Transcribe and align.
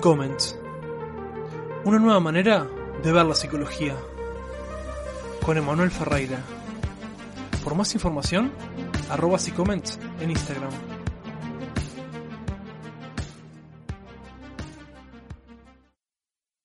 Comments. 0.00 0.56
Una 1.84 1.98
nueva 1.98 2.20
manera 2.20 2.68
de 3.02 3.12
ver 3.12 3.24
la 3.24 3.34
psicología. 3.34 3.96
Con 5.44 5.56
Emanuel 5.56 5.90
Ferreira. 5.90 6.38
Por 7.64 7.74
más 7.74 7.92
información, 7.94 8.52
arroba 9.08 9.38
Comments 9.56 9.98
en 10.20 10.30
Instagram. 10.30 10.70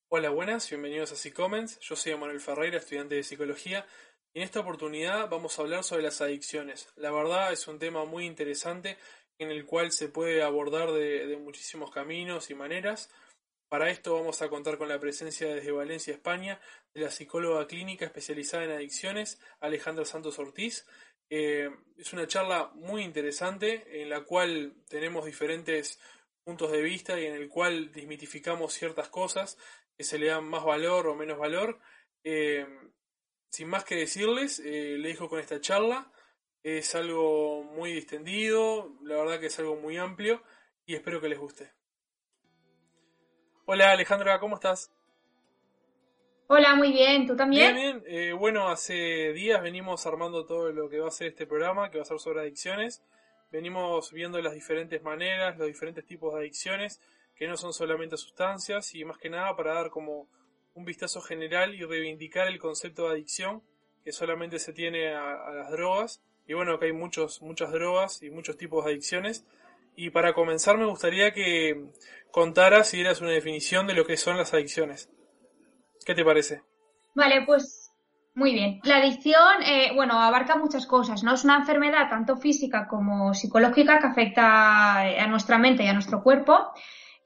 Hola, 0.10 0.30
buenas, 0.30 0.70
bienvenidos 0.70 1.12
a 1.14 1.34
Comments. 1.34 1.80
Yo 1.80 1.96
soy 1.96 2.12
Emanuel 2.12 2.42
Ferreira, 2.42 2.78
estudiante 2.78 3.16
de 3.16 3.24
psicología. 3.24 3.88
Y 4.34 4.40
en 4.40 4.44
esta 4.44 4.60
oportunidad 4.60 5.30
vamos 5.30 5.58
a 5.58 5.62
hablar 5.64 5.84
sobre 5.84 6.04
las 6.04 6.22
adicciones. 6.22 6.90
La 6.98 7.12
verdad 7.12 7.54
es 7.54 7.68
un 7.68 7.80
tema 7.80 8.06
muy 8.06 8.26
interesante 8.26 8.98
en 9.38 9.52
el 9.52 9.66
cual 9.66 9.92
se 9.92 10.10
puede 10.10 10.44
abordar 10.44 10.92
de, 10.92 11.38
muchísimos 11.38 11.92
caminos 11.92 12.50
y 12.50 12.56
maneras. 12.56 13.12
Para 13.68 13.90
esto 13.90 14.14
vamos 14.14 14.42
a 14.42 14.50
contar 14.50 14.78
con 14.78 14.88
la 14.88 15.00
presencia 15.00 15.54
desde 15.54 15.72
Valencia, 15.72 16.14
España, 16.14 16.60
de 16.94 17.02
la 17.02 17.12
psicóloga 17.12 17.68
clínica 17.68 18.06
especializada 18.06 18.64
en 18.64 18.72
adicciones, 18.72 19.40
Alejandra 19.60 20.06
Santos 20.06 20.40
Ortiz. 20.40 20.88
Eh, 21.30 21.70
es 21.98 22.14
una 22.14 22.28
charla 22.28 22.72
muy 22.76 23.04
interesante 23.04 24.02
en 24.02 24.10
la 24.10 24.22
cual 24.22 24.76
tenemos 24.88 25.26
diferentes 25.26 26.00
puntos 26.44 26.72
de 26.72 26.82
vista 26.82 27.20
y 27.20 27.26
en 27.26 27.34
el 27.34 27.50
cual 27.50 27.92
desmitificamos 27.92 28.74
ciertas 28.74 29.10
cosas 29.10 29.58
que 29.98 30.04
se 30.04 30.20
le 30.20 30.28
dan 30.28 30.46
más 30.46 30.64
valor 30.64 31.08
o 31.08 31.16
menos 31.16 31.40
valor. 31.40 31.80
Eh, 32.24 32.66
sin 33.50 33.68
más 33.68 33.84
que 33.84 33.96
decirles, 33.96 34.60
eh, 34.60 34.98
le 34.98 35.10
dejo 35.10 35.28
con 35.28 35.40
esta 35.40 35.60
charla 35.60 36.12
es 36.66 36.96
algo 36.96 37.62
muy 37.62 37.94
distendido, 37.94 38.92
la 39.04 39.18
verdad 39.18 39.40
que 39.40 39.46
es 39.46 39.60
algo 39.60 39.76
muy 39.76 39.98
amplio 39.98 40.42
y 40.88 40.96
espero 40.96 41.22
que 41.22 41.30
les 41.30 41.38
guste. 41.38 41.72
Hola 43.66 43.92
Alejandra, 43.92 44.40
¿cómo 44.40 44.56
estás? 44.56 44.92
Hola, 46.48 46.74
muy 46.74 46.92
bien, 46.92 47.28
¿tú 47.28 47.36
también? 47.36 47.76
Bien, 47.76 48.04
bien. 48.04 48.04
Eh, 48.08 48.34
bueno, 48.34 48.68
hace 48.70 49.32
días 49.34 49.62
venimos 49.62 50.08
armando 50.08 50.48
todo 50.48 50.72
lo 50.72 50.90
que 50.90 51.00
va 51.00 51.10
a 51.10 51.12
ser 51.12 51.28
este 51.28 51.46
programa, 51.46 51.92
que 51.92 52.00
va 52.00 52.02
a 52.02 52.08
ser 52.08 52.18
sobre 52.18 52.42
adicciones. 52.42 53.04
Venimos 53.52 54.12
viendo 54.12 54.42
las 54.42 54.56
diferentes 54.56 55.04
maneras, 55.04 55.60
los 55.60 55.68
diferentes 55.68 56.04
tipos 56.04 56.34
de 56.34 56.40
adicciones, 56.40 57.00
que 57.36 57.48
no 57.48 57.58
son 57.58 57.74
solamente 57.74 58.18
sustancias, 58.18 58.96
y 58.96 59.06
más 59.06 59.20
que 59.20 59.30
nada 59.30 59.56
para 59.56 59.76
dar 59.76 59.92
como 59.92 60.28
un 60.74 60.84
vistazo 60.84 61.22
general 61.22 61.76
y 61.76 61.84
reivindicar 61.84 62.48
el 62.48 62.58
concepto 62.58 63.04
de 63.04 63.14
adicción, 63.14 63.62
que 64.04 64.12
solamente 64.12 64.58
se 64.58 64.74
tiene 64.74 65.14
a 65.14 65.52
las 65.52 65.70
drogas, 65.70 66.24
y 66.48 66.54
bueno, 66.54 66.80
que 66.80 66.86
hay 66.86 66.94
muchos, 66.94 67.42
muchas 67.42 67.72
drogas 67.72 68.22
y 68.22 68.30
muchos 68.30 68.58
tipos 68.58 68.86
de 68.86 68.92
adicciones. 68.92 69.46
Y 69.96 70.10
para 70.10 70.34
comenzar 70.34 70.78
me 70.78 70.86
gustaría 70.86 71.32
que 71.32 71.86
contaras 72.32 72.94
y 72.94 72.98
dieras 72.98 73.22
una 73.22 73.32
definición 73.32 73.88
de 73.88 73.94
lo 73.94 74.06
que 74.06 74.18
son 74.18 74.38
las 74.38 74.54
adicciones. 74.54 75.10
¿Qué 76.06 76.14
te 76.14 76.26
parece? 76.26 76.62
Vale, 77.16 77.44
pues 77.46 77.92
muy 78.36 78.54
bien. 78.54 78.82
La 78.84 78.98
adicción, 78.98 79.64
eh, 79.64 79.92
bueno, 79.96 80.20
abarca 80.20 80.58
muchas 80.58 80.86
cosas, 80.86 81.24
¿no? 81.24 81.34
Es 81.34 81.46
una 81.46 81.58
enfermedad 81.58 82.10
tanto 82.10 82.36
física 82.36 82.88
como 82.88 83.34
psicológica 83.34 84.00
que 84.00 84.08
afecta 84.08 85.00
a 85.00 85.28
nuestra 85.28 85.58
mente 85.58 85.84
y 85.84 85.88
a 85.88 85.94
nuestro 85.94 86.22
cuerpo. 86.22 86.74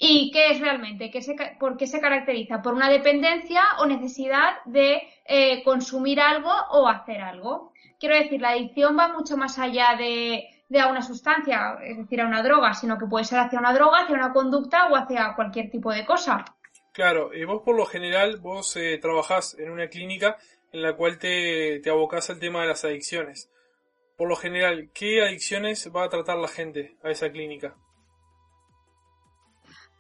¿Y 0.01 0.31
qué 0.31 0.51
es 0.51 0.61
realmente? 0.61 1.11
¿Qué 1.11 1.21
se, 1.21 1.35
¿Por 1.59 1.75
qué 1.75 1.85
se 1.85 1.99
caracteriza? 1.99 2.61
¿Por 2.61 2.73
una 2.73 2.89
dependencia 2.89 3.61
o 3.79 3.85
necesidad 3.85 4.63
de 4.63 5.03
eh, 5.25 5.61
consumir 5.65 6.21
algo 6.21 6.49
o 6.71 6.87
hacer 6.87 7.19
algo? 7.19 7.73
Quiero 7.99 8.15
decir, 8.15 8.39
la 8.39 8.51
adicción 8.51 8.97
va 8.97 9.09
mucho 9.09 9.35
más 9.35 9.59
allá 9.59 9.97
de, 9.97 10.47
a 10.79 10.87
una 10.87 11.01
sustancia, 11.01 11.77
es 11.83 11.97
decir, 11.97 12.21
a 12.21 12.27
una 12.27 12.41
droga, 12.41 12.73
sino 12.73 12.97
que 12.97 13.07
puede 13.07 13.25
ser 13.25 13.39
hacia 13.39 13.59
una 13.59 13.73
droga, 13.73 14.03
hacia 14.03 14.15
una 14.15 14.31
conducta 14.31 14.87
o 14.87 14.95
hacia 14.95 15.33
cualquier 15.35 15.69
tipo 15.69 15.91
de 15.91 16.05
cosa. 16.05 16.45
Claro, 16.93 17.33
y 17.33 17.43
vos 17.43 17.61
por 17.65 17.75
lo 17.75 17.85
general, 17.85 18.37
vos 18.37 18.77
eh, 18.77 18.99
trabajás 19.01 19.59
en 19.59 19.69
una 19.69 19.89
clínica 19.89 20.37
en 20.71 20.81
la 20.81 20.93
cual 20.93 21.19
te, 21.19 21.81
te 21.81 21.89
abocás 21.89 22.29
al 22.29 22.39
tema 22.39 22.61
de 22.61 22.69
las 22.69 22.85
adicciones. 22.85 23.51
Por 24.15 24.29
lo 24.29 24.37
general, 24.37 24.91
¿qué 24.93 25.21
adicciones 25.21 25.91
va 25.93 26.05
a 26.05 26.09
tratar 26.09 26.37
la 26.37 26.47
gente 26.47 26.95
a 27.03 27.09
esa 27.09 27.29
clínica? 27.29 27.75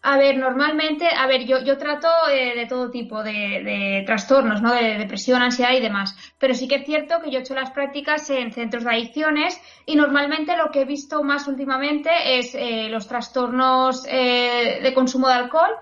A 0.01 0.17
ver, 0.17 0.37
normalmente, 0.37 1.07
a 1.09 1.27
ver, 1.27 1.45
yo, 1.45 1.59
yo 1.59 1.77
trato 1.77 2.07
eh, 2.31 2.55
de 2.55 2.65
todo 2.67 2.89
tipo 2.89 3.21
de, 3.21 4.03
trastornos, 4.05 4.61
¿no? 4.61 4.73
De 4.73 4.97
depresión, 4.97 5.41
ansiedad 5.41 5.73
y 5.73 5.81
demás. 5.81 6.15
Pero 6.37 6.53
sí 6.53 6.69
que 6.69 6.75
es 6.75 6.85
cierto 6.85 7.21
que 7.21 7.31
yo 7.31 7.39
he 7.39 7.41
hecho 7.41 7.53
las 7.53 7.71
prácticas 7.71 8.29
en 8.29 8.53
centros 8.53 8.85
de 8.85 8.91
adicciones 8.91 9.59
y 9.85 9.97
normalmente 9.97 10.55
lo 10.55 10.71
que 10.71 10.81
he 10.81 10.85
visto 10.85 11.21
más 11.23 11.47
últimamente 11.47 12.09
es 12.39 12.55
eh, 12.55 12.87
los 12.89 13.09
trastornos 13.09 14.05
eh, 14.07 14.79
de 14.81 14.93
consumo 14.93 15.27
de 15.27 15.33
alcohol 15.33 15.75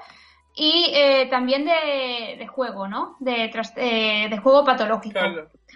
y 0.55 0.91
también 1.29 1.65
de, 1.65 2.47
juego, 2.47 2.87
¿no? 2.87 3.15
De, 3.19 3.51
de 4.31 4.37
juego 4.39 4.65
patológico. 4.65 5.19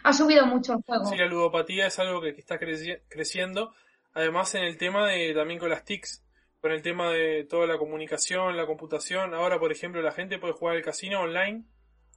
Ha 0.03 0.12
subido 0.12 0.47
mucho 0.47 0.73
el 0.73 0.79
juego. 0.81 1.06
Sí, 1.06 1.16
la 1.16 1.28
ludopatía 1.28 1.85
es 1.85 2.00
algo 2.00 2.19
que, 2.19 2.29
está 2.29 2.58
creciendo. 2.58 3.75
Además, 4.16 4.56
en 4.56 4.63
el 4.63 4.79
tema 4.79 5.06
de 5.06 5.35
también 5.35 5.59
con 5.59 5.69
las 5.69 5.85
TICs 5.85 6.23
con 6.61 6.72
el 6.72 6.81
tema 6.81 7.09
de 7.09 7.44
toda 7.45 7.66
la 7.66 7.77
comunicación, 7.77 8.55
la 8.55 8.67
computación. 8.67 9.33
Ahora, 9.33 9.59
por 9.59 9.72
ejemplo, 9.72 10.01
la 10.01 10.11
gente 10.11 10.38
puede 10.38 10.53
jugar 10.53 10.75
al 10.75 10.83
casino 10.83 11.22
online 11.22 11.63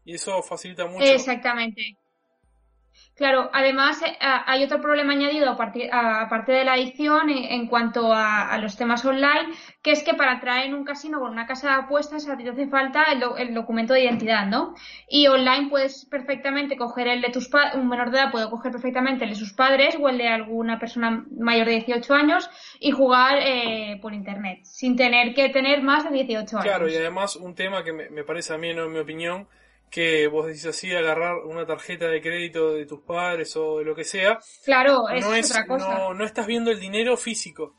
y 0.04 0.14
eso 0.14 0.42
facilita 0.42 0.86
mucho. 0.86 1.04
Exactamente. 1.04 1.96
Claro, 3.16 3.48
además 3.52 4.02
eh, 4.02 4.16
hay 4.20 4.64
otro 4.64 4.80
problema 4.80 5.12
añadido 5.12 5.48
aparte 5.48 6.52
de 6.52 6.64
la 6.64 6.72
adicción 6.72 7.30
en 7.30 7.68
cuanto 7.68 8.12
a, 8.12 8.58
los 8.58 8.76
temas 8.76 9.04
online, 9.04 9.52
que 9.82 9.92
es 9.92 10.02
que 10.02 10.14
para 10.14 10.34
entrar 10.34 10.64
en 10.64 10.74
un 10.74 10.84
casino 10.84 11.20
con 11.20 11.30
una 11.30 11.46
casa 11.46 11.68
de 11.68 11.74
apuestas 11.74 12.28
a 12.28 12.36
ti 12.36 12.42
te 12.42 12.50
hace 12.50 12.66
falta 12.66 13.04
el, 13.12 13.54
documento 13.54 13.94
de 13.94 14.04
identidad, 14.04 14.46
¿no? 14.46 14.74
Y 15.08 15.28
online 15.28 15.68
puedes 15.70 16.06
perfectamente 16.06 16.76
coger 16.76 17.06
el 17.06 17.20
de 17.20 17.30
tus 17.30 17.48
padres, 17.48 17.76
un 17.76 17.88
menor 17.88 18.10
de 18.10 18.18
edad 18.18 18.32
puede 18.32 18.50
coger 18.50 18.72
perfectamente 18.72 19.24
el 19.24 19.30
de 19.30 19.36
sus 19.36 19.52
padres 19.52 19.96
o 20.00 20.08
el 20.08 20.18
de 20.18 20.28
alguna 20.28 20.78
persona 20.78 21.24
mayor 21.38 21.66
de 21.66 21.72
18 21.72 22.14
años 22.14 22.50
y 22.80 22.90
jugar 22.90 23.38
eh, 23.40 23.98
por 24.02 24.12
internet, 24.12 24.60
sin 24.64 24.96
tener 24.96 25.34
que 25.34 25.50
tener 25.50 25.82
más 25.82 26.04
de 26.04 26.10
18 26.10 26.58
años. 26.58 26.64
Claro, 26.64 26.88
y 26.88 26.96
además 26.96 27.36
un 27.36 27.54
tema 27.54 27.84
que 27.84 27.92
me, 27.92 28.10
me 28.10 28.24
parece 28.24 28.54
a 28.54 28.58
mí, 28.58 28.70
en 28.70 28.92
mi 28.92 28.98
opinión, 28.98 29.46
que 29.94 30.26
vos 30.26 30.48
decís 30.48 30.66
así, 30.66 30.92
agarrar 30.92 31.36
una 31.44 31.64
tarjeta 31.64 32.08
de 32.08 32.20
crédito 32.20 32.74
de 32.74 32.84
tus 32.84 33.02
padres 33.02 33.54
o 33.54 33.78
de 33.78 33.84
lo 33.84 33.94
que 33.94 34.02
sea. 34.02 34.40
Claro, 34.64 35.08
es, 35.08 35.24
no 35.24 35.32
es 35.36 35.48
otra 35.48 35.68
cosa. 35.68 35.98
No, 35.98 36.14
no, 36.14 36.24
estás 36.24 36.48
viendo 36.48 36.72
el 36.72 36.80
dinero 36.80 37.16
físico. 37.16 37.76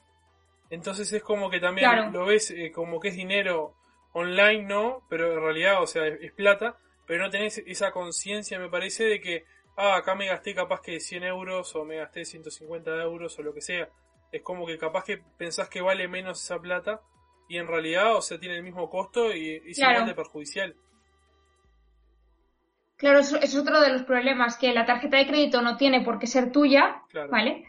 Entonces 0.69 1.11
es 1.11 1.21
como 1.21 1.49
que 1.49 1.59
también 1.59 2.13
lo 2.13 2.25
ves 2.25 2.51
eh, 2.51 2.71
como 2.71 3.01
que 3.01 3.09
es 3.09 3.17
dinero 3.17 3.75
online, 4.13 4.63
¿no? 4.63 5.05
Pero 5.09 5.33
en 5.33 5.41
realidad, 5.41 5.83
o 5.83 5.87
sea, 5.87 6.07
es, 6.07 6.31
plata, 6.31 6.77
pero 7.05 7.21
no 7.21 7.29
tenés 7.29 7.57
esa 7.65 7.91
conciencia, 7.91 8.59
me 8.59 8.69
parece, 8.69 9.03
de 9.03 9.19
que, 9.19 9.43
ah, 9.75 9.97
acá 9.97 10.15
me 10.15 10.27
gasté 10.27 10.55
capaz 10.55 10.79
que 10.79 11.01
100 11.01 11.25
euros 11.25 11.75
o 11.75 11.83
me 11.83 11.97
gasté 11.97 12.23
150 12.23 12.91
euros 13.01 13.37
o 13.37 13.43
lo 13.43 13.53
que 13.53 13.59
sea. 13.59 13.89
Es 14.31 14.41
como 14.41 14.65
que 14.65 14.77
capaz 14.77 15.03
que 15.03 15.17
pensás 15.37 15.67
que 15.67 15.81
vale 15.81 16.07
menos 16.07 16.41
esa 16.41 16.59
plata 16.59 17.01
y 17.49 17.57
en 17.57 17.67
realidad, 17.67 18.15
o 18.15 18.21
sea, 18.21 18.39
tiene 18.39 18.55
el 18.55 18.63
mismo 18.63 18.89
costo 18.89 19.35
y, 19.35 19.61
es 19.65 19.79
igual 19.79 20.05
de 20.05 20.15
perjudicial. 20.15 20.77
Claro, 22.97 23.19
eso 23.19 23.37
es 23.41 23.55
otro 23.55 23.81
de 23.81 23.89
los 23.89 24.03
problemas, 24.03 24.57
que 24.57 24.73
la 24.73 24.85
tarjeta 24.85 25.17
de 25.17 25.27
crédito 25.27 25.61
no 25.61 25.75
tiene 25.75 26.01
por 26.01 26.17
qué 26.17 26.27
ser 26.27 26.51
tuya, 26.51 27.01
¿vale? 27.29 27.65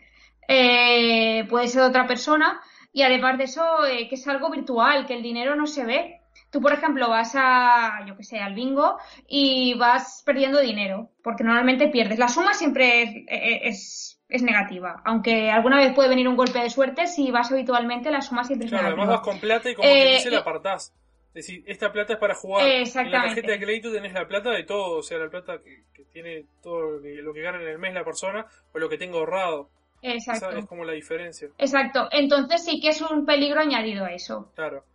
Eh, 0.48 1.44
puede 1.48 1.66
ser 1.66 1.82
de 1.82 1.88
otra 1.88 2.06
persona 2.06 2.60
y 2.92 3.02
además 3.02 3.36
de 3.36 3.44
eso, 3.44 3.84
eh, 3.84 4.08
que 4.08 4.14
es 4.14 4.28
algo 4.28 4.50
virtual, 4.50 5.06
que 5.06 5.14
el 5.14 5.22
dinero 5.22 5.56
no 5.56 5.66
se 5.66 5.84
ve. 5.84 6.20
Tú, 6.50 6.60
por 6.60 6.72
ejemplo, 6.72 7.08
vas 7.08 7.34
a, 7.34 8.04
yo 8.06 8.16
que 8.16 8.22
sé, 8.22 8.38
al 8.38 8.54
bingo 8.54 8.98
y 9.26 9.74
vas 9.74 10.22
perdiendo 10.24 10.60
dinero, 10.60 11.10
porque 11.22 11.42
normalmente 11.42 11.88
pierdes. 11.88 12.18
La 12.18 12.28
suma 12.28 12.54
siempre 12.54 13.26
es, 13.62 14.18
es, 14.28 14.42
negativa, 14.42 15.02
aunque 15.04 15.50
alguna 15.50 15.78
vez 15.78 15.92
puede 15.92 16.08
venir 16.08 16.28
un 16.28 16.36
golpe 16.36 16.60
de 16.60 16.70
suerte, 16.70 17.06
si 17.06 17.30
vas 17.30 17.50
habitualmente 17.50 18.10
la 18.10 18.20
suma 18.20 18.44
siempre 18.44 18.66
es 18.66 18.72
negativa. 18.72 18.94
Claro, 18.94 19.02
además 19.02 19.24
vas 19.24 19.32
con 19.32 19.40
plata 19.40 19.70
y 19.70 19.74
como 19.74 19.88
te 19.88 20.04
dice, 20.04 20.30
la 20.30 20.38
apartás. 20.38 20.94
Es 21.36 21.46
decir, 21.46 21.62
esta 21.66 21.92
plata 21.92 22.14
es 22.14 22.18
para 22.18 22.34
jugar. 22.34 22.66
En 22.66 23.10
la 23.10 23.22
tarjeta 23.24 23.52
de 23.52 23.60
crédito 23.60 23.92
tenés 23.92 24.14
la 24.14 24.26
plata 24.26 24.52
de 24.52 24.62
todo, 24.62 25.00
o 25.00 25.02
sea, 25.02 25.18
la 25.18 25.28
plata 25.28 25.58
que, 25.62 26.04
tiene 26.10 26.46
todo 26.62 26.92
lo 26.92 27.02
que, 27.02 27.16
lo 27.16 27.34
que, 27.34 27.42
gana 27.42 27.60
en 27.60 27.68
el 27.68 27.78
mes 27.78 27.92
la 27.92 28.06
persona 28.06 28.46
o 28.72 28.78
lo 28.78 28.88
que 28.88 28.96
tengo 28.96 29.18
ahorrado. 29.18 29.68
Exacto. 30.00 30.48
Esa 30.48 30.58
es 30.60 30.66
como 30.66 30.86
la 30.86 30.94
diferencia. 30.94 31.50
Exacto. 31.58 32.08
Entonces 32.10 32.64
sí 32.64 32.80
que 32.80 32.88
es 32.88 33.02
un 33.02 33.26
peligro 33.26 33.60
añadido 33.60 34.06
a 34.06 34.14
eso. 34.14 34.50
Claro. 34.54 34.86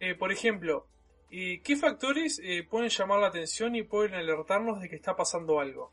Eh, 0.00 0.16
por 0.16 0.32
ejemplo, 0.32 0.88
eh, 1.30 1.60
¿qué 1.62 1.76
factores 1.76 2.40
eh, 2.42 2.66
pueden 2.68 2.88
llamar 2.88 3.20
la 3.20 3.28
atención 3.28 3.76
y 3.76 3.84
pueden 3.84 4.14
alertarnos 4.14 4.80
de 4.80 4.88
que 4.88 4.96
está 4.96 5.14
pasando 5.14 5.60
algo? 5.60 5.92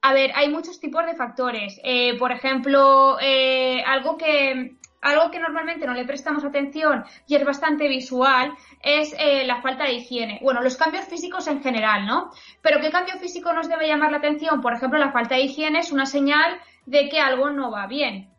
A 0.00 0.14
ver, 0.14 0.30
hay 0.36 0.48
muchos 0.48 0.78
tipos 0.78 1.04
de 1.06 1.16
factores. 1.16 1.80
por 2.20 2.30
ejemplo, 2.30 3.16
algo 3.18 4.16
que 4.16 4.76
algo 5.02 5.30
que 5.30 5.40
normalmente 5.40 5.86
no 5.86 5.92
le 5.92 6.06
prestamos 6.06 6.44
atención 6.44 7.04
y 7.26 7.34
es 7.34 7.44
bastante 7.44 7.88
visual 7.88 8.52
es 8.80 9.14
eh, 9.18 9.44
la 9.44 9.60
falta 9.60 9.84
de 9.84 9.94
higiene. 9.94 10.38
Bueno, 10.42 10.62
los 10.62 10.76
cambios 10.76 11.04
físicos 11.04 11.46
en 11.48 11.62
general, 11.62 12.06
¿no? 12.06 12.30
Pero 12.62 12.80
¿qué 12.80 12.90
cambio 12.90 13.18
físico 13.18 13.52
nos 13.52 13.68
debe 13.68 13.88
llamar 13.88 14.12
la 14.12 14.18
atención? 14.18 14.60
Por 14.60 14.74
ejemplo, 14.74 14.98
la 14.98 15.12
falta 15.12 15.34
de 15.34 15.42
higiene 15.42 15.80
es 15.80 15.92
una 15.92 16.06
señal 16.06 16.58
de 16.86 17.08
que 17.08 17.20
algo 17.20 17.50
no 17.50 17.70
va 17.70 17.86
bien. 17.86 18.31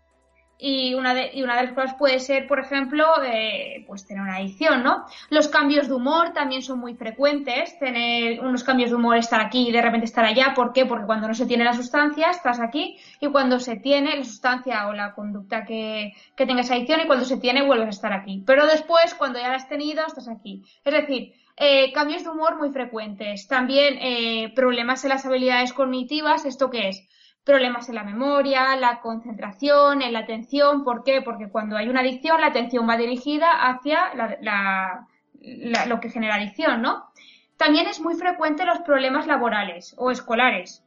Y 0.58 0.94
una, 0.94 1.14
de, 1.14 1.32
y 1.34 1.44
una 1.44 1.58
de 1.58 1.64
las 1.64 1.74
cosas 1.74 1.96
puede 1.96 2.20
ser, 2.20 2.48
por 2.48 2.60
ejemplo, 2.60 3.06
eh, 3.24 3.84
pues 3.88 4.06
tener 4.06 4.24
una 4.24 4.38
adicción, 4.38 4.84
¿no? 4.84 5.06
Los 5.30 5.48
cambios 5.48 5.88
de 5.88 5.94
humor 5.94 6.32
también 6.34 6.62
son 6.62 6.80
muy 6.80 6.96
frecuentes, 6.96 7.78
tener 7.80 8.40
unos 8.40 8.64
cambios 8.64 8.92
de 8.92 8.96
humor, 8.96 9.18
estar 9.18 9.42
aquí 9.42 9.68
y 9.68 9.72
de 9.72 9.82
repente 9.82 10.06
estar 10.06 10.24
allá. 10.24 10.54
¿Por 10.56 10.72
qué? 10.72 10.86
Porque 10.86 11.06
cuando 11.06 11.28
no 11.28 11.34
se 11.34 11.46
tiene 11.46 11.64
la 11.64 11.74
sustancia, 11.74 12.30
estás 12.30 12.60
aquí, 12.60 12.98
y 13.20 13.28
cuando 13.28 13.60
se 13.60 13.78
tiene 13.78 14.16
la 14.16 14.24
sustancia 14.24 14.88
o 14.88 14.94
la 14.94 15.14
conducta 15.14 15.66
que, 15.66 16.14
que 16.36 16.46
tengas 16.46 16.72
adicción, 16.72 17.02
y 17.02 17.08
cuando 17.08 17.26
se 17.26 17.38
tiene, 17.38 17.64
vuelves 17.64 17.88
a 17.88 17.92
estar 17.92 18.14
aquí. 18.14 18.44
Pero 18.46 18.66
después, 18.66 19.16
cuando 19.16 19.40
ya 19.40 19.50
la 19.50 19.56
has 19.56 19.68
tenido, 19.68 20.06
estás 20.06 20.30
aquí. 20.30 20.64
Es 20.86 20.94
decir, 20.94 21.34
eh, 21.58 21.92
cambios 21.94 22.24
de 22.24 22.30
humor 22.30 22.58
muy 22.58 22.72
frecuentes. 22.72 23.48
También 23.48 23.98
eh, 24.02 24.52
problemas 24.56 25.04
en 25.04 25.10
las 25.10 25.26
habilidades 25.26 25.74
cognitivas. 25.74 26.46
¿Esto 26.46 26.70
qué 26.70 26.90
es? 26.90 27.08
Problemas 27.44 27.90
en 27.90 27.96
la 27.96 28.04
memoria, 28.04 28.76
la 28.76 29.02
concentración, 29.02 30.02
en 30.02 30.14
la 30.14 30.20
atención. 30.20 30.84
¿Por 30.84 31.04
qué? 31.04 31.22
Porque 31.22 31.50
cuando 31.50 31.78
hay 31.78 31.90
una 31.90 32.02
adicción, 32.02 32.40
la 32.42 32.48
atención 32.48 32.88
va 32.88 32.98
dirigida 32.98 33.52
hacia 33.52 34.14
lo 35.88 36.00
que 36.00 36.10
genera 36.10 36.36
adicción, 36.36 36.82
¿no? 36.82 37.06
También 37.58 37.88
es 37.88 38.00
muy 38.00 38.16
frecuente 38.16 38.66
los 38.66 38.80
problemas 38.80 39.28
laborales 39.28 39.94
o 39.98 40.12
escolares. 40.12 40.84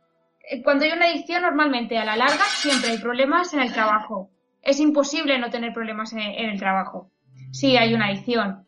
Eh, 0.51 0.63
cuando 0.63 0.85
hay 0.85 0.93
una 0.93 1.07
adicción, 1.07 1.43
normalmente 1.43 1.99
a 1.99 2.05
la 2.05 2.17
larga 2.17 2.45
siempre 2.45 2.91
hay 2.91 2.99
problemas 2.99 3.55
en 3.55 3.61
el 3.61 3.73
trabajo. 3.73 4.31
Es 4.63 4.81
imposible 4.81 5.39
no 5.39 5.51
tener 5.51 5.73
problemas 5.73 6.13
en, 6.13 6.21
el 6.21 6.59
trabajo 6.59 7.11
si 7.53 7.77
hay 7.77 7.95
una 7.95 8.07
adicción. 8.07 8.67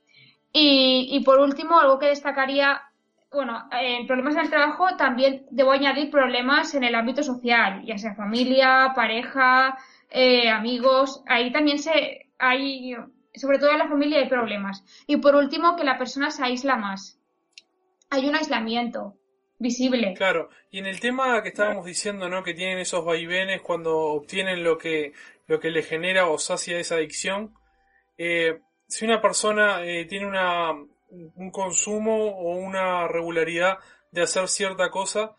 Y, 0.52 1.08
y 1.10 1.20
por 1.24 1.40
último, 1.40 1.78
algo 1.78 1.98
que 1.98 2.06
destacaría 2.06 2.80
bueno, 3.30 3.68
en 3.72 4.06
problemas 4.06 4.34
en 4.36 4.42
el 4.42 4.50
trabajo 4.50 4.96
también 4.96 5.46
debo 5.50 5.72
añadir 5.72 6.10
problemas 6.10 6.74
en 6.74 6.84
el 6.84 6.94
ámbito 6.94 7.22
social, 7.22 7.82
ya 7.84 7.98
sea 7.98 8.14
familia, 8.14 8.92
pareja, 8.94 9.76
eh, 10.10 10.48
amigos. 10.48 11.22
Ahí 11.26 11.52
también 11.52 11.78
se 11.78 12.30
hay, 12.38 12.96
sobre 13.34 13.58
todo 13.58 13.70
en 13.70 13.78
la 13.78 13.88
familia 13.88 14.20
hay 14.20 14.28
problemas. 14.28 14.84
Y 15.06 15.18
por 15.18 15.34
último, 15.34 15.76
que 15.76 15.84
la 15.84 15.98
persona 15.98 16.30
se 16.30 16.44
aísla 16.44 16.76
más. 16.76 17.20
Hay 18.10 18.26
un 18.26 18.34
aislamiento 18.34 19.18
visible. 19.58 20.14
Claro, 20.14 20.48
y 20.70 20.78
en 20.78 20.86
el 20.86 21.00
tema 21.00 21.42
que 21.42 21.50
estábamos 21.50 21.84
diciendo, 21.84 22.28
¿no? 22.30 22.42
Que 22.42 22.54
tienen 22.54 22.78
esos 22.78 23.04
vaivenes 23.04 23.60
cuando 23.60 23.98
obtienen 23.98 24.64
lo 24.64 24.78
que, 24.78 25.12
lo 25.46 25.60
que 25.60 25.70
le 25.70 25.82
genera 25.82 26.28
o 26.28 26.38
sacia 26.38 26.78
esa 26.78 26.94
adicción. 26.94 27.54
Eh, 28.16 28.60
si 28.86 29.04
una 29.04 29.20
persona 29.20 29.84
eh, 29.84 30.06
tiene 30.06 30.26
una, 30.26 30.72
un 31.10 31.50
consumo 31.50 32.28
o 32.28 32.56
una 32.56 33.08
regularidad 33.08 33.78
de 34.10 34.22
hacer 34.22 34.48
cierta 34.48 34.90
cosa, 34.90 35.34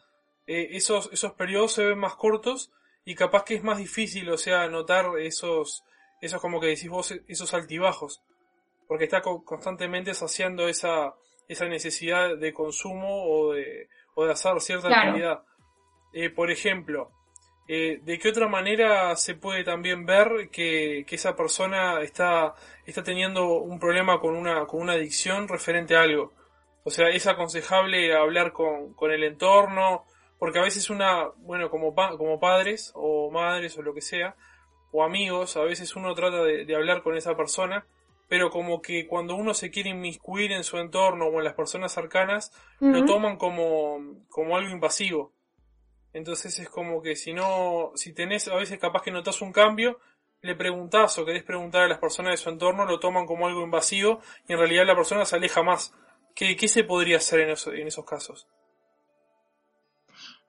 eh, 0.48 0.70
esos, 0.72 1.10
esos 1.12 1.34
periodos 1.34 1.74
se 1.74 1.86
ven 1.86 2.00
más 2.00 2.16
cortos 2.16 2.72
y 3.06 3.16
capaz 3.16 3.44
que 3.44 3.56
es 3.56 3.64
más 3.64 3.78
difícil, 3.78 4.30
o 4.30 4.38
sea, 4.38 4.68
notar 4.68 5.18
esos, 5.20 5.84
esos 6.22 6.42
como 6.42 6.60
que 6.60 6.68
decís 6.68 6.90
vos, 6.90 7.14
esos 7.28 7.54
altibajos, 7.54 8.22
porque 8.88 9.06
está 9.06 9.22
constantemente 9.22 10.14
saciando 10.14 10.68
esa, 10.68 11.14
esa 11.48 11.66
necesidad 11.66 12.38
de 12.38 12.54
consumo 12.54 13.26
o 13.26 13.54
de, 13.54 13.90
o 14.16 14.26
de 14.26 14.32
hacer 14.32 14.60
cierta 14.62 14.88
actividad. 14.88 15.44
Eh, 16.14 16.30
por 16.30 16.50
ejemplo, 16.50 17.12
eh, 17.72 18.00
¿de 18.02 18.18
qué 18.18 18.30
otra 18.30 18.48
manera 18.48 19.16
se 19.16 19.36
puede 19.36 19.64
también 19.64 20.04
ver 20.04 20.50
que, 20.52 21.06
esa 21.08 21.36
persona 21.36 22.02
está, 22.02 22.56
está 22.84 23.04
teniendo 23.04 23.60
un 23.60 23.80
problema 23.80 24.20
con 24.20 24.36
una, 24.36 24.66
con 24.66 24.82
una 24.82 24.94
adicción 24.94 25.48
referente 25.48 25.96
a 25.96 26.02
algo? 26.02 26.34
O 26.84 26.90
sea, 26.90 27.10
es 27.10 27.28
aconsejable 27.28 28.16
hablar 28.16 28.54
con, 28.54 28.96
con 28.96 29.12
el 29.12 29.24
entorno, 29.24 30.06
porque 30.40 30.58
a 30.58 30.64
veces 30.64 30.90
una, 30.90 31.28
bueno, 31.38 31.70
como, 31.70 31.94
como 31.94 32.40
padres 32.40 32.92
o 32.96 33.30
madres 33.30 33.78
o 33.78 33.84
lo 33.84 33.94
que 33.94 34.02
sea, 34.02 34.36
o 34.92 35.04
amigos, 35.04 35.56
a 35.56 35.62
veces 35.62 35.96
uno 35.96 36.16
trata 36.16 36.42
de, 36.42 36.76
hablar 36.76 37.04
con 37.04 37.16
esa 37.16 37.38
persona, 37.38 37.86
pero 38.28 38.50
como 38.50 38.82
que 38.82 39.06
cuando 39.06 39.36
uno 39.36 39.54
se 39.54 39.70
quiere 39.70 39.92
inmiscuir 39.92 40.54
en 40.54 40.64
su 40.64 40.80
entorno 40.80 41.28
o 41.28 41.38
en 41.38 41.44
las 41.44 41.54
personas 41.54 41.92
cercanas, 41.92 42.52
lo 42.80 43.06
toman 43.06 43.38
como, 43.38 44.00
como 44.28 44.58
algo 44.58 44.72
invasivo. 44.72 45.34
Entonces 46.14 46.58
es 46.60 46.70
como 46.70 47.02
que 47.02 47.16
si 47.16 47.34
no, 47.34 47.92
si 47.96 48.14
tenés, 48.14 48.48
a 48.48 48.56
veces 48.56 48.80
capaz 48.80 49.04
que 49.04 49.12
notas 49.12 49.42
un 49.42 49.52
cambio, 49.52 50.00
le 50.42 50.56
preguntás 50.56 51.18
o 51.18 51.26
querés 51.26 51.44
preguntar 51.44 51.84
a 51.84 51.88
las 51.88 52.00
personas 52.00 52.32
de 52.32 52.38
su 52.38 52.50
entorno, 52.50 52.86
lo 52.86 53.00
toman 53.00 53.26
como 53.26 53.48
algo 53.48 53.64
invasivo 53.64 54.22
y 54.48 54.54
en 54.54 54.60
realidad 54.60 54.86
la 54.86 54.96
persona 54.96 55.26
se 55.26 55.36
aleja 55.36 55.62
más. 55.64 55.94
¿Qué, 56.36 56.56
qué 56.56 56.68
se 56.68 56.84
podría 56.84 57.18
hacer 57.18 57.42
en, 57.42 57.50
en 57.50 57.88
esos 57.88 58.06
casos? 58.06 58.48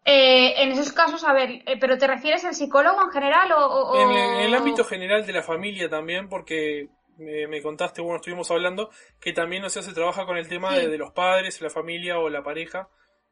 Eh, 0.04 0.62
en 0.62 0.72
esos 0.72 0.92
casos, 0.92 1.24
a 1.24 1.32
ver, 1.32 1.62
eh, 1.66 1.78
¿pero 1.78 1.98
te 1.98 2.06
refieres 2.06 2.44
al 2.44 2.54
psicólogo 2.54 3.02
en 3.02 3.10
general 3.10 3.52
o...? 3.52 4.00
En, 4.00 4.10
el 4.46 4.54
ámbito 4.54 4.84
general 4.84 5.26
de 5.26 5.32
la 5.32 5.42
familia 5.42 5.90
también, 5.90 6.28
porque 6.28 6.88
me, 7.18 7.60
contaste, 7.60 8.00
bueno, 8.00 8.16
estuvimos 8.16 8.50
hablando, 8.50 8.90
que 9.20 9.32
también, 9.32 9.62
o 9.64 9.68
sea, 9.68 9.82
se 9.82 9.92
trabaja 9.92 10.24
con 10.24 10.38
el 10.38 10.48
tema 10.48 10.74
de, 10.74 10.88
de, 10.88 10.96
los 10.96 11.12
padres, 11.12 11.60
la 11.60 11.68
familia 11.68 12.18
o 12.18 12.30
la 12.30 12.42
pareja, 12.42 12.88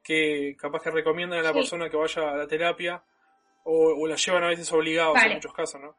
que 0.09 0.57
capaz 0.59 0.83
que 0.83 0.91
recomiendan 0.91 1.41
a 1.41 1.43
la 1.43 1.53
persona 1.53 1.91
que 1.91 1.97
vaya 1.99 2.31
a 2.31 2.37
la 2.39 2.47
terapia 2.47 3.03
o, 3.65 4.07
la 4.07 4.17
llevan 4.17 4.43
a 4.43 4.49
veces 4.49 4.73
obligados 4.73 5.23
en 5.23 5.35
muchos 5.35 5.53
casos, 5.53 5.83
¿no? 5.83 5.95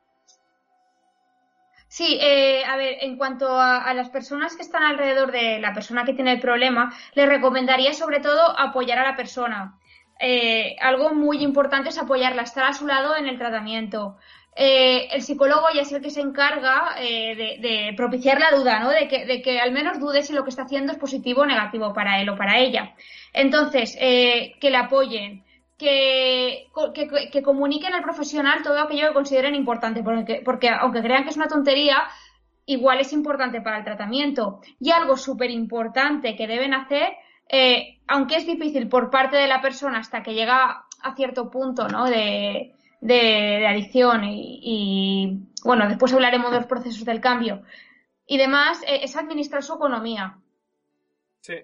Sí, 1.88 2.18
eh, 2.20 2.64
a 2.66 2.76
ver, 2.76 2.98
en 3.02 3.18
cuanto 3.18 3.48
a, 3.60 3.94
las 3.94 4.10
personas 4.10 4.56
que 4.56 4.64
están 4.64 4.82
alrededor 4.82 5.32
de 5.32 5.60
la 5.60 5.76
persona 5.76 6.06
que 6.06 6.14
tiene 6.14 6.32
el 6.32 6.40
problema, 6.40 6.92
les 7.14 7.30
recomendaría 7.30 7.94
sobre 7.94 8.20
todo 8.20 8.60
apoyar 8.60 8.98
a 8.98 9.04
la 9.04 9.16
persona. 9.16 9.78
Eh, 10.20 10.76
algo 10.82 11.14
muy 11.14 11.44
importante 11.44 11.90
es 11.90 12.00
apoyarla, 12.00 12.42
estar 12.42 12.66
a 12.66 12.74
su 12.74 12.88
lado 12.88 13.16
en 13.16 13.28
el 13.28 13.38
tratamiento. 13.38 14.18
Eh, 14.62 15.08
el 15.14 15.22
psicólogo 15.22 15.68
ya 15.74 15.84
es 15.84 15.92
el 15.94 16.02
que 16.02 16.10
se 16.10 16.20
encarga 16.20 16.96
de, 16.98 17.94
propiciar 17.96 18.42
la 18.42 18.52
duda, 18.52 18.80
¿no? 18.80 18.90
De 18.90 19.08
que, 19.08 19.26
de 19.26 19.42
que 19.42 19.62
al 19.62 19.72
menos 19.72 20.00
dude 20.02 20.22
si 20.22 20.34
lo 20.34 20.44
que 20.44 20.50
está 20.50 20.64
haciendo 20.64 20.92
es 20.92 20.98
positivo 20.98 21.44
o 21.44 21.46
negativo 21.46 21.94
para 21.94 22.22
él 22.22 22.28
o 22.28 22.36
para 22.36 22.60
ella. 22.60 22.94
Entonces, 23.34 23.98
eh, 24.00 24.56
que 24.60 24.70
le 24.70 24.78
apoyen, 24.78 25.44
que, 25.78 26.68
que, 27.32 27.42
comuniquen 27.42 27.94
al 27.94 28.04
profesional 28.04 28.64
todo 28.64 28.80
aquello 28.80 29.08
que 29.08 29.14
consideren 29.14 29.56
importante, 29.56 30.04
porque, 30.04 30.42
porque 30.44 30.70
aunque 30.70 31.02
crean 31.02 31.24
que 31.24 31.30
es 31.30 31.38
una 31.38 31.48
tontería, 31.48 32.04
igual 32.66 33.00
es 33.00 33.14
importante 33.14 33.62
para 33.62 33.78
el 33.78 33.84
tratamiento. 33.84 34.60
Y 34.80 34.92
algo 34.92 35.16
súper 35.16 35.52
importante 35.52 36.36
que 36.36 36.48
deben 36.48 36.74
hacer, 36.74 37.14
eh, 37.48 38.00
aunque 38.08 38.36
es 38.36 38.46
difícil 38.46 38.90
por 38.90 39.10
parte 39.10 39.38
de 39.38 39.48
la 39.48 39.62
persona 39.62 40.00
hasta 40.00 40.22
que 40.22 40.34
llega 40.34 40.86
a 41.02 41.16
cierto 41.16 41.50
punto 41.50 41.88
¿no? 41.88 42.06
de, 42.06 42.76
de, 43.02 43.68
adicción 43.68 44.24
y, 44.26 45.48
bueno, 45.64 45.88
después 45.88 46.14
hablaremos 46.14 46.52
de 46.52 46.58
los 46.58 46.68
procesos 46.68 47.06
del 47.06 47.22
cambio 47.22 47.64
y 48.26 48.38
demás, 48.38 48.82
eh, 48.84 49.00
es 49.04 49.16
administrar 49.18 49.64
su 49.64 49.74
economía. 49.74 50.38
Sí. 51.42 51.56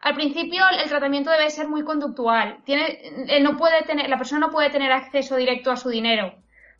Al 0.00 0.14
principio 0.14 0.64
el 0.68 0.88
tratamiento 0.88 1.30
debe 1.30 1.50
ser 1.50 1.68
muy 1.68 1.84
conductual. 1.84 2.62
Tiene, 2.64 2.98
eh, 3.28 3.40
no 3.40 3.56
puede 3.56 3.82
tener, 3.82 4.08
la 4.08 4.16
persona 4.16 4.46
no 4.46 4.52
puede 4.52 4.70
tener 4.70 4.90
acceso 4.90 5.36
directo 5.36 5.70
a 5.70 5.76
su 5.76 5.90
dinero. 5.90 6.34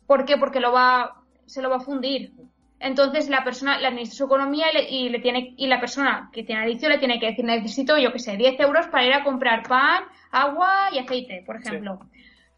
¿Por 0.07 0.25
qué? 0.25 0.37
Porque 0.37 0.59
lo 0.59 0.71
va, 0.71 1.23
se 1.45 1.61
lo 1.61 1.69
va 1.69 1.77
a 1.77 1.79
fundir. 1.79 2.33
Entonces 2.79 3.29
la 3.29 3.45
persona 3.45 3.77
le 3.79 3.87
administra 3.87 4.17
su 4.17 4.25
economía 4.25 4.65
y, 4.89 5.07
le, 5.07 5.19
tiene, 5.19 5.53
y 5.57 5.67
la 5.67 5.79
persona 5.79 6.29
que 6.33 6.43
tiene 6.43 6.63
adicción 6.63 6.91
le 6.91 6.97
tiene 6.97 7.19
que 7.19 7.27
decir 7.27 7.45
necesito, 7.45 7.97
yo 7.97 8.11
que 8.11 8.19
sé, 8.19 8.35
10 8.35 8.59
euros 8.59 8.87
para 8.87 9.05
ir 9.05 9.13
a 9.13 9.23
comprar 9.23 9.63
pan, 9.63 10.03
agua 10.31 10.89
y 10.91 10.97
aceite, 10.97 11.43
por 11.45 11.57
ejemplo. 11.57 11.99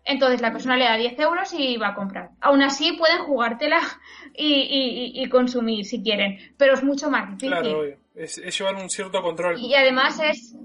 Entonces 0.06 0.40
la 0.40 0.52
persona 0.52 0.78
le 0.78 0.86
da 0.86 0.98
10 0.98 1.20
euros 1.20 1.52
y 1.54 1.78
va 1.78 1.90
a 1.90 1.96
comprar. 1.96 2.30
Aún 2.40 2.62
así 2.62 2.94
pueden 2.94 3.24
jugártela 3.24 3.82
y, 4.36 5.12
y, 5.16 5.30
consumir 5.30 5.84
si 5.84 6.04
quieren, 6.04 6.54
pero 6.58 6.76
es 6.76 6.84
mucho 6.84 7.10
más 7.10 7.28
difícil. 7.28 7.50
Claro, 7.50 7.84
es, 8.14 8.38
llevar 8.58 8.76
un 8.76 8.90
cierto 8.90 9.22
control. 9.24 9.60
Y 9.60 9.74
además 9.74 10.20
es... 10.24 10.56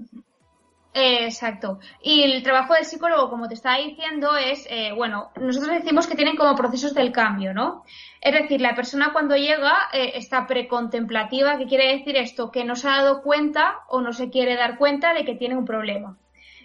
exacto. 0.93 1.79
Y 2.03 2.21
el 2.21 2.43
trabajo 2.43 2.75
del 2.75 2.85
psicólogo, 2.85 3.31
como 3.31 3.47
te 3.47 3.55
estaba 3.55 3.77
diciendo, 3.77 4.37
es, 4.37 4.67
eh, 4.69 4.91
bueno, 4.95 5.31
nosotros 5.39 5.71
decimos 5.71 6.05
que 6.05 6.15
tienen 6.15 6.35
como 6.37 6.55
procesos 6.55 6.93
del 6.93 7.11
cambio, 7.11 7.51
¿no? 7.51 7.83
Es 8.21 8.33
decir, 8.33 8.61
la 8.61 8.75
persona 8.75 9.11
cuando 9.11 9.35
llega 9.35 9.89
eh, 9.91 10.11
está 10.15 10.45
precontemplativa, 10.45 11.57
¿qué 11.57 11.65
quiere 11.65 11.97
decir 11.97 12.15
esto? 12.15 12.51
Que 12.51 12.63
no 12.63 12.75
se 12.75 12.87
ha 12.87 12.97
dado 12.97 13.23
cuenta 13.23 13.79
o 13.89 14.01
no 14.01 14.13
se 14.13 14.29
quiere 14.29 14.55
dar 14.55 14.77
cuenta 14.77 15.15
de 15.15 15.25
que 15.25 15.33
tiene 15.33 15.57
un 15.57 15.65
problema. 15.65 16.17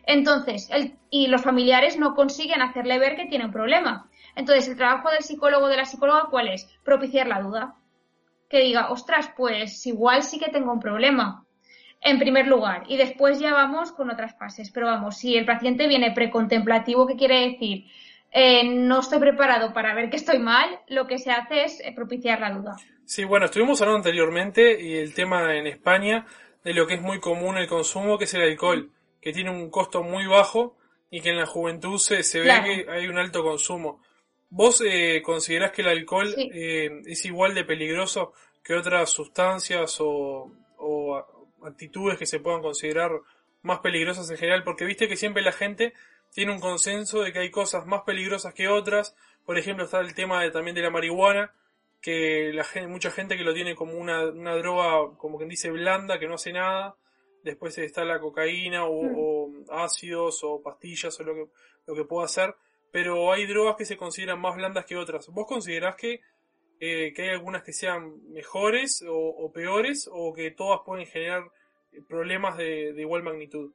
Entonces, 0.07 0.71
y 1.11 1.27
los 1.27 1.43
familiares 1.43 1.99
no 1.99 2.15
consiguen 2.15 2.63
hacerle 2.63 2.99
ver 2.99 3.17
que 3.17 3.27
tiene 3.27 3.47
un 3.47 3.53
problema. 3.53 4.09
Entonces, 4.37 4.69
el 4.69 4.77
trabajo 4.77 5.11
del 5.11 5.23
psicólogo 5.23 5.67
o 5.67 5.69
de 5.69 5.77
la 5.77 5.85
psicóloga, 5.85 6.29
¿cuál 6.31 6.49
es? 6.49 6.67
Propiciar 6.85 7.27
la 7.27 7.43
duda 7.43 7.75
que 8.49 8.61
diga, 8.61 8.91
ostras, 8.91 9.31
pues 9.37 9.85
igual 9.87 10.23
sí 10.23 10.39
que 10.39 10.51
tengo 10.51 10.73
un 10.73 10.81
problema. 10.81 11.45
En 12.01 12.19
primer 12.19 12.47
lugar, 12.47 12.85
y 12.87 12.97
después 12.97 13.41
ya 13.41 13.53
vamos 13.53 13.91
con 13.91 14.11
otras 14.11 14.39
fases. 14.39 14.71
Pero 14.71 14.87
vamos, 14.87 15.17
si 15.17 15.37
el 15.37 15.45
paciente 15.45 15.89
viene 15.89 16.13
precontemplativo, 16.13 17.07
¿qué 17.07 17.17
quiere 17.17 17.51
decir? 17.51 17.87
Eh, 18.31 18.65
no 18.65 19.01
estoy 19.01 19.19
preparado 19.19 19.73
para 19.73 19.95
ver 19.95 20.11
que 20.11 20.17
estoy 20.17 20.39
mal, 20.39 20.69
lo 20.89 21.07
que 21.07 21.19
se 21.19 21.31
hace 21.31 21.65
es 21.65 21.81
eh, 21.81 21.93
propiciar 21.95 22.41
la 22.41 22.51
duda. 22.51 22.77
Sí, 23.05 23.25
bueno, 23.25 23.47
estuvimos 23.47 23.81
hablando 23.81 23.99
anteriormente 23.99 24.81
y 24.81 24.95
el 24.95 25.15
tema 25.15 25.57
en 25.57 25.67
España 25.67 26.27
de 26.63 26.75
lo 26.75 26.87
que 26.87 26.95
es 26.95 27.01
muy 27.01 27.19
común 27.19 27.57
el 27.57 27.67
consumo, 27.67 28.19
que 28.19 28.25
es 28.25 28.35
el 28.35 28.43
alcohol, 28.43 28.91
que 29.26 29.33
tiene 29.33 29.50
un 29.50 29.71
costo 29.71 30.04
muy 30.04 30.25
bajo 30.28 30.76
y 31.11 31.21
que 31.21 31.30
en 31.30 31.38
la 31.38 31.47
juventud 31.47 31.99
se, 31.99 32.23
se 32.23 32.38
ve 32.38 32.49
que 32.64 32.87
hay 32.88 33.09
un 33.09 33.18
alto 33.18 33.42
consumo. 33.42 34.00
¿Vos 34.50 34.80
eh, 34.87 35.21
considerás 35.21 35.73
que 35.73 35.83
el 35.83 35.88
alcohol 35.88 36.33
eh, 36.38 37.02
es 37.06 37.25
igual 37.25 37.52
de 37.52 37.64
peligroso 37.64 38.35
que 38.62 38.75
otras 38.75 39.11
sustancias 39.11 39.97
o, 39.99 40.52
actitudes 41.61 42.16
que 42.16 42.26
se 42.26 42.38
puedan 42.38 42.62
considerar 42.62 43.11
más 43.62 43.80
peligrosas 43.80 44.30
en 44.30 44.37
general? 44.37 44.62
Porque 44.62 44.85
viste 44.85 45.09
que 45.09 45.16
siempre 45.16 45.42
la 45.42 45.50
gente 45.50 45.92
tiene 46.33 46.52
un 46.52 46.61
consenso 46.61 47.25
de 47.25 47.33
que 47.33 47.40
hay 47.40 47.50
cosas 47.50 47.85
más 47.85 48.02
peligrosas 48.02 48.54
que 48.54 48.68
otras. 48.68 49.16
Por 49.45 49.59
ejemplo, 49.59 49.87
está 49.87 49.99
el 49.99 50.14
tema 50.14 50.40
de, 50.40 50.52
también 50.52 50.76
de 50.76 50.83
la 50.83 50.90
marihuana, 50.90 51.52
que 52.00 52.52
la 52.54 52.62
gente, 52.62 52.87
mucha 52.87 53.11
gente 53.11 53.37
que 53.37 53.42
lo 53.42 53.52
tiene 53.52 53.75
como 53.75 53.95
una, 53.95 54.25
una 54.26 54.54
droga, 54.54 55.16
como 55.18 55.37
quien 55.37 55.49
dice, 55.49 55.73
blanda, 55.73 56.21
que 56.21 56.28
no 56.28 56.35
hace 56.35 56.52
nada. 56.52 56.95
Después 57.47 57.79
está 57.79 58.05
la 58.05 58.21
cocaína 58.21 58.85
o, 58.85 59.03
mm. 59.03 59.15
o 59.17 59.73
ácidos 59.73 60.43
o 60.43 60.61
pastillas 60.61 61.19
o 61.21 61.23
lo 61.23 61.35
que, 61.35 61.47
lo 61.87 61.95
que 61.95 62.05
pueda 62.05 62.26
hacer 62.26 62.55
pero 62.97 63.31
hay 63.31 63.45
drogas 63.45 63.76
que 63.76 63.85
se 63.85 63.99
consideran 63.99 64.41
más 64.41 64.57
blandas 64.57 64.87
que 64.87 64.97
otras. 64.97 65.29
¿Vos 65.29 65.47
considerás 65.47 65.97
que, 65.97 66.23
eh, 66.81 67.12
que 67.15 67.23
hay 67.25 67.29
algunas 67.29 67.62
que 67.62 67.75
sean 67.75 68.33
mejores 68.33 69.05
o, 69.07 69.53
peores 69.53 70.09
o 70.11 70.33
que 70.33 70.50
todas 70.50 70.81
pueden 70.83 71.05
generar 71.05 71.45
problemas 72.09 72.57
de, 72.57 72.95
igual 72.97 73.23
magnitud? 73.23 73.71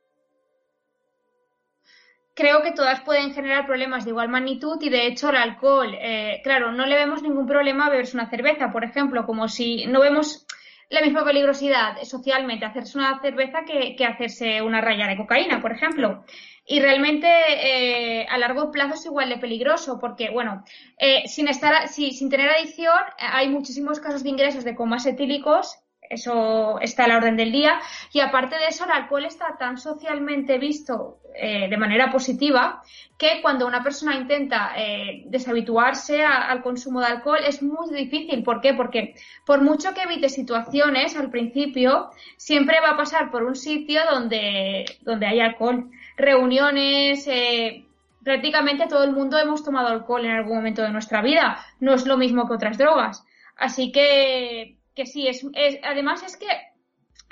Creo 2.34 2.63
que 2.63 2.72
todas 2.72 3.01
pueden 3.01 3.32
generar 3.32 3.68
problemas 3.68 4.06
de 4.06 4.10
igual 4.10 4.30
magnitud 4.30 4.82
y 4.82 4.90
de 4.90 5.06
hecho 5.06 5.30
el 5.30 5.36
alcohol, 5.36 5.94
eh, 6.00 6.42
claro, 6.44 6.72
no 6.72 6.88
le 6.88 6.96
vemos 6.96 7.22
ningún 7.22 7.46
problema 7.46 7.86
a 7.86 7.90
beberse 7.92 8.18
una 8.18 8.28
cerveza, 8.28 8.72
por 8.72 8.84
ejemplo, 8.84 9.28
como 9.28 9.48
si 9.48 9.86
no 9.86 10.01
vemos 10.01 10.48
la 10.92 11.02
misma 11.02 11.24
peligrosidad 11.24 11.98
socialmente 12.04 12.66
hacerse 12.66 12.98
una 12.98 13.20
cerveza 13.22 13.64
que, 13.66 13.96
que 13.96 14.06
hacerse 14.06 14.62
una 14.62 14.82
raya 14.82 15.08
de 15.08 15.18
cocaína, 15.18 15.62
por 15.62 15.72
ejemplo. 15.72 16.24
Y 16.66 16.80
realmente 16.80 17.28
eh, 17.28 18.28
a 18.30 18.38
largo 18.38 18.72
plazo 18.72 18.96
es 18.96 19.06
igual 19.06 19.30
de 19.30 19.38
peligroso 19.38 19.98
porque, 20.00 20.30
bueno, 20.30 20.64
eh, 20.98 21.28
sin, 21.28 21.48
estar, 21.48 21.88
sin 21.88 22.30
tener 22.30 22.50
adicción 22.50 22.94
hay 23.18 23.50
muchísimos 23.50 24.00
casos 24.00 24.24
de 24.24 24.30
ingresos 24.30 24.64
de 24.64 24.76
comas 24.76 25.06
etílicos 25.06 25.80
eso 26.12 26.80
está 26.80 27.06
a 27.06 27.08
la 27.08 27.18
orden 27.18 27.38
del 27.38 27.51
día. 27.51 27.80
Y 28.12 28.20
aparte 28.20 28.58
de 28.58 28.68
eso, 28.68 28.86
el 28.86 28.91
alcohol 28.91 29.25
está 29.25 29.58
tan 29.58 29.77
socialmente 29.77 30.58
visto 30.58 31.20
eh, 31.34 31.70
de 31.70 31.77
manera 31.77 32.12
positiva 32.12 32.82
que 33.18 33.41
cuando 33.41 33.65
una 33.65 33.82
persona 33.82 34.15
intenta 34.15 34.74
eh, 34.75 35.24
deshabituarse 35.27 36.24
al 36.24 36.62
consumo 36.62 37.00
de 37.00 37.06
alcohol 37.06 37.39
es 37.46 37.63
muy 37.63 37.89
difícil. 37.96 38.44
¿Por 38.44 38.60
qué? 38.62 38.74
Porque 38.74 39.15
por 39.46 39.62
mucho 39.62 39.94
que 39.94 40.01
evite 40.01 40.27
situaciones 40.27 41.15
al 41.15 41.30
principio, 41.30 42.10
siempre 42.36 42.82
va 42.82 42.91
a 42.91 42.98
pasar 42.98 43.32
por 43.32 43.44
un 43.44 43.56
sitio 43.56 44.01
donde, 44.10 44.86
donde 45.01 45.27
hay 45.27 45.39
alcohol. 45.39 45.89
Reuniones, 46.18 47.27
eh, 47.27 47.86
prácticamente 48.24 48.88
todo 48.88 49.03
el 49.03 49.13
mundo 49.13 49.38
hemos 49.38 49.63
tomado 49.63 49.88
alcohol 49.88 50.25
en 50.25 50.32
algún 50.32 50.58
momento 50.58 50.82
de 50.82 50.89
nuestra 50.89 51.22
vida. 51.22 51.63
No 51.80 51.94
es 51.94 52.06
lo 52.06 52.18
mismo 52.18 52.48
que 52.48 52.56
otras 52.56 52.77
drogas. 52.77 53.25
Así 53.56 53.91
que 53.91 54.81
que 54.96 55.06
sí, 55.06 55.28
es, 55.28 55.46
además 55.84 56.24
es 56.24 56.38
que 56.38 56.48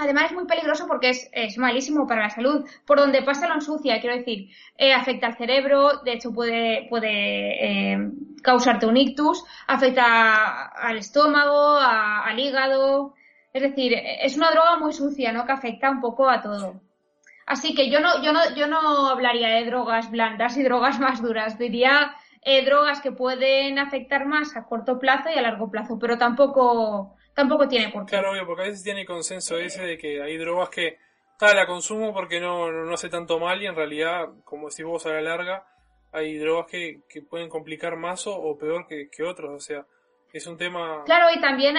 Además 0.01 0.28
es 0.28 0.32
muy 0.32 0.46
peligroso 0.46 0.88
porque 0.88 1.10
es, 1.10 1.30
es, 1.34 1.58
malísimo 1.58 2.08
para 2.08 2.22
la 2.22 2.30
salud. 2.30 2.66
Por 2.86 2.98
donde 2.98 3.22
pasa 3.22 3.50
lo 3.50 3.56
ensucia, 3.56 4.00
quiero 4.00 4.16
decir, 4.16 4.50
eh, 4.78 4.94
afecta 4.94 5.28
al 5.28 5.36
cerebro, 5.36 5.98
de 6.06 6.13
hecho 6.13 6.32
puede, 6.32 6.88
puede 6.89 7.92
eh, 7.92 8.12
causarte 8.42 8.86
un 8.86 8.96
ictus, 8.96 9.44
afecta 9.68 10.68
al 10.68 10.98
estómago, 10.98 11.75
al 11.78 12.39
hígado. 12.39 13.13
Es 13.51 13.62
decir, 13.62 13.94
es 13.94 14.38
una 14.38 14.51
droga 14.51 14.78
muy 14.78 14.94
sucia, 14.94 15.34
¿no? 15.34 15.46
Que 15.46 15.51
afecta 15.51 15.92
un 15.92 16.00
poco 16.00 16.30
a 16.30 16.42
todo. 16.42 16.80
Así 17.46 17.75
que 17.75 17.89
yo 17.89 18.00
no, 18.00 18.24
yo 18.24 18.32
no, 18.32 18.56
yo 18.56 18.68
no 18.68 19.10
hablaría 19.10 19.50
de 19.50 19.66
drogas 19.66 20.10
blandas 20.10 20.56
y 20.56 20.63
drogas 20.63 20.98
más 21.01 21.22
duras. 21.22 21.60
Diría 21.60 22.16
eh, 22.42 22.63
drogas 22.63 23.01
que 23.01 23.12
pueden 23.12 23.80
afectar 23.80 24.25
más 24.25 24.56
a 24.56 24.63
corto 24.63 24.98
plazo 24.98 25.28
y 25.30 25.38
a 25.38 25.42
largo 25.42 25.70
plazo, 25.70 26.00
pero 26.00 26.18
tampoco 26.18 27.18
tampoco 27.33 27.67
tiene 27.67 27.89
por 27.89 28.05
qué. 28.05 28.12
Claro, 28.12 28.31
obvio, 28.31 28.45
porque 28.45 28.63
a 28.63 28.65
veces 28.65 28.83
tiene 28.83 29.05
consenso 29.05 29.57
ese 29.57 29.83
de 29.83 29.98
que 29.98 30.21
hay 30.21 30.38
drogas 30.38 30.69
que, 30.69 30.98
tal, 31.38 31.55
la 31.55 31.65
consumo 31.65 32.13
porque 32.13 32.39
no, 32.39 32.71
no, 32.71 32.93
hace 32.93 33.09
tanto 33.09 33.39
mal 33.39 33.62
y 33.62 33.67
en 33.67 33.75
realidad, 33.75 34.29
como 34.43 34.69
decís 34.69 34.86
vos 34.86 35.05
a 35.05 35.13
la 35.13 35.21
larga, 35.21 35.65
hay 36.12 36.38
drogas 36.38 36.67
que, 36.67 37.01
que 37.09 37.21
pueden 37.21 37.50
complicar 37.50 37.95
más 37.95 38.25
o, 38.27 38.57
peor 38.57 38.88
que, 38.88 39.09
que 39.09 39.24
otros, 39.24 39.51
o 39.51 39.59
sea, 39.59 39.86
es 40.33 40.45
un 40.48 40.57
tema... 40.57 41.03
Claro, 41.05 41.27
y 41.33 41.39
también 41.39 41.77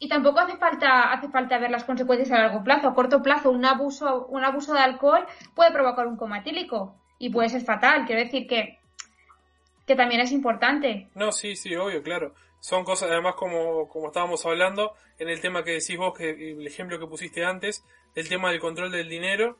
y 0.00 0.08
tampoco 0.08 0.38
hace 0.38 0.56
falta 0.56 1.12
hace 1.12 1.28
falta 1.28 1.58
ver 1.58 1.70
las 1.70 1.82
consecuencias 1.82 2.30
a 2.30 2.42
largo 2.42 2.62
plazo. 2.62 2.88
A 2.88 2.94
corto 2.94 3.20
plazo, 3.20 3.50
un 3.50 3.64
abuso 3.64 4.26
un 4.26 4.44
abuso 4.44 4.72
de 4.72 4.80
alcohol 4.80 5.26
puede 5.54 5.72
provocar 5.72 6.06
un 6.06 6.16
coma 6.16 6.38
etílico 6.38 6.94
y 7.18 7.30
puede 7.30 7.48
ser 7.48 7.62
fatal. 7.62 8.04
Quiero 8.06 8.22
decir 8.22 8.46
que 8.46 8.78
que 9.86 9.96
también 9.96 10.20
es 10.20 10.32
importante. 10.32 11.08
No, 11.14 11.32
sí, 11.32 11.56
sí, 11.56 11.74
obvio, 11.74 12.02
claro 12.02 12.32
son 12.60 12.84
cosas, 12.84 13.10
además 13.10 13.34
como, 13.34 13.88
como 13.88 14.08
estábamos 14.08 14.44
hablando, 14.46 14.94
en 15.18 15.28
el 15.28 15.40
tema 15.40 15.64
que 15.64 15.72
decís 15.72 15.96
vos, 15.96 16.16
que 16.16 16.30
el 16.30 16.66
ejemplo 16.66 16.98
que 16.98 17.06
pusiste 17.06 17.44
antes, 17.44 17.84
el 18.14 18.28
tema 18.28 18.50
del 18.50 18.60
control 18.60 18.90
del 18.90 19.08
dinero, 19.08 19.58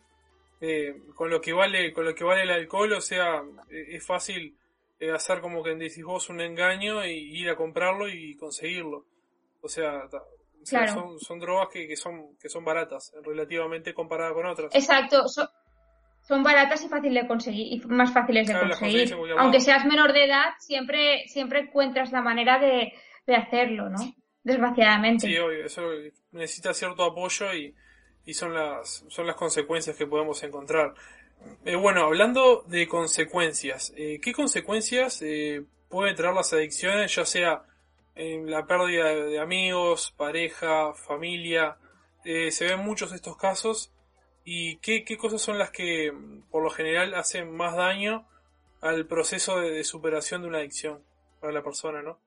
eh, 0.60 0.96
con 1.14 1.30
lo 1.30 1.40
que 1.40 1.52
vale, 1.52 1.92
con 1.92 2.04
lo 2.04 2.14
que 2.14 2.24
vale 2.24 2.42
el 2.42 2.50
alcohol, 2.50 2.92
o 2.92 3.00
sea, 3.00 3.42
eh, 3.70 3.86
es 3.90 4.04
fácil 4.04 4.56
eh, 4.98 5.12
hacer 5.12 5.40
como 5.40 5.62
que 5.62 5.74
decís 5.74 6.04
vos 6.04 6.28
un 6.28 6.40
engaño 6.40 7.04
y 7.06 7.40
ir 7.40 7.48
a 7.50 7.56
comprarlo 7.56 8.08
y 8.08 8.36
conseguirlo. 8.36 9.04
O 9.60 9.68
sea, 9.68 10.08
son, 10.64 11.18
son 11.20 11.38
drogas 11.38 11.68
que, 11.68 11.86
que, 11.86 11.96
son, 11.96 12.36
que 12.40 12.48
son 12.48 12.64
baratas, 12.64 13.12
relativamente 13.24 13.94
comparadas 13.94 14.34
con 14.34 14.46
otras. 14.46 14.74
Exacto, 14.74 15.24
son 16.28 16.42
baratas 16.42 16.84
y 16.84 16.88
fáciles 16.88 17.22
de 17.22 17.26
conseguir 17.26 17.72
y 17.72 17.86
más 17.86 18.12
fáciles 18.12 18.46
de 18.46 18.60
conseguir. 18.60 19.16
Aunque 19.38 19.60
seas 19.60 19.86
menor 19.86 20.12
de 20.12 20.26
edad, 20.26 20.50
siempre 20.58 21.26
siempre 21.26 21.60
encuentras 21.60 22.12
la 22.12 22.20
manera 22.20 22.58
de, 22.58 22.92
hacerlo, 23.34 23.88
¿no? 23.88 23.98
Desgraciadamente. 24.42 25.26
Sí, 25.26 25.38
obvio, 25.38 25.64
eso 25.64 25.82
necesita 26.32 26.74
cierto 26.74 27.04
apoyo 27.04 27.54
y, 27.54 27.74
y 28.26 28.34
son 28.34 28.52
las 28.52 29.06
son 29.08 29.26
las 29.26 29.36
consecuencias 29.36 29.96
que 29.96 30.06
podemos 30.06 30.42
encontrar. 30.42 30.92
Eh, 31.64 31.76
bueno, 31.76 32.04
hablando 32.04 32.62
de 32.66 32.86
consecuencias, 32.86 33.94
eh, 33.96 34.20
¿qué 34.22 34.34
consecuencias 34.34 35.22
eh, 35.22 35.64
pueden 35.88 36.14
traer 36.14 36.34
las 36.34 36.52
adicciones, 36.52 37.14
ya 37.14 37.24
sea 37.24 37.62
en 38.14 38.50
la 38.50 38.66
pérdida 38.66 39.14
de 39.14 39.38
amigos, 39.38 40.12
pareja, 40.16 40.92
familia? 40.92 41.78
se 42.24 42.66
ven 42.66 42.80
muchos 42.80 43.12
estos 43.12 43.38
casos 43.38 43.90
¿Y 44.50 44.76
qué, 44.76 45.04
cosas 45.18 45.42
son 45.42 45.58
las 45.58 45.70
que 45.70 46.10
por 46.50 46.62
lo 46.62 46.70
general 46.70 47.14
hacen 47.14 47.54
más 47.54 47.76
daño 47.76 48.26
al 48.80 49.06
proceso 49.06 49.60
de, 49.60 49.84
superación 49.84 50.40
de 50.40 50.48
una 50.48 50.56
adicción 50.56 51.02
para 51.38 51.52
la 51.52 51.62
persona, 51.62 52.00
no? 52.00 52.18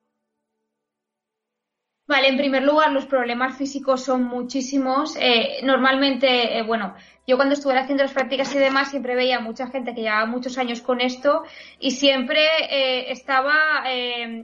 Vale, 2.05 2.27
en 2.27 2.37
primer 2.37 2.61
lugar, 2.61 2.91
los 2.91 3.07
problemas 3.07 3.57
físicos 3.57 4.03
son 4.03 4.25
muchísimos. 4.25 5.17
Eh, 5.19 5.61
normalmente, 5.63 6.59
eh, 6.59 6.61
bueno, 6.61 6.93
yo 7.25 7.37
cuando 7.37 7.55
estuve 7.55 7.75
haciendo 7.79 8.03
las 8.03 8.13
prácticas 8.13 8.53
y 8.53 8.59
demás 8.59 8.91
siempre 8.91 9.15
veía 9.15 9.39
mucha 9.39 9.65
gente 9.65 9.95
que 9.95 10.01
llevaba 10.01 10.27
muchos 10.27 10.59
años 10.59 10.81
con 10.81 11.01
esto 11.01 11.41
y 11.79 11.89
siempre 11.89 12.45
eh, 12.69 13.11
estaba 13.11 13.81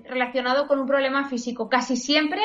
relacionado 0.06 0.66
con 0.66 0.80
un 0.80 0.88
problema 0.88 1.30
físico. 1.30 1.70
Casi 1.70 1.96
siempre 1.96 2.42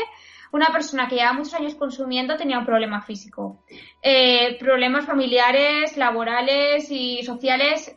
una 0.52 0.66
persona 0.66 1.08
que 1.08 1.16
lleva 1.16 1.32
muchos 1.32 1.54
años 1.54 1.74
consumiendo 1.74 2.36
tenía 2.36 2.58
un 2.58 2.66
problema 2.66 3.00
físico. 3.00 3.64
Eh, 4.02 4.56
problemas 4.60 5.06
familiares, 5.06 5.96
laborales 5.96 6.90
y 6.90 7.22
sociales 7.24 7.96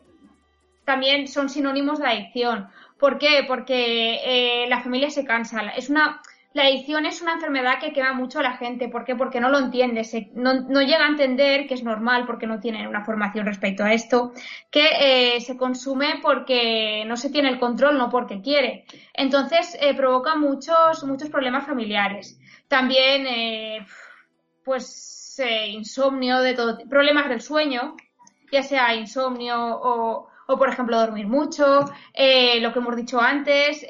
también 0.84 1.28
son 1.28 1.48
sinónimos 1.50 1.98
de 1.98 2.06
adicción. 2.06 2.68
¿Por 2.98 3.18
qué? 3.18 3.44
Porque 3.46 4.20
eh, 4.24 4.68
la 4.68 4.80
familia 4.80 5.10
se 5.10 5.24
cansa. 5.24 5.62
La 6.54 6.62
adicción 6.62 7.04
es 7.04 7.20
una 7.20 7.34
enfermedad 7.34 7.78
que 7.78 7.92
quema 7.92 8.14
mucho 8.14 8.38
a 8.38 8.42
la 8.42 8.56
gente. 8.56 8.88
¿Por 8.88 9.04
qué? 9.04 9.14
Porque 9.14 9.40
no 9.40 9.50
lo 9.50 9.58
entiende, 9.58 10.02
no, 10.32 10.54
no, 10.62 10.80
llega 10.80 11.04
a 11.04 11.08
entender 11.08 11.66
que 11.66 11.74
es 11.74 11.82
normal 11.82 12.24
porque 12.24 12.46
no 12.46 12.60
tiene 12.60 12.88
una 12.88 13.04
formación 13.04 13.44
respecto 13.44 13.84
a 13.84 13.92
esto, 13.92 14.32
que 14.70 14.88
eh, 14.98 15.40
se 15.42 15.58
consume 15.58 16.20
porque 16.22 17.04
no 17.06 17.18
se 17.18 17.28
tiene 17.28 17.50
el 17.50 17.58
control, 17.58 17.98
no 17.98 18.08
porque 18.08 18.40
quiere. 18.40 18.86
Entonces 19.12 19.78
provoca 19.98 20.36
muchos, 20.36 21.04
muchos 21.04 21.28
problemas 21.28 21.66
familiares. 21.66 22.40
También, 22.68 23.26
eh, 23.26 23.86
pues, 24.64 25.38
eh, 25.38 25.68
insomnio 25.68 26.40
de 26.40 26.54
todo, 26.54 26.78
problemas 26.88 27.28
del 27.28 27.40
sueño, 27.40 27.96
ya 28.50 28.62
sea 28.62 28.94
insomnio 28.94 29.56
o, 29.58 30.28
o 30.46 30.58
por 30.58 30.68
ejemplo, 30.68 30.98
dormir 30.98 31.26
mucho, 31.26 31.84
eh, 32.12 32.60
lo 32.60 32.72
que 32.72 32.78
hemos 32.78 32.96
dicho 32.96 33.20
antes, 33.20 33.86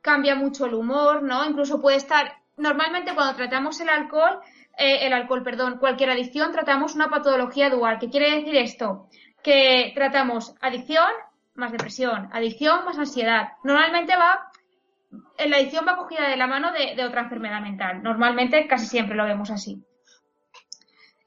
cambia 0.00 0.34
mucho 0.34 0.66
el 0.66 0.74
humor, 0.74 1.22
¿no? 1.22 1.44
Incluso 1.44 1.80
puede 1.80 1.96
estar, 1.96 2.36
normalmente 2.56 3.14
cuando 3.14 3.34
tratamos 3.34 3.80
el 3.80 3.88
alcohol, 3.88 4.40
el 4.78 5.12
alcohol, 5.12 5.42
perdón, 5.42 5.78
cualquier 5.78 6.10
adicción, 6.10 6.52
tratamos 6.52 6.94
una 6.94 7.08
patología 7.08 7.70
dual. 7.70 7.98
¿Qué 7.98 8.10
quiere 8.10 8.36
decir 8.36 8.56
esto? 8.56 9.08
Que 9.42 9.92
tratamos 9.94 10.54
adicción 10.60 11.08
más 11.54 11.72
depresión, 11.72 12.28
adicción 12.32 12.84
más 12.84 12.98
ansiedad. 12.98 13.54
Normalmente 13.64 14.14
va 14.16 14.50
la 15.10 15.56
adicción 15.56 15.86
va 15.86 15.96
cogida 15.96 16.28
de 16.28 16.36
la 16.36 16.46
mano 16.46 16.72
de, 16.72 17.02
otra 17.04 17.22
enfermedad 17.22 17.60
mental. 17.60 18.02
Normalmente 18.02 18.66
casi 18.66 18.86
siempre 18.86 19.16
lo 19.16 19.24
vemos 19.24 19.50
así. 19.50 19.82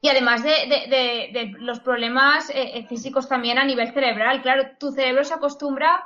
Y 0.02 0.10
además 0.10 0.44
de, 0.44 1.56
los 1.60 1.82
problemas 1.82 2.50
eh, 2.50 2.78
eh, 2.78 2.86
físicos 2.88 3.28
también 3.28 3.58
a 3.58 3.66
nivel 3.66 3.92
cerebral. 3.94 4.42
Claro, 4.42 4.72
tu 4.80 4.92
cerebro 4.92 5.24
se 5.24 5.34
acostumbra 5.34 6.06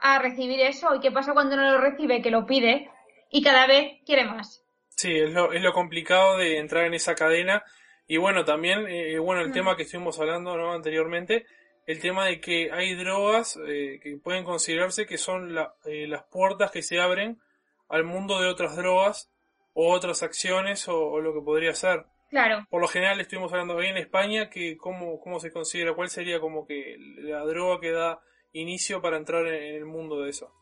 a 0.00 0.18
recibir 0.18 0.60
eso. 0.60 0.94
¿Y 0.94 1.00
qué 1.00 1.10
pasa 1.10 1.32
cuando 1.32 1.56
no 1.56 1.70
lo 1.70 1.78
recibe? 1.78 2.22
Que 2.22 2.30
lo 2.30 2.46
pide 2.46 2.90
y 3.30 3.42
cada 3.42 3.66
vez 3.66 4.00
quiere 4.04 4.24
más. 4.24 4.64
Sí, 4.88 5.16
es 5.16 5.32
lo, 5.32 5.52
es 5.52 5.62
lo 5.62 5.72
complicado 5.72 6.38
de 6.38 6.58
entrar 6.58 6.84
en 6.84 6.94
esa 6.94 7.14
cadena. 7.14 7.62
Y 8.08 8.16
bueno, 8.16 8.44
también, 8.44 8.86
eh, 8.88 9.18
bueno, 9.18 9.42
el 9.42 9.50
mm. 9.50 9.52
tema 9.52 9.76
que 9.76 9.82
estuvimos 9.82 10.18
hablando 10.18 10.56
¿no? 10.56 10.72
anteriormente, 10.72 11.46
el 11.88 12.00
tema 12.00 12.26
de 12.26 12.38
que 12.38 12.70
hay 12.70 12.94
drogas 12.94 13.58
eh, 13.66 13.98
que 14.02 14.18
pueden 14.22 14.44
considerarse 14.44 15.06
que 15.06 15.16
son 15.16 15.56
eh, 15.86 16.06
las 16.06 16.22
puertas 16.24 16.70
que 16.70 16.82
se 16.82 17.00
abren 17.00 17.40
al 17.88 18.04
mundo 18.04 18.38
de 18.38 18.46
otras 18.46 18.76
drogas 18.76 19.32
o 19.72 19.90
otras 19.90 20.22
acciones 20.22 20.86
o, 20.86 21.18
lo 21.20 21.32
que 21.32 21.40
podría 21.40 21.72
ser. 21.72 22.04
Claro. 22.28 22.66
Por 22.68 22.82
lo 22.82 22.88
general 22.88 23.18
estuvimos 23.22 23.50
hablando 23.52 23.78
ahí 23.78 23.88
en 23.88 23.96
España 23.96 24.50
que 24.50 24.76
cómo, 24.76 25.18
cómo 25.18 25.40
se 25.40 25.50
considera, 25.50 25.94
cuál 25.94 26.10
sería 26.10 26.40
como 26.40 26.66
que 26.66 26.96
la 26.98 27.40
droga 27.46 27.80
que 27.80 27.92
da 27.92 28.20
inicio 28.52 29.00
para 29.00 29.16
entrar 29.16 29.46
en 29.46 29.76
el 29.76 29.86
mundo 29.86 30.20
de 30.20 30.28
eso. 30.28 30.52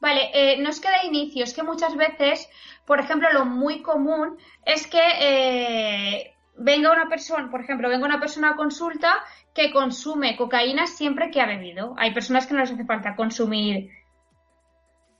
Vale, 0.00 0.30
eh, 0.34 0.58
no 0.58 0.70
es 0.70 0.78
que 0.78 0.88
da 0.88 1.04
inicio, 1.04 1.42
es 1.42 1.52
que 1.52 1.64
muchas 1.64 1.96
veces, 1.96 2.48
por 2.86 3.00
ejemplo, 3.00 3.32
lo 3.32 3.44
muy 3.44 3.82
común 3.82 4.38
es 4.64 4.86
que 4.86 5.00
eh, 5.00 6.31
venga 6.56 6.92
una 6.92 7.08
persona, 7.08 7.50
por 7.50 7.60
ejemplo, 7.60 7.88
venga 7.88 8.06
una 8.06 8.20
persona 8.20 8.50
a 8.50 8.56
consulta 8.56 9.24
que 9.54 9.72
consume 9.72 10.36
cocaína 10.36 10.86
siempre 10.86 11.30
que 11.30 11.40
ha 11.40 11.46
bebido. 11.46 11.94
Hay 11.98 12.12
personas 12.12 12.46
que 12.46 12.54
no 12.54 12.60
les 12.60 12.72
hace 12.72 12.84
falta 12.84 13.16
consumir 13.16 13.90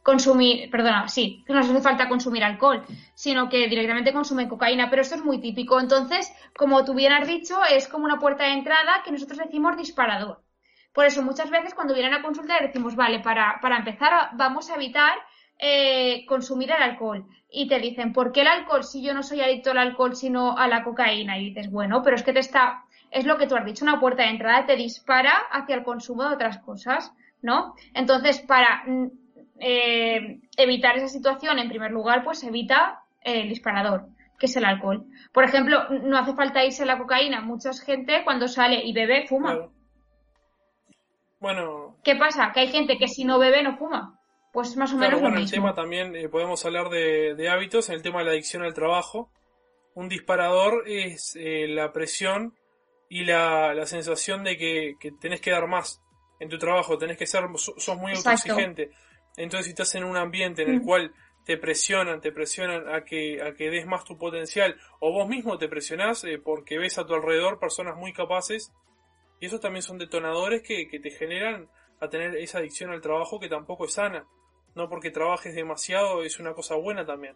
consumir, 0.03 0.69
perdona, 0.71 1.09
sí, 1.09 1.45
que 1.47 1.53
no 1.53 1.61
les 1.61 1.71
hace 1.71 1.81
falta 1.81 2.09
consumir 2.09 2.43
alcohol, 2.43 2.85
sino 3.15 3.49
que 3.49 3.69
directamente 3.69 4.13
consumen 4.13 4.49
cocaína, 4.49 4.91
pero 4.91 5.03
esto 5.03 5.15
es 5.15 5.25
muy 5.25 5.41
típico. 5.41 5.79
Entonces, 5.79 6.33
como 6.57 6.85
tú 6.85 6.95
bien 6.95 7.13
has 7.13 7.27
dicho, 7.27 7.63
es 7.65 7.89
como 7.89 8.05
una 8.05 8.19
puerta 8.19 8.45
de 8.45 8.55
entrada 8.55 9.03
que 9.05 9.13
nosotros 9.13 9.39
decimos 9.39 9.77
disparador. 9.77 10.43
Por 10.93 11.07
eso 11.07 11.23
muchas 11.23 11.51
veces 11.51 11.75
cuando 11.75 11.95
vienen 11.95 12.15
a 12.15 12.23
consultar 12.23 12.61
decimos, 12.61 12.97
vale, 12.97 13.21
para, 13.21 13.59
para 13.63 13.79
empezar 13.79 14.31
vamos 14.35 14.69
a 14.71 14.75
evitar 14.75 15.15
eh, 15.65 16.27
consumir 16.27 16.73
el 16.73 16.83
alcohol. 16.83 17.25
Y 17.49 17.69
te 17.69 17.79
dicen, 17.79 18.13
¿por 18.13 18.33
qué 18.33 18.41
el 18.41 18.49
alcohol 18.49 18.83
si 18.83 19.01
yo 19.01 19.15
no 19.15 19.23
soy 19.23 19.41
adicto 19.41 19.71
al 19.71 19.79
alcohol 19.79 20.17
sino 20.17 20.59
a 20.59 20.67
la 20.67 20.83
cocaína? 20.83 21.39
Y 21.39 21.51
dices, 21.51 21.71
bueno, 21.71 22.03
pero 22.03 22.17
es 22.17 22.25
que 22.25 22.33
te 22.33 22.41
está, 22.41 22.83
es 23.13 23.25
lo 23.25 23.39
que 23.39 23.47
tú 23.47 23.55
has 23.55 23.65
dicho, 23.65 23.85
una 23.85 24.01
puerta 24.01 24.25
de 24.25 24.31
entrada 24.31 24.67
te 24.67 24.75
dispara 24.75 25.33
hacia 25.53 25.77
el 25.77 25.85
consumo 25.85 26.25
de 26.25 26.35
otras 26.35 26.59
cosas, 26.59 27.13
¿no? 27.43 27.77
Entonces, 27.95 28.41
para 28.41 28.83
mm, 28.87 29.07
eh, 29.61 30.41
evitar 30.57 30.97
esa 30.97 31.07
situación, 31.07 31.61
en 31.61 31.69
primer 31.69 31.93
lugar, 31.93 32.25
pues 32.25 32.43
evita 32.43 33.05
el 33.21 33.49
disparador 33.49 34.09
que 34.41 34.47
es 34.47 34.57
el 34.57 34.65
alcohol. 34.65 35.05
Por 35.33 35.45
ejemplo, 35.45 35.89
no 35.91 36.19
hace 36.19 36.35
falta 36.35 36.65
irse 36.65 36.83
a 36.83 36.87
la 36.87 36.99
cocaína. 36.99 37.43
Mucha 37.43 37.73
gente 37.75 38.25
cuando 38.25 38.49
sale 38.49 38.85
y 38.85 38.93
bebe 38.93 39.29
fuma. 39.29 39.69
Bueno. 41.39 41.95
¿Qué 42.03 42.17
pasa? 42.17 42.51
Que 42.53 42.59
hay 42.59 42.69
gente 42.69 42.99
que 42.99 43.07
si 43.07 43.25
no 43.25 43.39
bebe 43.39 43.63
no 43.63 43.77
fuma. 43.77 44.19
Pues 44.53 44.77
más 44.77 44.93
o 44.93 44.97
menos 44.97 45.21
bueno, 45.21 45.39
el 45.39 45.51
tema 45.51 45.75
también 45.75 46.15
eh, 46.15 46.29
podemos 46.29 46.65
hablar 46.65 46.91
de, 46.91 47.49
hábitos, 47.49 47.89
en 47.89 47.95
el 47.95 48.03
tema 48.03 48.19
de 48.19 48.27
la 48.27 48.31
adicción 48.33 48.63
al 48.63 48.75
trabajo. 48.75 49.31
Un 49.95 50.09
disparador 50.09 50.85
es 50.87 51.37
eh, 51.37 51.67
la 51.69 51.93
presión 51.93 52.55
y 53.09 53.25
la, 53.25 53.75
sensación 53.87 54.45
de 54.45 54.57
que, 54.57 54.97
tenés 55.21 55.41
que 55.41 55.51
dar 55.51 55.67
más 55.67 56.03
en 56.41 56.49
tu 56.49 56.59
trabajo, 56.59 56.99
tenés 56.99 57.17
que 57.17 57.27
ser, 57.27 57.45
sos 57.57 57.97
muy 57.97 58.13
autoexigente. 58.13 58.91
Entonces 59.37 59.67
si 59.67 59.71
estás 59.71 59.95
en 59.95 60.05
un 60.05 60.17
ambiente 60.17 60.63
en 60.63 60.71
el 60.71 60.81
mm. 60.81 60.85
cual 60.85 61.13
te 61.45 61.57
presionan, 61.57 62.21
te 62.21 62.33
presionan 62.33 62.89
a 62.89 63.05
que, 63.05 63.43
a 63.43 63.55
que 63.55 63.71
des 63.71 63.87
más 63.87 64.05
tu 64.05 64.17
potencial, 64.17 64.77
o 65.01 65.13
vos 65.13 65.29
mismo 65.29 65.59
te 65.59 65.69
presionás 65.69 66.25
eh, 66.25 66.39
porque 66.39 66.79
ves 66.79 66.99
a 66.99 67.07
tu 67.07 67.15
alrededor 67.15 67.59
personas 67.59 67.97
muy 67.97 68.13
capaces 68.13 68.73
y 69.41 69.47
esos 69.47 69.61
también 69.61 69.83
son 69.83 69.99
detonadores 69.99 70.63
que, 70.63 70.87
te 70.87 71.11
generan 71.11 71.69
a 72.01 72.09
tener 72.09 72.37
esa 72.37 72.59
adicción 72.59 72.91
al 72.91 73.01
trabajo 73.01 73.41
que 73.41 73.49
tampoco 73.49 73.87
es 73.87 73.95
sana. 73.95 74.27
No 74.75 74.89
porque 74.89 75.11
trabajes 75.11 75.55
demasiado 75.55 76.23
es 76.23 76.39
una 76.39 76.55
cosa 76.55 76.75
buena 76.77 77.05
también. 77.05 77.35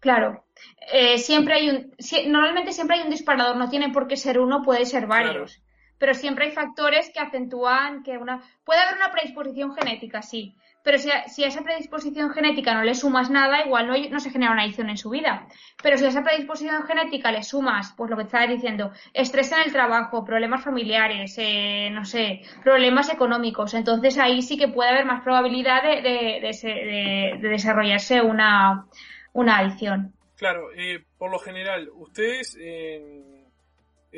Claro. 0.00 0.44
Eh, 0.92 1.18
siempre 1.18 1.54
hay 1.54 1.70
un. 1.70 1.94
normalmente 2.30 2.72
siempre 2.72 2.96
hay 2.96 3.02
un 3.02 3.10
disparador, 3.10 3.56
no 3.56 3.68
tiene 3.68 3.90
por 3.90 4.06
qué 4.06 4.16
ser 4.16 4.38
uno, 4.38 4.62
puede 4.62 4.86
ser 4.86 5.06
varios. 5.06 5.60
Pero 5.98 6.14
siempre 6.14 6.46
hay 6.46 6.52
factores 6.52 7.10
que 7.12 7.18
acentúan 7.18 8.04
que 8.04 8.16
una. 8.16 8.42
Puede 8.64 8.80
haber 8.80 8.96
una 8.96 9.10
predisposición 9.10 9.74
genética, 9.74 10.22
sí 10.22 10.54
pero 10.88 10.96
si 10.96 11.10
a, 11.10 11.46
esa 11.46 11.62
predisposición 11.62 12.30
genética 12.30 12.72
no 12.72 12.82
le 12.82 12.94
sumas 12.94 13.28
nada, 13.28 13.62
igual 13.62 13.88
no, 13.88 13.94
no, 14.08 14.20
se 14.20 14.30
genera 14.30 14.52
una 14.52 14.62
adicción 14.62 14.88
en 14.88 14.96
su 14.96 15.10
vida. 15.10 15.46
Pero 15.82 15.98
si 15.98 16.06
a 16.06 16.08
esa 16.08 16.24
predisposición 16.24 16.82
genética 16.84 17.30
le 17.30 17.42
sumas, 17.42 17.92
pues 17.94 18.08
lo 18.08 18.16
que 18.16 18.22
estaba 18.22 18.46
diciendo, 18.46 18.90
estrés 19.12 19.52
en 19.52 19.64
el 19.66 19.70
trabajo, 19.70 20.24
problemas 20.24 20.64
familiares, 20.64 21.34
eh, 21.36 21.90
no 21.92 22.06
sé, 22.06 22.40
problemas 22.64 23.12
económicos, 23.12 23.74
entonces 23.74 24.16
ahí 24.16 24.40
sí 24.40 24.56
que 24.56 24.68
puede 24.68 24.88
haber 24.88 25.04
más 25.04 25.22
probabilidad 25.22 25.82
de, 25.82 27.38
desarrollarse 27.42 28.22
una, 28.22 28.86
adicción. 29.34 30.14
Claro, 30.38 30.72
eh, 30.74 31.04
por 31.18 31.30
lo 31.30 31.38
general, 31.38 31.90
ustedes 31.96 32.56
eh, 32.58 33.44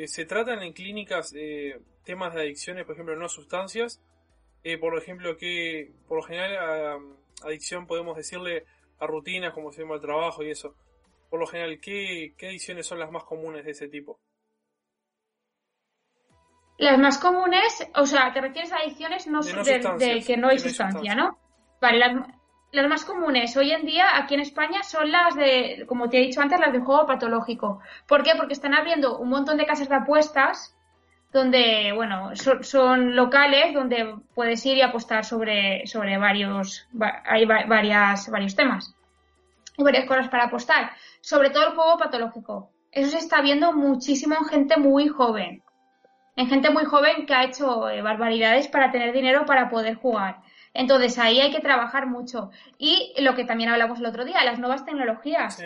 se 0.05 0.23
tratan 0.23 0.63
en 0.63 0.71
clínicas 0.71 1.33
temas 2.05 2.33
de 2.33 2.41
adicciones, 2.43 2.85
por 2.85 2.93
ejemplo, 2.93 3.17
no 3.17 3.27
sustancias, 3.27 3.99
eh, 4.63 4.77
por 4.77 4.97
ejemplo, 4.97 5.37
que 5.37 5.91
por 6.07 6.17
lo 6.17 6.23
general 6.23 7.15
adicción 7.43 7.87
podemos 7.87 8.15
decirle 8.15 8.65
a 8.99 9.07
rutinas 9.07 9.53
como 9.53 9.71
se 9.71 9.81
llama 9.81 9.95
el 9.95 10.01
trabajo 10.01 10.43
y 10.43 10.51
eso. 10.51 10.75
Por 11.29 11.39
lo 11.39 11.47
general, 11.47 11.79
¿qué, 11.81 12.33
¿qué 12.37 12.47
adicciones 12.47 12.85
son 12.85 12.99
las 12.99 13.11
más 13.11 13.23
comunes 13.23 13.65
de 13.65 13.71
ese 13.71 13.87
tipo? 13.87 14.19
Las 16.77 16.97
más 16.97 17.17
comunes, 17.17 17.87
o 17.95 18.05
sea, 18.05 18.33
te 18.33 18.41
refieres 18.41 18.71
a 18.71 18.77
adicciones 18.77 19.27
no 19.27 19.41
de, 19.41 20.23
que 20.25 20.35
no 20.35 20.49
hay 20.49 20.59
sustancia, 20.59 21.15
¿no? 21.15 21.37
Vale, 21.79 21.99
las, 21.99 22.27
las, 22.71 22.89
más 22.89 23.05
comunes 23.05 23.55
hoy 23.55 23.71
en 23.71 23.85
día 23.85 24.17
aquí 24.17 24.33
en 24.33 24.39
España 24.39 24.81
son 24.83 25.11
las 25.11 25.35
de, 25.35 25.85
como 25.87 26.09
te 26.09 26.17
he 26.17 26.21
dicho 26.21 26.41
antes, 26.41 26.59
las 26.59 26.73
de 26.73 26.79
juego 26.79 27.05
patológico. 27.05 27.81
¿Por 28.07 28.23
qué? 28.23 28.31
Porque 28.35 28.53
están 28.53 28.73
abriendo 28.73 29.19
un 29.19 29.29
montón 29.29 29.57
de 29.57 29.65
casas 29.65 29.89
de 29.89 29.95
apuestas 29.95 30.75
donde, 31.31 31.91
bueno, 31.95 32.31
son, 32.35 33.15
locales 33.15 33.73
donde 33.73 34.15
puedes 34.35 34.65
ir 34.65 34.77
y 34.77 34.81
apostar 34.81 35.23
sobre, 35.23 35.87
sobre 35.87 36.17
varios, 36.17 36.87
hay 37.25 37.45
varias, 37.45 38.29
varios 38.29 38.55
temas 38.55 38.93
y 39.77 39.83
varias 39.83 40.05
cosas 40.05 40.27
para 40.27 40.45
apostar. 40.45 40.91
Sobre 41.21 41.49
todo 41.49 41.67
el 41.67 41.75
juego 41.75 41.97
patológico. 41.97 42.71
Eso 42.91 43.11
se 43.11 43.19
está 43.19 43.41
viendo 43.41 43.71
muchísimo 43.71 44.35
en 44.35 44.45
gente 44.45 44.77
muy 44.77 45.07
joven. 45.07 45.63
En 46.35 46.47
gente 46.47 46.69
muy 46.69 46.83
joven 46.85 47.25
que 47.25 47.33
ha 47.33 47.45
hecho 47.45 47.89
eh, 47.89 48.01
barbaridades 48.01 48.67
para 48.67 48.91
tener 48.91 49.13
dinero 49.13 49.45
para 49.45 49.69
poder 49.69 49.95
jugar. 49.95 50.41
Entonces 50.73 51.17
ahí 51.19 51.39
hay 51.39 51.51
que 51.51 51.61
trabajar 51.61 52.07
mucho. 52.07 52.51
Y 52.77 53.13
lo 53.21 53.35
que 53.35 53.45
también 53.45 53.69
hablamos 53.69 53.99
el 53.99 54.05
otro 54.05 54.25
día, 54.25 54.43
las 54.43 54.59
nuevas 54.59 54.85
tecnologías 54.85 55.61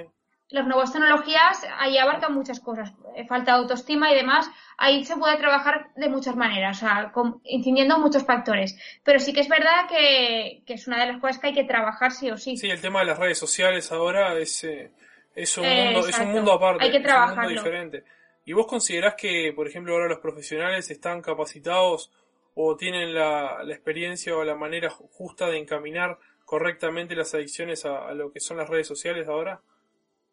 las 0.50 0.68
nuevas 0.68 0.94
tecnologías 0.94 1.66
ahí 1.80 1.98
abarcan 1.98 2.34
muchas 2.34 2.60
cosas, 2.60 2.94
eh, 3.16 3.26
falta 3.26 3.54
de 3.54 3.58
autoestima 3.60 4.12
y 4.12 4.16
demás, 4.16 4.50
ahí 4.78 5.04
se 5.04 5.18
puede 5.18 5.38
trabajar 5.38 5.90
de 5.96 6.08
muchas 6.08 6.36
maneras, 6.36 6.78
o 6.78 6.80
sea, 6.82 7.12
incidiendo 7.44 7.98
muchos 7.98 8.26
factores. 8.26 8.78
Pero 9.04 9.20
sí 9.20 9.34
que 9.34 9.40
es 9.42 9.50
verdad 9.50 9.88
que, 9.90 10.62
es 10.68 10.88
una 10.88 11.00
de 11.00 11.14
las 11.14 11.22
cosas 11.22 11.40
que 11.40 11.48
hay 11.48 11.54
que 11.54 11.64
trabajar 11.64 12.12
sí 12.12 12.30
o 12.30 12.38
sí. 12.38 12.58
Sí, 12.58 12.70
el 12.70 12.82
tema 12.82 13.00
de 13.00 13.08
las 13.08 13.18
redes 13.18 13.40
sociales 13.40 13.92
ahora 13.92 14.38
es, 14.38 14.64
eh, 14.64 14.92
es, 15.36 15.58
un, 15.58 15.68
mundo, 15.68 16.08
es 16.08 16.20
un 16.20 16.32
mundo 16.32 16.54
aparte, 16.54 16.84
hay 16.84 16.92
que 16.92 16.98
es 16.98 17.06
un 17.06 17.36
mundo 17.36 17.50
diferente. 17.50 18.04
¿Y 18.46 18.54
vos 18.54 18.68
considerás 18.68 19.16
que, 19.16 19.52
por 19.56 19.68
ejemplo, 19.68 19.94
ahora 19.94 20.08
los 20.08 20.20
profesionales 20.20 20.92
están 20.92 21.22
capacitados 21.22 22.12
o 22.54 22.76
tienen 22.78 23.16
la, 23.16 23.64
la 23.64 23.74
experiencia 23.74 24.36
o 24.36 24.44
la 24.44 24.56
manera 24.56 24.92
justa 24.92 25.48
de 25.48 25.58
encaminar 25.58 26.20
correctamente 26.46 27.16
las 27.16 27.34
adicciones 27.34 27.86
a 27.86 28.14
lo 28.14 28.32
que 28.32 28.40
son 28.40 28.58
las 28.58 28.70
redes 28.70 28.88
sociales 28.88 29.28
ahora? 29.28 29.62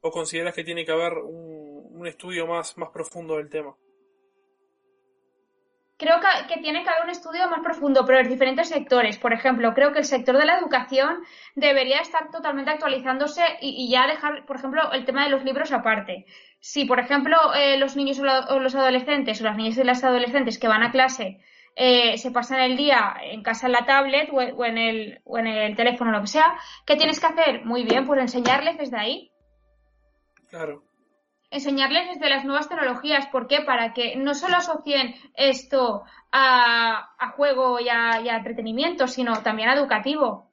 ¿O 0.04 0.10
consideras 0.10 0.54
que 0.54 0.64
tiene 0.64 0.84
que 0.84 0.90
haber 0.90 1.14
un, 1.14 2.06
estudio 2.06 2.44
más, 2.48 2.76
más 2.76 2.90
profundo 2.90 3.36
del 3.36 3.48
tema? 3.48 3.76
Creo 5.96 6.16
que, 6.18 6.60
tiene 6.60 6.82
que 6.82 6.90
haber 6.90 7.04
un 7.04 7.10
estudio 7.10 7.48
más 7.48 7.60
profundo, 7.60 8.04
pero 8.04 8.18
en 8.18 8.28
diferentes 8.28 8.68
sectores. 8.68 9.16
Por 9.18 9.32
ejemplo, 9.32 9.72
creo 9.72 9.92
que 9.92 10.00
el 10.00 10.04
sector 10.04 10.36
de 10.36 10.44
la 10.44 10.58
educación 10.58 11.22
debería 11.54 12.00
estar 12.00 12.32
totalmente 12.32 12.72
actualizándose 12.72 13.42
y, 13.60 13.88
ya 13.88 14.08
dejar, 14.08 14.44
por 14.44 14.56
ejemplo, 14.56 14.90
el 14.90 15.04
tema 15.04 15.22
de 15.22 15.30
los 15.30 15.44
libros 15.44 15.70
aparte. 15.70 16.26
Si, 16.58 16.84
por 16.84 16.98
ejemplo, 16.98 17.36
eh, 17.54 17.78
los 17.78 17.94
niños 17.94 18.18
o, 18.18 18.58
los 18.58 18.74
adolescentes 18.74 19.40
o 19.40 19.44
las 19.44 19.56
niñas 19.56 19.78
y 19.78 19.84
las 19.84 20.02
adolescentes 20.02 20.58
que 20.58 20.66
van 20.66 20.82
a 20.82 20.90
clase 20.90 21.38
eh, 21.76 22.18
se 22.18 22.32
pasan 22.32 22.58
el 22.58 22.76
día 22.76 23.14
en 23.22 23.44
casa 23.44 23.66
en 23.66 23.72
la 23.72 23.86
tablet 23.86 24.28
o, 24.32 24.64
en 24.64 24.78
el, 24.78 25.20
o 25.22 25.38
en 25.38 25.46
el 25.46 25.76
teléfono 25.76 26.10
lo 26.10 26.22
que 26.22 26.26
sea, 26.26 26.58
¿qué 26.84 26.96
tienes 26.96 27.20
que 27.20 27.26
hacer? 27.26 27.64
Muy 27.64 27.84
bien, 27.84 28.04
pues 28.04 28.20
enseñarles 28.20 28.76
desde 28.76 28.98
ahí 28.98 29.31
Claro. 30.52 30.82
Enseñarles 31.50 32.08
desde 32.08 32.28
las 32.28 32.44
nuevas 32.44 32.68
tecnologías. 32.68 33.26
¿Por 33.28 33.46
qué? 33.46 33.62
Para 33.62 33.94
que 33.94 34.16
no 34.16 34.34
solo 34.34 34.56
asocien 34.56 35.14
esto 35.34 36.02
a, 36.30 37.32
juego 37.36 37.80
y 37.80 37.88
a, 37.88 38.18
entretenimiento, 38.36 39.08
sino 39.08 39.42
también 39.42 39.70
a 39.70 39.74
educativo. 39.74 40.50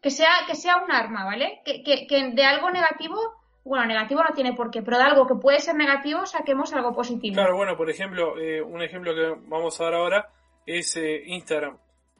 Que 0.00 0.10
sea, 0.10 0.30
que 0.46 0.54
sea 0.54 0.78
un 0.82 0.90
arma, 0.90 1.26
¿vale? 1.26 1.60
Que, 1.62 1.82
que, 1.82 2.30
de 2.32 2.44
algo 2.44 2.70
negativo, 2.70 3.16
bueno, 3.64 3.84
negativo 3.84 4.22
no 4.22 4.34
tiene 4.34 4.54
por 4.54 4.70
qué, 4.70 4.80
pero 4.80 4.96
de 4.96 5.04
algo 5.04 5.26
que 5.26 5.34
puede 5.34 5.60
ser 5.60 5.74
negativo 5.74 6.24
saquemos 6.24 6.72
algo 6.72 6.94
positivo. 6.94 7.34
Claro, 7.34 7.56
bueno, 7.56 7.76
por 7.76 7.90
ejemplo, 7.90 8.38
eh, 8.38 8.62
un 8.62 8.80
ejemplo 8.80 9.14
que 9.14 9.34
vamos 9.46 9.78
a 9.78 9.84
dar 9.84 9.94
ahora 9.94 10.30
es 10.64 10.96
eh, 10.96 11.22
Instagram. 11.26 11.76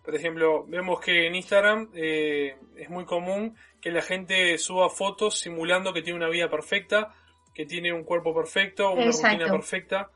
Por 0.09 0.15
ejemplo, 0.15 0.65
vemos 0.67 1.01
que 1.01 1.27
en 1.27 1.35
Instagram 1.35 1.91
eh, 1.93 2.57
es 2.79 2.89
muy 2.89 3.05
común 3.05 3.55
que 3.79 3.91
la 3.91 4.01
gente 4.01 4.57
suba 4.57 4.89
fotos 4.89 5.39
simulando 5.39 5.93
que 5.93 6.01
tiene 6.01 6.17
una 6.17 6.31
vida 6.31 6.49
perfecta, 6.49 7.15
que 7.55 7.67
tiene 7.67 7.93
un 7.93 8.05
cuerpo 8.05 8.35
perfecto, 8.35 8.91
una 8.91 9.11
rutina 9.11 9.51
perfecta. 9.51 10.11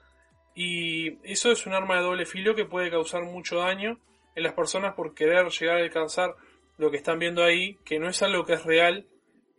Y 0.54 1.18
eso 1.30 1.52
es 1.52 1.66
un 1.66 1.74
arma 1.74 1.96
de 1.96 2.04
doble 2.04 2.24
filo 2.24 2.54
que 2.54 2.64
puede 2.64 2.90
causar 2.90 3.24
mucho 3.24 3.58
daño 3.58 4.00
en 4.34 4.42
las 4.42 4.54
personas 4.54 4.94
por 4.94 5.12
querer 5.12 5.50
llegar 5.50 5.76
a 5.76 5.82
alcanzar 5.82 6.36
lo 6.78 6.90
que 6.90 6.96
están 6.96 7.18
viendo 7.18 7.44
ahí, 7.44 7.76
que 7.84 7.98
no 7.98 8.08
es 8.08 8.22
algo 8.22 8.46
que 8.46 8.54
es 8.54 8.64
real, 8.64 9.06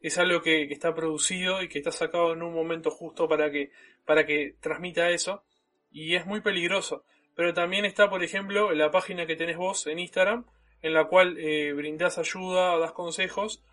es 0.01 0.17
algo 0.17 0.41
que, 0.41 0.63
está 0.63 0.95
producido 0.95 1.61
y 1.61 1.67
que 1.67 1.77
está 1.77 1.91
sacado 1.91 2.33
en 2.33 2.41
un 2.41 2.55
momento 2.55 2.89
justo 2.89 3.27
para 3.27 3.51
que, 3.51 3.69
para 4.03 4.25
que 4.25 4.55
transmita 4.61 5.11
eso. 5.11 5.43
Y 5.91 6.15
es 6.15 6.25
muy 6.25 6.41
peligroso. 6.41 7.05
Pero 7.35 7.53
también 7.53 7.85
está, 7.85 8.09
por 8.09 8.23
ejemplo, 8.23 8.71
la 8.73 8.91
página 8.91 9.25
que 9.25 9.35
tenés 9.35 9.57
vos 9.57 9.87
en 9.87 9.99
Instagram, 9.99 10.45
en 10.81 10.93
la 10.93 11.05
cual 11.05 11.37
eh, 11.39 11.73
brindás 11.73 12.17
ayuda, 12.17 12.77
das 12.77 12.91
consejos, 12.91 13.63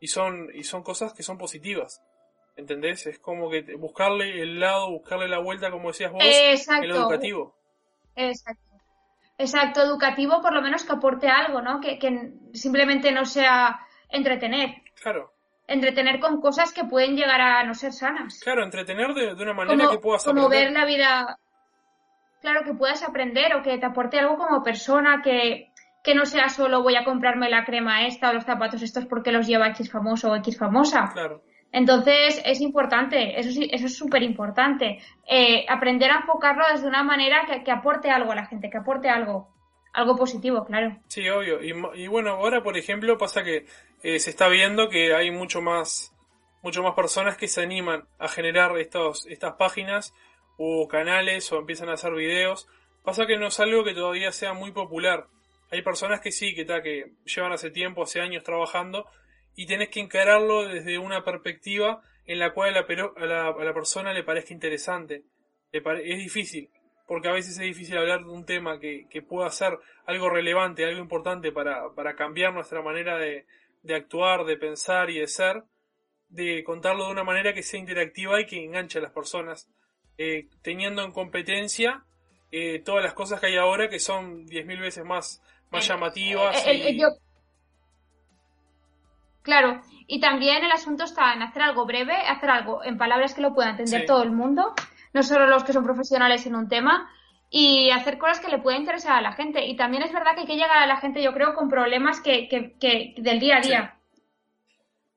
y 0.00 0.08
son, 0.08 0.48
y 0.54 0.64
son 0.64 0.82
cosas 0.82 1.14
que 1.14 1.22
son 1.22 1.38
positivas. 1.38 2.02
¿Entendés? 2.56 3.06
Es 3.06 3.18
como 3.18 3.50
que 3.50 3.62
buscarle 3.76 4.40
el 4.40 4.60
lado, 4.60 4.90
buscarle 4.90 5.28
la 5.28 5.38
vuelta, 5.38 5.70
como 5.70 5.88
decías 5.88 6.12
vos, 6.12 6.22
en 6.22 6.88
lo 6.88 6.96
educativo. 6.96 7.54
Exacto. 8.14 8.62
Exacto, 9.38 9.82
educativo, 9.82 10.40
por 10.40 10.54
lo 10.54 10.62
menos 10.62 10.84
que 10.84 10.92
aporte 10.92 11.28
algo, 11.28 11.60
¿no? 11.60 11.78
Que, 11.78 11.98
que 11.98 12.32
simplemente 12.54 13.12
no 13.12 13.26
sea 13.26 13.80
entretener. 14.08 14.82
Claro 15.02 15.36
entretener 15.68 16.20
con 16.20 16.40
cosas 16.40 16.72
que 16.72 16.84
pueden 16.84 17.16
llegar 17.16 17.40
a 17.40 17.64
no 17.64 17.74
ser 17.74 17.92
sanas. 17.92 18.40
Claro, 18.42 18.62
entretener 18.62 19.14
de, 19.14 19.32
una 19.32 19.52
manera 19.52 19.90
que 19.90 19.98
puedas 19.98 20.24
como 20.24 20.48
ver 20.48 20.72
la 20.72 20.84
vida, 20.84 21.38
claro, 22.40 22.64
que 22.64 22.74
puedas 22.74 23.02
aprender 23.02 23.54
o 23.54 23.62
que 23.62 23.78
te 23.78 23.86
aporte 23.86 24.18
algo 24.18 24.36
como 24.36 24.62
persona, 24.62 25.20
que, 25.22 25.70
que 26.02 26.14
no 26.14 26.26
sea 26.26 26.48
solo 26.48 26.82
voy 26.82 26.96
a 26.96 27.04
comprarme 27.04 27.50
la 27.50 27.64
crema 27.64 28.06
esta 28.06 28.30
o 28.30 28.32
los 28.32 28.44
zapatos 28.44 28.82
estos 28.82 29.06
porque 29.06 29.32
los 29.32 29.46
lleva 29.46 29.68
X 29.68 29.90
famoso 29.90 30.30
o 30.30 30.36
X 30.36 30.58
famosa. 30.58 31.10
Claro. 31.12 31.42
Entonces 31.72 32.40
es 32.44 32.60
importante, 32.60 33.38
eso 33.38 33.50
sí, 33.50 33.68
eso 33.70 33.86
es 33.86 33.96
súper 33.96 34.22
importante. 34.22 34.98
Eh, 35.28 35.66
aprender 35.68 36.10
a 36.10 36.20
enfocarlo 36.20 36.64
desde 36.72 36.86
una 36.86 37.02
manera 37.02 37.44
que, 37.46 37.62
que 37.62 37.70
aporte 37.70 38.10
algo 38.10 38.32
a 38.32 38.36
la 38.36 38.46
gente, 38.46 38.70
que 38.70 38.78
aporte 38.78 39.08
algo 39.08 39.56
algo 39.96 40.14
positivo, 40.14 40.64
claro. 40.64 40.98
Sí, 41.08 41.26
obvio. 41.28 41.58
Y, 41.62 42.06
bueno, 42.06 42.32
ahora 42.32 42.62
por 42.62 42.76
ejemplo 42.76 43.16
pasa 43.16 43.42
que 43.42 43.64
eh, 44.02 44.18
se 44.18 44.30
está 44.30 44.46
viendo 44.48 44.90
que 44.90 45.14
hay 45.14 45.30
mucho 45.30 45.62
más, 45.62 46.14
mucho 46.62 46.82
más 46.82 46.94
personas 46.94 47.38
que 47.38 47.48
se 47.48 47.62
animan 47.62 48.04
a 48.18 48.28
generar 48.28 48.76
estos, 48.78 49.26
estas 49.26 49.54
páginas 49.54 50.14
o 50.56 50.88
canales 50.88 51.50
o 51.52 51.58
empiezan 51.58 51.88
a 51.88 51.94
hacer 51.94 52.12
videos. 52.12 52.68
Pasa 53.02 53.26
que 53.26 53.36
no 53.36 53.48
es 53.48 53.60
algo 53.60 53.84
que 53.84 53.94
todavía 53.94 54.32
sea 54.32 54.52
muy 54.52 54.72
popular. 54.72 55.26
Hay 55.70 55.82
personas 55.82 56.20
que 56.20 56.32
sí, 56.32 56.54
que, 56.54 56.66
que 56.66 57.12
llevan 57.24 57.52
hace 57.52 57.70
tiempo, 57.70 58.02
hace 58.02 58.20
años 58.20 58.44
trabajando 58.44 59.06
y 59.54 59.66
tenés 59.66 59.88
que 59.88 60.00
encararlo 60.00 60.68
desde 60.68 60.98
una 60.98 61.24
perspectiva 61.24 62.02
en 62.26 62.38
la 62.38 62.52
cual 62.52 62.76
a 62.76 63.26
la, 63.26 63.48
a 63.48 63.64
la, 63.64 63.74
persona 63.74 64.12
le 64.12 64.24
parezca 64.24 64.52
interesante. 64.52 65.22
es 65.72 66.18
difícil 66.18 66.70
porque 67.06 67.28
a 67.28 67.32
veces 67.32 67.52
es 67.58 67.64
difícil 67.64 67.96
hablar 67.96 68.24
de 68.24 68.30
un 68.30 68.44
tema 68.44 68.78
que, 68.80 69.06
que 69.08 69.22
pueda 69.22 69.48
ser 69.50 69.78
algo 70.06 70.28
relevante, 70.28 70.84
algo 70.84 71.00
importante 71.00 71.52
para, 71.52 71.94
para 71.94 72.16
cambiar 72.16 72.52
nuestra 72.52 72.82
manera 72.82 73.16
de, 73.16 73.46
de, 73.82 73.94
actuar, 73.94 74.44
de 74.44 74.56
pensar 74.56 75.10
y 75.10 75.20
de 75.20 75.28
ser, 75.28 75.62
de 76.28 76.64
contarlo 76.64 77.06
de 77.06 77.12
una 77.12 77.24
manera 77.24 77.54
que 77.54 77.62
sea 77.62 77.78
interactiva 77.78 78.40
y 78.40 78.46
que 78.46 78.62
enganche 78.62 78.98
a 78.98 79.02
las 79.02 79.12
personas, 79.12 79.70
eh, 80.18 80.48
teniendo 80.62 81.02
en 81.02 81.12
competencia 81.12 82.04
eh, 82.50 82.80
todas 82.84 83.04
las 83.04 83.14
cosas 83.14 83.40
que 83.40 83.46
hay 83.46 83.56
ahora 83.56 83.88
que 83.88 83.98
son 83.98 84.46
10.000 84.46 84.80
veces 84.80 85.04
más, 85.04 85.42
más 85.70 85.84
eh, 85.84 85.88
llamativas. 85.88 86.64
Claro, 89.42 89.80
y 90.08 90.20
también 90.20 90.64
el 90.64 90.72
asunto 90.72 91.04
está 91.04 91.32
en 91.32 91.42
hacer 91.42 91.62
algo 91.62 91.86
breve, 91.86 92.16
hacer 92.16 92.50
algo 92.50 92.84
en 92.84 92.98
palabras 92.98 93.34
que 93.34 93.42
lo 93.42 93.54
pueda 93.54 93.70
entender 93.70 94.04
todo 94.06 94.22
el 94.22 94.32
mundo 94.32 94.74
no 95.16 95.22
solo 95.22 95.46
los 95.46 95.64
que 95.64 95.72
son 95.72 95.82
profesionales 95.82 96.44
en 96.44 96.54
un 96.54 96.68
tema, 96.68 97.10
y 97.48 97.90
hacer 97.90 98.18
cosas 98.18 98.38
que 98.38 98.50
le 98.50 98.58
pueda 98.58 98.76
interesar 98.76 99.16
a 99.16 99.22
la 99.22 99.32
gente. 99.32 99.64
Y 99.64 99.74
también 99.74 100.02
es 100.02 100.12
verdad 100.12 100.34
que 100.34 100.40
hay 100.40 100.46
que 100.46 100.56
llegar 100.56 100.76
a 100.76 100.86
la 100.86 100.98
gente, 100.98 101.22
yo 101.22 101.32
creo, 101.32 101.54
con 101.54 101.70
problemas 101.70 102.20
que, 102.20 102.48
que, 102.48 103.14
del 103.16 103.40
día 103.40 103.56
a 103.56 103.60
día. 103.60 103.96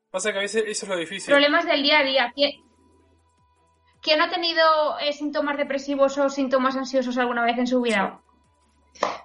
Pasa 0.10 0.32
que 0.32 0.38
a 0.38 0.42
veces 0.42 0.64
eso 0.66 0.86
es 0.86 0.90
lo 0.90 0.98
difícil. 0.98 1.34
Problemas 1.34 1.66
del 1.66 1.84
día 1.84 2.00
a 2.00 2.04
día. 2.04 2.34
¿Quién, 4.10 4.22
ha 4.22 4.30
tenido 4.30 4.98
eh, 5.00 5.14
síntomas 5.14 5.56
depresivos 5.56 6.18
o 6.18 6.30
síntomas 6.30 6.76
ansiosos 6.76 7.16
alguna 7.20 7.46
vez 7.46 7.60
en 7.60 7.68
su 7.68 7.80
vida? 7.80 8.20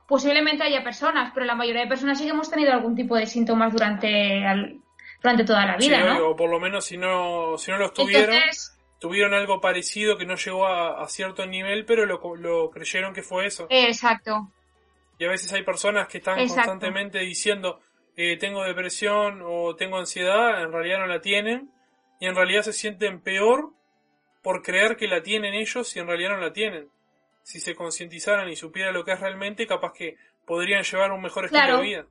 Posiblemente 0.07 0.63
haya 0.63 0.85
personas, 0.85 1.33
pero 1.33 1.47
la 1.47 1.55
mayoría 1.55 1.81
de 1.81 1.89
personas 1.89 2.19
sí 2.19 2.25
que 2.25 2.31
hemos 2.31 2.51
tenido 2.51 2.71
algún 2.71 2.95
tipo 2.95 3.17
de 3.17 3.25
síntomas 3.25 3.73
durante, 3.73 4.43
durante 5.23 5.45
toda 5.45 5.65
la 5.65 5.79
vida, 5.79 6.01
¿no? 6.01 6.29
O 6.29 6.37
por 6.37 6.51
lo 6.51 6.61
menos 6.61 6.85
si 6.85 6.99
no, 6.99 7.57
si 7.57 7.71
no 7.71 7.79
los 7.79 7.95
tuvieron 7.95 8.37
tuvieron 8.99 9.33
algo 9.33 9.61
parecido 9.61 10.19
que 10.19 10.27
no 10.27 10.37
llegó 10.37 10.67
a, 10.67 11.07
cierto 11.09 11.47
nivel, 11.47 11.87
pero 11.87 12.05
lo, 12.05 12.71
creyeron 12.71 13.15
que 13.15 13.23
fue 13.23 13.47
eso. 13.47 13.67
Exacto. 13.71 14.51
Y 15.19 15.25
a 15.25 15.31
veces 15.31 15.51
hay 15.55 15.63
personas 15.63 16.09
que 16.09 16.19
están 16.19 16.39
constantemente 16.39 17.21
diciendo 17.21 17.81
eh, 18.17 18.37
tengo 18.37 18.65
depresión 18.65 19.43
o 19.45 19.77
tengo 19.77 19.99
ansiedad, 19.99 20.63
en 20.63 20.73
realidad 20.73 20.99
no 20.99 21.07
la 21.07 21.21
tienen, 21.21 21.71
y 22.21 22.27
en 22.27 22.35
realidad 22.35 22.63
se 22.63 22.73
sienten 22.73 23.21
peor 23.21 23.73
por 24.45 24.63
creer 24.63 24.97
que 24.97 25.09
la 25.09 25.25
tienen 25.25 25.55
ellos 25.55 25.97
y 25.97 25.99
en 25.99 26.07
realidad 26.07 26.31
no 26.31 26.37
la 26.37 26.53
tienen. 26.53 26.89
Si 27.43 27.59
se 27.59 27.75
concientizaran 27.75 28.49
y 28.49 28.55
supieran 28.55 28.95
lo 28.95 29.05
que 29.05 29.13
es 29.13 29.21
realmente, 29.21 29.67
capaz 29.67 29.93
que 29.93 30.17
podrían 30.47 30.85
llevar 30.85 31.11
un 31.11 31.23
mejor 31.23 31.47
estilo 31.47 31.79
de 31.79 31.83
vida. 31.83 32.07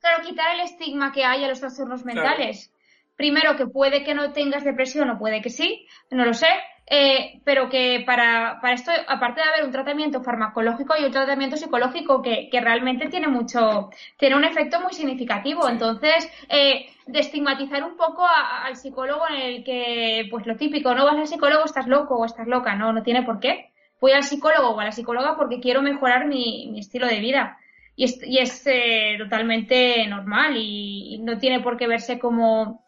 Claro, 0.00 0.24
quitar 0.24 0.52
el 0.56 0.62
estigma 0.62 1.12
que 1.12 1.24
hay 1.24 1.44
a 1.44 1.48
los 1.48 1.60
trastornos 1.60 2.04
mentales 2.04 2.72
primero 3.16 3.56
que 3.56 3.66
puede 3.66 4.04
que 4.04 4.14
no 4.14 4.32
tengas 4.32 4.64
depresión 4.64 5.08
o 5.10 5.18
puede 5.18 5.42
que 5.42 5.50
sí, 5.50 5.86
no 6.10 6.24
lo 6.24 6.34
sé, 6.34 6.48
eh, 6.86 7.40
pero 7.44 7.68
que 7.68 8.02
para, 8.04 8.58
para, 8.60 8.74
esto, 8.74 8.90
aparte 9.08 9.40
de 9.40 9.48
haber 9.48 9.64
un 9.64 9.70
tratamiento 9.70 10.22
farmacológico, 10.22 10.92
hay 10.92 11.04
un 11.04 11.12
tratamiento 11.12 11.56
psicológico 11.56 12.22
que, 12.22 12.48
que 12.50 12.60
realmente 12.60 13.08
tiene 13.08 13.28
mucho, 13.28 13.90
tiene 14.18 14.36
un 14.36 14.44
efecto 14.44 14.80
muy 14.80 14.92
significativo. 14.92 15.68
Entonces, 15.68 16.28
eh, 16.48 16.86
destigmatizar 17.06 17.84
un 17.84 17.96
poco 17.96 18.26
al 18.26 18.76
psicólogo 18.76 19.22
en 19.28 19.36
el 19.36 19.64
que, 19.64 20.26
pues 20.30 20.46
lo 20.46 20.56
típico, 20.56 20.94
no 20.94 21.04
vas 21.04 21.16
al 21.16 21.26
psicólogo, 21.26 21.64
estás 21.64 21.86
loco 21.86 22.16
o 22.16 22.24
estás 22.24 22.46
loca, 22.46 22.74
no, 22.74 22.92
no 22.92 23.02
tiene 23.02 23.22
por 23.22 23.40
qué. 23.40 23.70
Voy 24.00 24.12
al 24.12 24.24
psicólogo 24.24 24.70
o 24.70 24.80
a 24.80 24.84
la 24.84 24.92
psicóloga 24.92 25.36
porque 25.36 25.60
quiero 25.60 25.82
mejorar 25.82 26.26
mi, 26.26 26.68
mi 26.72 26.80
estilo 26.80 27.06
de 27.06 27.20
vida. 27.20 27.58
Y 27.94 28.04
es, 28.04 28.20
y 28.26 28.38
es 28.38 28.66
eh, 28.66 29.16
totalmente 29.18 30.06
normal 30.08 30.54
y 30.56 31.18
no 31.22 31.38
tiene 31.38 31.60
por 31.60 31.76
qué 31.76 31.86
verse 31.86 32.18
como 32.18 32.82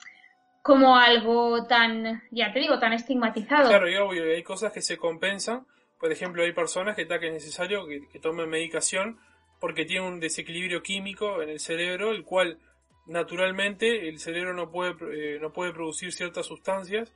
como 0.65 0.97
algo 0.97 1.67
tan, 1.67 2.23
ya 2.31 2.51
te 2.51 2.59
digo, 2.59 2.79
tan 2.79 2.95
estigmatizado. 2.95 3.69
Claro, 3.69 3.87
y 3.87 3.97
obvio, 3.97 4.25
hay 4.25 4.43
cosas 4.43 4.73
que 4.73 4.81
se 4.81 4.97
compensan. 4.97 5.67
Por 6.01 6.11
ejemplo, 6.11 6.43
hay 6.43 6.53
personas 6.53 6.97
que 6.97 7.03
está 7.03 7.21
que 7.21 7.27
es 7.27 7.35
necesario 7.35 7.87
que, 7.87 8.19
tomen 8.19 8.49
medicación 8.49 9.21
porque 9.61 9.85
tienen 9.85 10.11
un 10.11 10.21
desequilibrio 10.21 10.83
químico 10.83 11.43
en 11.43 11.51
el 11.51 11.61
cerebro, 11.61 12.13
el 12.13 12.25
cual 12.25 12.61
naturalmente 13.07 14.09
el 14.09 14.19
cerebro 14.19 14.55
no 14.55 14.71
puede, 14.71 14.95
eh, 15.13 15.39
no 15.39 15.53
puede 15.53 15.75
producir 15.75 16.13
ciertas 16.13 16.47
sustancias 16.47 17.13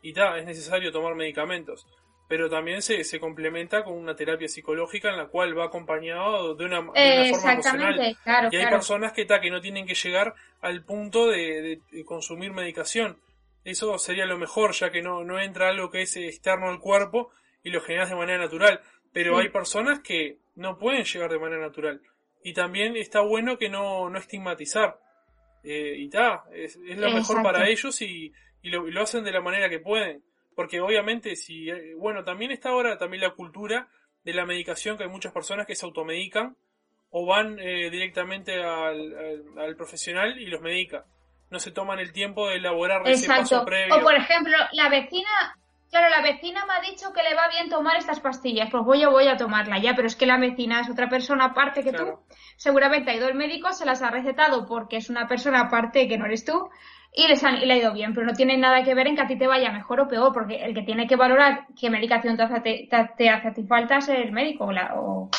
y 0.00 0.12
ta, 0.12 0.38
es 0.38 0.46
necesario 0.46 0.92
tomar 0.92 1.16
medicamentos 1.16 1.84
pero 2.32 2.48
también 2.48 2.80
se, 2.80 3.04
se 3.04 3.20
complementa 3.20 3.84
con 3.84 3.92
una 3.92 4.16
terapia 4.16 4.48
psicológica 4.48 5.10
en 5.10 5.18
la 5.18 5.26
cual 5.26 5.54
va 5.58 5.66
acompañado 5.66 6.54
de 6.54 6.64
una, 6.64 6.76
de 6.76 6.80
una 6.80 7.28
forma 7.28 7.52
emocional. 7.52 8.16
y 8.50 8.56
hay 8.56 8.70
personas 8.70 9.12
que, 9.12 9.26
que 9.26 9.50
no 9.50 9.60
tienen 9.60 9.84
que 9.84 9.92
llegar 9.92 10.34
al 10.62 10.82
punto 10.82 11.26
de, 11.26 11.80
consumir 12.06 12.54
medicación. 12.54 13.18
Eso 13.64 13.98
sería 13.98 14.24
lo 14.24 14.38
mejor, 14.38 14.72
ya 14.72 14.90
que 14.90 15.02
no, 15.02 15.24
no 15.24 15.42
entra 15.42 15.68
algo 15.68 15.90
que 15.90 16.00
es 16.00 16.16
externo 16.16 16.70
al 16.70 16.80
cuerpo 16.80 17.28
y 17.62 17.68
lo 17.68 17.82
generas 17.82 18.08
de 18.08 18.16
manera 18.16 18.38
natural. 18.38 18.80
Pero 19.12 19.36
hay 19.36 19.50
personas 19.50 20.00
que 20.00 20.38
no 20.54 20.78
pueden 20.78 21.04
llegar 21.04 21.30
de 21.30 21.38
manera 21.38 21.60
natural. 21.60 22.00
Y 22.42 22.54
también 22.54 22.96
está 22.96 23.20
bueno 23.20 23.58
que 23.58 23.68
no, 23.68 24.08
no 24.08 24.18
estigmatizar. 24.18 24.98
Eh, 25.64 25.96
y 25.98 26.04
está, 26.06 26.44
es, 26.54 26.78
lo 26.78 27.10
mejor 27.10 27.42
para 27.42 27.68
ellos 27.68 28.00
y, 28.00 28.32
y 28.62 28.70
lo 28.70 29.02
hacen 29.02 29.22
de 29.22 29.32
la 29.32 29.42
manera 29.42 29.68
que 29.68 29.80
pueden. 29.80 30.22
Porque 30.54 30.80
obviamente 30.80 31.36
si, 31.36 31.70
eh, 31.70 31.94
bueno, 31.96 32.24
también 32.24 32.50
está 32.50 32.70
ahora 32.70 32.98
también 32.98 33.22
la 33.22 33.30
cultura 33.30 33.88
de 34.24 34.34
la 34.34 34.46
medicación, 34.46 34.96
que 34.96 35.04
hay 35.04 35.10
muchas 35.10 35.32
personas 35.32 35.66
que 35.66 35.74
se 35.74 35.84
automedican 35.84 36.56
o 37.10 37.26
van 37.26 37.58
eh, 37.58 37.90
directamente 37.90 38.62
al, 38.62 39.76
profesional 39.76 40.40
y 40.40 40.46
los 40.46 40.60
medica. 40.60 41.04
No 41.50 41.58
se 41.58 41.70
toman 41.70 41.98
el 41.98 42.12
tiempo 42.12 42.48
de 42.48 42.56
elaborar 42.56 43.06
ese 43.06 43.26
paso 43.26 43.64
previo. 43.64 43.94
O 43.96 44.00
por 44.00 44.14
ejemplo, 44.14 44.56
la 44.72 44.88
vecina, 44.88 45.28
claro, 45.90 46.08
la 46.08 46.22
vecina 46.22 46.64
me 46.64 46.72
ha 46.72 46.80
dicho 46.80 47.12
que 47.12 47.22
le 47.22 47.34
va 47.34 47.48
bien 47.48 47.68
tomar 47.68 47.96
estas 47.98 48.20
pastillas, 48.20 48.70
pues 48.70 48.82
voy 48.84 49.02
a, 49.02 49.10
voy 49.10 49.28
a 49.28 49.36
tomarla 49.36 49.78
ya, 49.78 49.94
pero 49.94 50.06
es 50.06 50.16
que 50.16 50.24
la 50.24 50.38
vecina 50.38 50.80
es 50.80 50.88
otra 50.88 51.10
persona 51.10 51.46
aparte 51.46 51.84
que 51.84 51.92
tú. 51.92 52.18
Seguramente 52.56 53.10
ha 53.10 53.14
ido 53.14 53.28
el 53.28 53.34
médico, 53.34 53.72
se 53.72 53.84
las 53.84 54.00
ha 54.00 54.10
recetado 54.10 54.66
porque 54.66 54.96
es 54.96 55.10
una 55.10 55.28
persona 55.28 55.60
aparte 55.60 56.08
que 56.08 56.16
no 56.16 56.24
eres 56.24 56.46
tú 56.46 56.70
y 57.14 57.28
les 57.28 57.44
han, 57.44 57.60
le 57.60 57.74
ha 57.74 57.76
ido 57.76 57.92
bien, 57.92 58.14
pero 58.14 58.26
no 58.26 58.32
tiene 58.32 58.56
nada 58.56 58.82
que 58.82 58.94
ver 58.94 59.06
en 59.06 59.16
que 59.16 59.22
a 59.22 59.26
ti 59.26 59.36
te 59.36 59.46
vaya 59.46 59.70
mejor 59.70 60.00
o 60.00 60.08
peor, 60.08 60.32
porque 60.32 60.64
el 60.64 60.74
que 60.74 60.82
tiene 60.82 61.06
que 61.06 61.16
valorar 61.16 61.66
qué 61.78 61.90
medicación 61.90 62.36
te 62.36 62.42
hace, 62.42 62.60
te, 62.60 63.28
hace 63.28 63.48
a 63.48 63.52
ti 63.52 63.64
falta 63.64 63.98
es 63.98 64.08
el 64.08 64.32
médico. 64.32 64.70
O, 64.94 65.30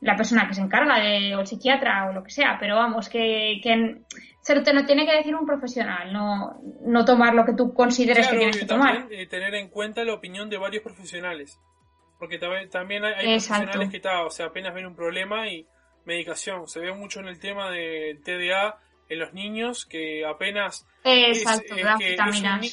la 0.00 0.16
persona 0.16 0.46
que 0.46 0.52
se 0.52 0.60
encarga 0.60 1.00
de, 1.00 1.34
o 1.34 1.40
el 1.40 1.46
psiquiatra 1.46 2.10
o 2.10 2.12
lo 2.12 2.22
que 2.22 2.30
sea, 2.30 2.58
pero 2.60 2.76
vamos, 2.76 3.08
que, 3.08 3.58
que 3.62 4.02
se 4.42 4.60
te 4.60 4.74
lo 4.74 4.84
tiene 4.84 5.06
que 5.06 5.16
decir 5.16 5.34
un 5.34 5.46
profesional, 5.46 6.12
no, 6.12 6.60
no 6.82 7.04
tomar 7.06 7.34
lo 7.34 7.46
que 7.46 7.54
tú 7.54 7.72
consideres 7.72 8.28
que 8.28 8.36
tienes 8.36 8.58
que 8.58 8.66
tomar. 8.66 9.06
Eh, 9.10 9.26
tener 9.26 9.54
en 9.54 9.68
cuenta 9.68 10.04
la 10.04 10.12
opinión 10.12 10.50
de 10.50 10.58
varios 10.58 10.82
profesionales, 10.82 11.58
porque 12.18 12.38
también 12.70 13.02
hay, 13.02 13.38
profesionales 13.38 13.88
que 13.90 14.02
o 14.06 14.30
sea, 14.30 14.46
apenas 14.46 14.74
ven 14.74 14.84
un 14.84 14.94
problema 14.94 15.48
y 15.48 15.66
medicación, 16.04 16.68
se 16.68 16.80
ve 16.80 16.92
mucho 16.92 17.20
en 17.20 17.28
el 17.28 17.38
tema 17.38 17.70
del 17.70 18.22
TDA 18.22 18.78
en 19.08 19.18
los 19.18 19.32
niños 19.32 19.86
que 19.86 20.24
apenas 20.24 20.86
Exacto, 21.04 21.74
es, 21.74 21.86
que 21.98 22.14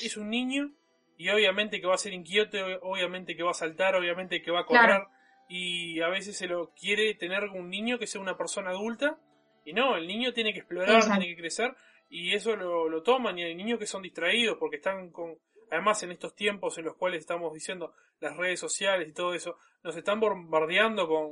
es, 0.06 0.18
un, 0.18 0.30
niño 0.30 0.72
y 1.18 1.30
obviamente 1.30 1.82
que 1.82 1.88
va 1.88 1.96
a 1.96 1.98
ser 1.98 2.14
inquieto, 2.14 2.58
obviamente 2.82 3.36
que 3.36 3.44
va 3.44 3.52
a 3.52 3.56
saltar, 3.56 3.96
obviamente 3.96 4.42
que 4.42 4.52
va 4.52 4.62
a 4.62 4.66
correr 4.66 5.04
y 5.50 6.00
a 6.02 6.08
veces 6.08 6.38
se 6.38 6.48
lo 6.48 6.72
quiere 6.74 7.14
tener 7.16 7.44
un 7.50 7.70
niño 7.70 8.00
que 8.00 8.08
sea 8.08 8.22
una 8.22 8.38
persona 8.38 8.70
adulta 8.70 9.18
y 9.66 9.74
no, 9.74 9.98
el 9.98 10.08
niño 10.08 10.34
tiene 10.34 10.54
que 10.54 10.60
explorar, 10.60 11.04
tiene 11.04 11.28
que 11.28 11.36
crecer 11.36 11.76
y 12.10 12.34
eso 12.34 12.56
lo, 12.56 12.90
lo 12.90 13.04
toman 13.04 13.38
y 13.38 13.44
hay 13.44 13.56
niños 13.56 13.80
que 13.80 13.86
son 13.86 14.02
distraídos 14.02 14.58
porque 14.58 14.78
están 14.78 15.12
con, 15.12 15.38
además 15.72 16.04
en 16.04 16.12
estos 16.12 16.36
tiempos 16.36 16.78
en 16.78 16.86
los 16.86 16.96
cuales 16.96 17.22
estamos 17.22 17.54
diciendo 17.54 17.94
las 18.20 18.36
redes 18.38 18.60
sociales 18.60 19.10
y 19.10 19.14
todo 19.14 19.34
eso, 19.34 19.58
nos 19.84 19.96
están 19.96 20.20
bombardeando 20.20 21.08
con 21.08 21.32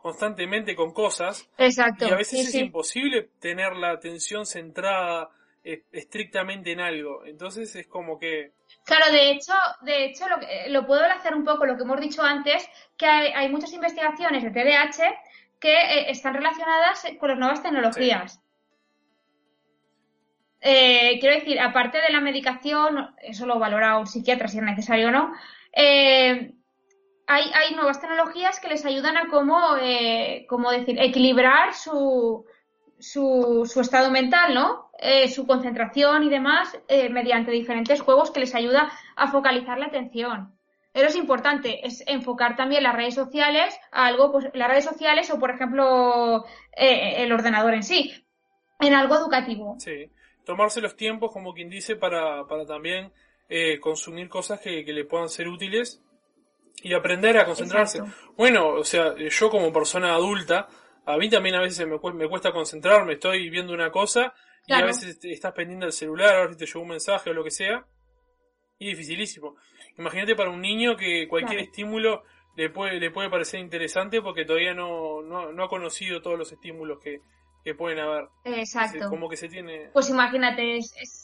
constantemente 0.00 0.74
con 0.74 0.92
cosas 0.92 1.48
Exacto. 1.58 2.08
y 2.08 2.10
a 2.10 2.16
veces 2.16 2.48
es 2.48 2.54
imposible 2.54 3.30
tener 3.38 3.74
la 3.74 3.90
atención 3.90 4.46
centrada 4.46 5.30
eh, 5.62 5.84
estrictamente 5.92 6.72
en 6.72 6.80
algo. 6.80 7.24
Entonces 7.26 7.74
es 7.76 7.86
como 7.86 8.18
que 8.18 8.52
Claro, 8.84 9.12
de 9.12 9.30
hecho, 9.30 9.52
de 9.82 10.06
hecho 10.06 10.24
lo, 10.28 10.38
lo 10.68 10.86
puedo 10.86 11.04
hacer 11.04 11.34
un 11.34 11.44
poco 11.44 11.66
lo 11.66 11.76
que 11.76 11.82
hemos 11.82 12.00
dicho 12.00 12.22
antes, 12.22 12.68
que 12.96 13.06
hay, 13.06 13.48
muchas 13.48 13.72
investigaciones 13.72 14.42
de 14.42 14.50
TDAH 14.50 15.14
que 15.60 15.74
eh, 15.74 16.10
están 16.10 16.34
relacionadas 16.34 17.04
con 17.18 17.28
las 17.28 17.38
nuevas 17.38 17.62
tecnologías. 17.62 18.40
Eh, 20.62 21.18
quiero 21.20 21.34
decir, 21.36 21.58
aparte 21.60 21.98
de 21.98 22.10
la 22.10 22.20
medicación, 22.20 23.14
eso 23.22 23.46
lo 23.46 23.58
valora 23.58 23.98
un 23.98 24.06
psiquiatra 24.06 24.48
si 24.48 24.58
es 24.58 24.64
necesario 24.64 25.08
o 25.08 25.10
no, 25.10 25.32
eh, 25.72 26.52
hay, 27.32 27.50
hay, 27.54 27.74
nuevas 27.74 28.00
tecnologías 28.00 28.58
que 28.60 28.68
les 28.68 28.84
ayudan 28.84 29.16
a 29.16 29.28
cómo, 29.28 29.76
cómo 30.48 30.70
decir, 30.70 31.00
equilibrar 31.00 31.74
su, 31.74 32.44
su, 33.00 33.68
su 33.70 33.80
estado 33.80 34.10
mental, 34.10 34.54
¿no? 34.54 34.90
Eh, 34.98 35.28
su 35.28 35.46
concentración 35.46 36.24
y 36.24 36.28
demás 36.28 36.78
eh, 36.86 37.08
mediante 37.08 37.50
diferentes 37.50 38.02
juegos 38.02 38.30
que 38.30 38.40
les 38.40 38.54
ayuda 38.54 38.92
a 39.16 39.28
focalizar 39.28 39.78
la 39.78 39.86
atención. 39.86 40.54
Pero 40.92 41.08
es 41.08 41.16
importante, 41.16 41.86
es 41.86 42.04
enfocar 42.06 42.56
también 42.56 42.82
las 42.82 42.94
redes 42.94 43.14
sociales 43.14 43.78
algo, 43.92 44.30
pues 44.30 44.50
las 44.52 44.68
redes 44.68 44.84
sociales 44.84 45.30
o 45.30 45.38
por 45.38 45.52
ejemplo 45.52 46.44
eh, 46.76 47.22
el 47.22 47.32
ordenador 47.32 47.74
en 47.74 47.82
sí, 47.82 48.12
en 48.78 48.92
algo 48.92 49.14
educativo. 49.14 49.76
Sí, 49.78 50.10
tomarse 50.44 50.82
los 50.82 50.96
tiempos 50.96 51.32
como 51.32 51.54
quien 51.54 51.70
dice 51.70 51.96
para, 51.96 52.46
para 52.46 52.66
también 52.66 53.12
consumir 53.80 54.28
cosas 54.28 54.60
que, 54.60 54.84
que, 54.84 54.92
le 54.92 55.04
puedan 55.04 55.28
ser 55.28 55.48
útiles 55.48 56.00
y 56.82 56.94
aprender 56.94 57.38
a 57.38 57.44
concentrarse. 57.44 58.00
Bueno, 58.36 58.68
o 58.68 58.84
sea, 58.84 59.14
yo 59.16 59.50
como 59.50 59.72
persona 59.72 60.14
adulta, 60.14 60.68
a 61.06 61.16
mí 61.16 61.28
también 61.28 61.56
a 61.56 61.60
veces 61.60 61.86
me, 61.86 61.98
me 62.14 62.28
cuesta 62.28 62.52
concentrarme, 62.52 63.14
estoy 63.14 63.50
viendo 63.50 63.72
una 63.72 63.90
cosa 63.90 64.32
y 64.66 64.72
a 64.72 64.84
veces 64.84 65.18
estás 65.22 65.52
pendiente 65.52 65.86
del 65.86 65.92
celular, 65.92 66.34
a 66.34 66.40
ver 66.40 66.52
si 66.52 66.58
te 66.58 66.66
llegó 66.66 66.80
un 66.80 66.88
mensaje 66.88 67.30
o 67.30 67.34
lo 67.34 67.44
que 67.44 67.50
sea. 67.50 67.84
Y 68.78 68.88
dificilísimo. 68.88 69.56
Imagínate 69.98 70.34
para 70.34 70.50
un 70.50 70.60
niño 70.60 70.96
que 70.96 71.28
cualquier 71.28 71.60
estímulo 71.60 72.22
le 72.56 72.70
puede, 72.70 72.98
le 72.98 73.10
puede 73.10 73.28
parecer 73.28 73.60
interesante 73.60 74.22
porque 74.22 74.44
todavía 74.44 74.74
no, 74.74 75.22
no, 75.22 75.62
ha 75.62 75.68
conocido 75.68 76.22
todos 76.22 76.38
los 76.38 76.52
estímulos 76.52 76.98
que, 76.98 77.20
que 77.64 77.74
pueden 77.74 77.98
haber. 77.98 78.28
Exacto. 78.44 79.08
como 79.08 79.28
que 79.28 79.36
se 79.36 79.48
tiene. 79.48 79.90
Pues 79.92 80.08
imagínate, 80.08 80.76
es, 80.76 80.94
es, 81.00 81.19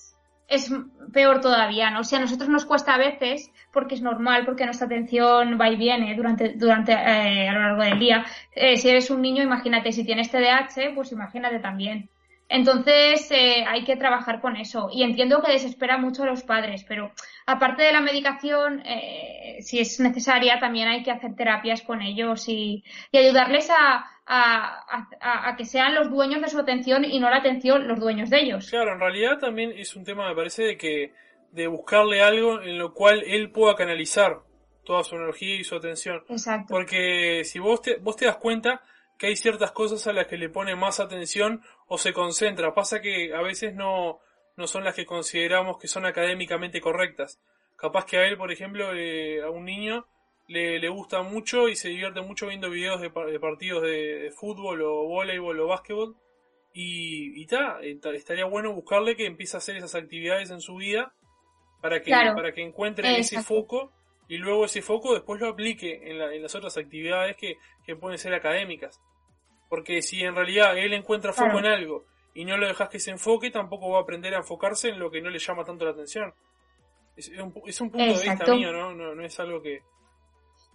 peor 1.13 1.41
todavía, 1.41 1.91
¿no? 1.91 2.01
O 2.01 2.05
sea, 2.05 2.19
a 2.19 2.23
nosotros 2.23 2.49
nos 2.49 2.65
cuesta 2.65 2.95
a 2.95 2.99
veces, 2.99 3.51
porque 3.73 3.95
es 3.95 4.03
normal, 4.03 4.45
porque 4.45 4.65
nuestra 4.65 4.87
atención 4.87 5.59
va 5.61 5.69
y 5.69 5.77
viene 5.77 6.15
durante, 6.15 6.55
durante 6.55 6.93
eh, 6.93 7.49
a 7.49 7.53
lo 7.53 7.61
largo 7.61 7.83
del 7.83 7.99
día. 7.99 8.25
Eh, 8.53 8.77
si 8.77 8.89
eres 8.89 9.11
un 9.11 9.23
niño, 9.23 9.43
imagínate, 9.43 9.93
si 9.93 10.05
tienes 10.05 10.31
TDAH, 10.31 10.95
pues 10.95 11.13
imagínate 11.13 11.59
también. 11.59 12.09
Entonces 12.49 13.29
eh, 13.33 13.65
hay 13.67 13.85
que 13.85 13.97
trabajar 13.97 14.41
con 14.41 14.57
eso. 14.57 14.89
Y 14.93 15.03
entiendo 15.03 15.43
que 15.43 15.53
desespera 15.53 15.99
mucho 15.99 16.23
a 16.23 16.27
los 16.27 16.43
padres, 16.43 16.85
pero 16.85 17.13
aparte 17.45 17.83
de 17.83 17.93
la 17.93 18.01
medicación, 18.01 18.83
eh, 18.87 19.59
si 19.61 19.81
es 19.81 19.99
necesaria, 19.99 20.61
también 20.61 20.89
hay 20.89 21.03
que 21.03 21.11
hacer 21.11 21.35
terapias 21.35 21.83
con 21.83 22.03
ellos 22.03 22.49
y, 22.49 22.85
ayudarles 23.13 23.69
a, 23.71 24.07
a, 24.27 25.55
que 25.57 25.65
sean 25.65 25.95
los 25.95 26.11
dueños 26.11 26.43
de 26.43 26.49
su 26.49 26.59
atención 26.59 27.05
y 27.05 27.21
no 27.21 27.31
la 27.31 27.37
atención 27.37 27.87
los 27.87 28.01
dueños 28.01 28.31
de 28.31 28.41
ellos. 28.41 28.69
Claro, 28.71 28.93
en 28.93 29.01
realidad 29.01 29.39
también 29.39 29.73
es 29.73 29.95
un 29.95 30.05
tema, 30.05 30.29
me 30.29 30.35
parece, 30.35 30.65
de 30.65 30.77
que 30.77 31.13
de 31.53 31.67
buscarle 31.69 32.23
algo 32.23 32.61
en 32.61 32.79
lo 32.79 32.93
cual 32.93 33.23
él 33.25 33.51
pueda 33.51 33.77
canalizar 33.77 34.41
toda 34.85 35.05
su 35.05 35.17
energía 35.17 35.57
y 35.57 35.65
su 35.65 35.77
atención. 35.77 36.25
Exacto. 36.29 36.67
Porque 36.69 37.43
si 37.45 37.59
vos 37.59 37.81
te, 37.83 37.97
vos 37.97 38.17
te 38.17 38.27
das 38.27 38.37
cuenta 38.37 38.83
que 39.19 39.29
hay 39.29 39.37
ciertas 39.37 39.73
cosas 39.73 40.07
a 40.07 40.13
las 40.13 40.27
que 40.27 40.37
le 40.37 40.49
pone 40.49 40.77
más 40.77 41.01
atención 41.01 41.63
o 41.87 41.97
se 41.99 42.13
concentra. 42.13 42.75
Pasa 42.75 43.01
que 43.01 43.33
a 43.35 43.41
veces 43.43 43.75
no, 43.75 44.21
no 44.57 44.67
son 44.67 44.85
las 44.85 44.95
que 44.95 45.07
consideramos 45.07 45.79
que 45.79 45.89
son 45.89 46.05
académicamente 46.05 46.81
correctas. 46.81 47.41
Capaz 47.77 48.05
que 48.07 48.19
a 48.19 48.27
él, 48.27 48.37
por 48.37 48.53
ejemplo, 48.53 48.89
a 48.89 49.51
un 49.51 49.65
niño 49.65 50.07
le, 50.49 50.79
le, 50.79 50.89
gusta 50.89 51.23
mucho 51.23 51.69
y 51.69 51.77
se 51.77 51.89
divierte 51.89 52.21
mucho 52.21 52.47
viendo 52.47 52.71
videos 52.71 53.01
de, 53.01 53.11
partidos 53.11 53.83
de, 53.83 54.33
fútbol 54.37 54.83
o 54.83 55.07
voleibol 55.07 55.59
o 55.61 55.67
básquetbol. 55.67 56.17
Y, 56.73 57.41
y 57.41 57.47
estaría 58.15 58.45
bueno 58.45 58.75
buscarle 58.75 59.17
que 59.17 59.27
empiece 59.27 59.57
a 59.57 59.59
hacer 59.59 59.77
esas 59.77 59.95
actividades 59.95 60.51
en 60.51 60.61
su 60.61 60.77
vida 60.77 61.15
para 61.81 62.03
que, 62.03 62.11
para 62.11 62.53
que 62.53 62.63
encuentre 62.63 63.19
ese 63.19 63.43
foco 63.43 63.93
y 64.29 64.39
luego 64.39 64.65
ese 64.65 64.83
foco 64.83 65.15
después 65.15 65.41
lo 65.41 65.49
aplique 65.49 66.11
en, 66.11 66.21
en 66.21 66.43
las 66.43 66.55
otras 66.55 66.77
actividades 66.77 67.37
que, 67.37 67.57
que 67.85 67.97
pueden 67.97 68.19
ser 68.19 68.35
académicas. 68.35 69.01
Porque 69.69 70.03
si 70.03 70.23
en 70.23 70.35
realidad 70.35 70.77
él 70.77 70.93
encuentra 70.93 71.33
foco 71.33 71.59
en 71.59 71.67
algo 71.67 72.05
y 72.35 72.45
no 72.45 72.57
lo 72.57 72.67
dejas 72.67 72.89
que 72.89 73.01
se 73.01 73.11
enfoque, 73.11 73.51
tampoco 73.51 73.91
va 73.91 73.99
a 73.99 74.03
aprender 74.03 74.35
a 74.35 74.39
enfocarse 74.39 74.91
en 74.91 74.99
lo 74.99 75.11
que 75.11 75.21
no 75.21 75.31
le 75.31 75.39
llama 75.39 75.65
tanto 75.65 75.85
la 75.85 75.93
atención. 75.93 76.33
Es, 77.17 77.29
un, 77.31 77.51
punto 77.53 77.97
de 77.99 78.13
vista 78.13 78.55
mío, 78.55 78.73
¿no? 78.73 78.95
¿no? 78.95 79.25
es 79.25 79.41
algo 79.41 79.63
que... 79.63 79.81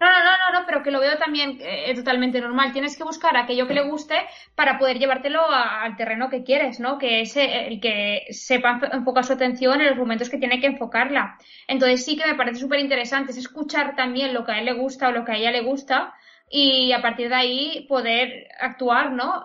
No, 0.02 0.08
no, 0.08 0.20
no, 0.20 0.60
no, 0.60 0.66
pero 0.66 0.82
que 0.82 0.90
lo 0.90 1.00
veo 1.00 1.16
también 1.20 1.60
eh, 1.62 1.94
totalmente 1.94 2.42
normal. 2.42 2.74
Tienes 2.74 2.98
que 2.98 3.04
buscar 3.04 3.38
aquello 3.38 3.68
que 3.68 3.76
le 3.76 3.88
guste 3.88 4.16
para 4.56 4.80
poder 4.80 4.98
llevártelo 4.98 5.48
al 5.48 5.96
terreno 5.96 6.28
que 6.28 6.44
quieres, 6.44 6.80
¿no? 6.80 6.98
Que 6.98 7.22
ese, 7.22 7.68
el 7.68 7.80
que 7.80 8.26
sepa 8.32 8.80
enfocar 8.94 9.24
su 9.24 9.34
atención 9.34 9.80
en 9.80 9.90
los 9.90 9.98
momentos 9.98 10.32
que 10.32 10.40
tiene 10.40 10.60
que 10.60 10.66
enfocarla. 10.66 11.38
Entonces 11.68 12.04
sí 12.04 12.18
que 12.18 12.26
me 12.26 12.34
parece 12.34 12.58
súper 12.58 12.80
interesante 12.80 13.32
es 13.32 13.38
escuchar 13.38 13.96
también 13.96 14.34
lo 14.34 14.44
que 14.44 14.54
a 14.54 14.60
él 14.60 14.66
le 14.66 14.74
gusta 14.74 15.10
o 15.10 15.12
lo 15.12 15.24
que 15.24 15.34
a 15.34 15.38
ella 15.38 15.52
le 15.52 15.62
gusta 15.62 16.16
y 16.50 16.94
a 16.94 17.02
partir 17.04 17.30
de 17.30 17.36
ahí 17.36 17.86
poder 17.88 18.48
actuar, 18.60 19.12
¿no? 19.12 19.44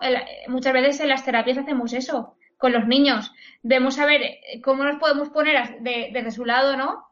muchas 0.49 0.73
veces 0.73 1.01
en 1.01 1.11
las 1.11 1.23
terapias 1.23 1.59
hacemos 1.59 1.93
eso 1.93 2.35
con 2.57 2.73
los 2.73 2.87
niños. 2.87 3.31
Vemos 3.63 3.99
a 3.99 4.07
ver 4.07 4.23
cómo 4.65 4.85
nos 4.85 4.99
podemos 4.99 5.29
poner 5.29 5.81
de, 5.81 6.09
desde 6.15 6.31
su 6.31 6.47
lado, 6.47 6.79
¿no? 6.79 7.06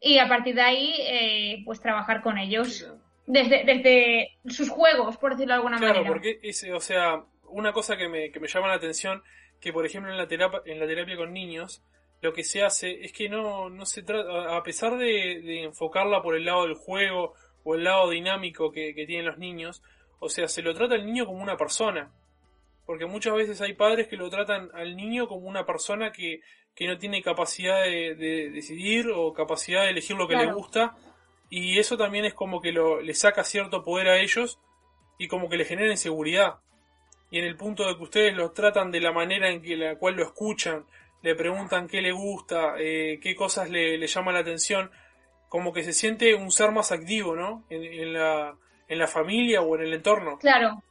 Y 0.00 0.18
a 0.18 0.28
partir 0.28 0.54
de 0.54 0.62
ahí, 0.62 0.94
eh, 1.00 1.62
pues 1.64 1.80
trabajar 1.80 2.22
con 2.22 2.38
ellos. 2.38 2.90
Desde, 3.26 3.62
desde 3.64 4.38
sus 4.48 4.70
juegos, 4.70 5.18
por 5.18 5.32
decirlo 5.32 5.52
de 5.52 5.56
alguna 5.56 5.76
manera. 5.76 6.00
Claro, 6.00 6.08
porque, 6.08 6.40
o 6.72 6.80
sea, 6.80 7.24
una 7.50 7.72
cosa 7.72 7.96
que 7.98 8.08
me, 8.08 8.30
que 8.30 8.40
me 8.40 8.48
llama 8.48 8.68
la 8.68 8.74
atención, 8.74 9.22
que 9.60 9.70
por 9.70 9.84
ejemplo 9.84 10.10
en 10.10 10.16
la 10.16 10.26
terapia, 10.26 10.62
en 10.64 10.80
la 10.80 10.86
terapia 10.86 11.16
con 11.16 11.34
niños, 11.34 11.82
lo 12.22 12.32
que 12.32 12.42
se 12.42 12.62
hace 12.62 13.04
es 13.04 13.12
que 13.12 13.28
no, 13.28 13.68
no 13.68 13.84
se 13.84 14.02
trata, 14.02 14.56
a 14.56 14.62
pesar 14.62 14.96
de, 14.96 15.42
de 15.42 15.64
enfocarla 15.64 16.22
por 16.22 16.36
el 16.36 16.46
lado 16.46 16.62
del 16.62 16.74
juego 16.74 17.34
o 17.64 17.74
el 17.74 17.84
lado 17.84 18.10
dinámico 18.10 18.72
que, 18.72 18.94
tienen 18.94 19.26
los 19.26 19.38
niños, 19.38 19.82
o 20.20 20.28
sea, 20.28 20.48
se 20.48 20.62
lo 20.62 20.74
trata 20.74 20.94
al 20.94 21.04
niño 21.04 21.26
como 21.26 21.42
una 21.42 21.56
persona. 21.56 22.10
Porque 22.86 23.04
muchas 23.04 23.34
veces 23.34 23.60
hay 23.60 23.74
padres 23.74 24.08
que 24.08 24.16
lo 24.16 24.30
tratan 24.30 24.70
al 24.72 24.96
niño 24.96 25.28
como 25.28 25.46
una 25.46 25.66
persona 25.66 26.10
que, 26.10 26.40
no 26.80 26.98
tiene 26.98 27.22
capacidad 27.22 27.82
de, 27.82 28.50
decidir 28.52 29.10
o 29.14 29.32
capacidad 29.32 29.82
de 29.82 29.90
elegir 29.90 30.16
lo 30.16 30.28
que 30.28 30.36
le 30.36 30.52
gusta. 30.52 30.96
Y 31.50 31.78
eso 31.78 31.96
también 31.96 32.24
es 32.24 32.34
como 32.34 32.60
que 32.60 32.72
lo, 32.72 33.00
le 33.00 33.14
saca 33.14 33.42
cierto 33.42 33.84
poder 33.84 34.08
a 34.08 34.18
ellos 34.18 34.60
y 35.18 35.28
como 35.28 35.48
que 35.48 35.56
le 35.56 35.64
genera 35.64 35.90
inseguridad. 35.90 36.56
Y 37.30 37.38
en 37.38 37.44
el 37.44 37.56
punto 37.56 37.86
de 37.86 37.96
que 37.96 38.02
ustedes 38.02 38.34
lo 38.34 38.52
tratan 38.52 38.90
de 38.90 39.00
la 39.00 39.12
manera 39.12 39.50
en 39.50 39.60
que 39.60 39.76
la 39.76 39.96
cual 39.96 40.14
lo 40.14 40.22
escuchan, 40.22 40.86
le 41.22 41.34
preguntan 41.34 41.88
qué 41.88 42.00
le 42.00 42.12
gusta, 42.12 42.74
eh, 42.78 43.18
qué 43.20 43.34
cosas 43.34 43.70
le, 43.70 43.98
le 43.98 44.06
llama 44.06 44.32
la 44.32 44.38
atención, 44.38 44.90
como 45.48 45.72
que 45.72 45.82
se 45.82 45.92
siente 45.92 46.34
un 46.34 46.50
ser 46.50 46.70
más 46.70 46.92
activo, 46.92 47.34
¿no? 47.34 47.64
En, 47.70 48.12
la, 48.12 48.54
en 48.86 48.98
la 48.98 49.06
familia 49.06 49.62
o 49.62 49.74
en 49.76 49.82
el 49.82 49.94
entorno. 49.94 50.38
Claro. 50.38 50.82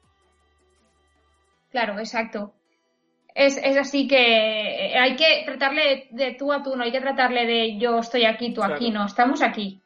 Claro, 1.72 2.00
exacto. 2.00 2.54
Es, 3.40 3.56
es 3.58 3.78
así 3.78 4.08
que 4.08 4.96
hay 4.98 5.16
que 5.16 5.44
tratarle 5.46 6.08
de, 6.10 6.32
tú 6.32 6.52
a 6.52 6.64
tú, 6.64 6.76
no 6.76 6.84
hay 6.84 6.92
que 6.92 7.02
tratarle 7.02 7.46
de 7.46 7.78
yo 7.78 8.00
estoy 8.00 8.26
aquí, 8.26 8.52
tú 8.52 8.64
aquí, 8.64 8.90
no, 8.90 9.06
estamos 9.06 9.44
aquí. 9.44 9.80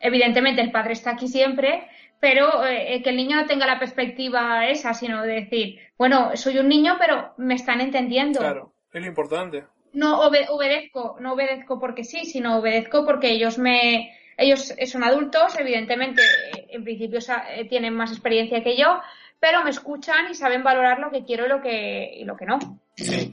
Evidentemente 0.00 0.60
el 0.60 0.72
padre 0.72 0.94
está 0.94 1.12
aquí 1.12 1.28
siempre, 1.28 1.88
pero 2.18 2.66
eh, 2.66 3.00
que 3.00 3.10
el 3.10 3.16
niño 3.16 3.36
no 3.36 3.46
tenga 3.46 3.66
la 3.66 3.78
perspectiva 3.78 4.66
esa, 4.66 4.94
sino 4.94 5.22
de 5.22 5.42
decir, 5.42 5.78
bueno, 5.96 6.32
soy 6.34 6.58
un 6.58 6.68
niño, 6.68 6.96
pero 6.98 7.34
me 7.36 7.54
están 7.54 7.80
entendiendo. 7.80 8.40
Claro, 8.40 8.72
es 8.92 9.00
lo 9.00 9.06
importante. 9.06 9.64
No 9.92 10.20
obedezco, 10.20 11.18
no 11.20 11.34
obedezco 11.34 11.78
porque 11.78 12.02
sí, 12.02 12.24
sino 12.24 12.58
obedezco 12.58 13.06
porque 13.06 13.30
ellos 13.30 13.58
me, 13.58 14.12
ellos 14.36 14.74
son 14.86 15.04
adultos, 15.04 15.56
evidentemente, 15.56 16.22
en 16.68 16.82
principio 16.82 17.20
tienen 17.68 17.94
más 17.94 18.10
experiencia 18.10 18.64
que 18.64 18.76
yo, 18.76 19.00
pero 19.38 19.62
me 19.62 19.70
escuchan 19.70 20.32
y 20.32 20.34
saben 20.34 20.64
valorar 20.64 20.98
lo 20.98 21.12
que 21.12 21.24
quiero 21.24 21.46
y 21.46 21.48
lo 21.48 21.62
que, 21.62 22.10
y 22.16 22.24
lo 22.24 22.36
que 22.36 22.46
no. 22.46 22.58
Sí. 23.04 23.32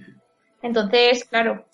Entonces, 0.61 1.25
claro. 1.25 1.65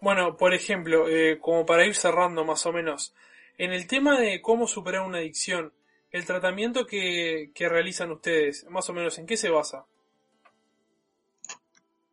Bueno, 0.00 0.36
por 0.36 0.54
ejemplo, 0.54 1.08
eh, 1.08 1.38
como 1.40 1.64
para 1.64 1.86
ir 1.86 1.94
cerrando 1.94 2.44
más 2.44 2.64
o 2.66 2.72
menos, 2.72 3.14
en 3.58 3.72
el 3.72 3.86
tema 3.86 4.18
de 4.18 4.40
cómo 4.40 4.66
superar 4.66 5.02
una 5.02 5.18
adicción, 5.18 5.72
el 6.10 6.26
tratamiento 6.26 6.86
que, 6.86 7.50
que 7.54 7.68
realizan 7.68 8.10
ustedes, 8.10 8.66
más 8.70 8.88
o 8.88 8.92
menos, 8.92 9.18
¿en 9.18 9.26
qué 9.26 9.36
se 9.36 9.50
basa? 9.50 9.84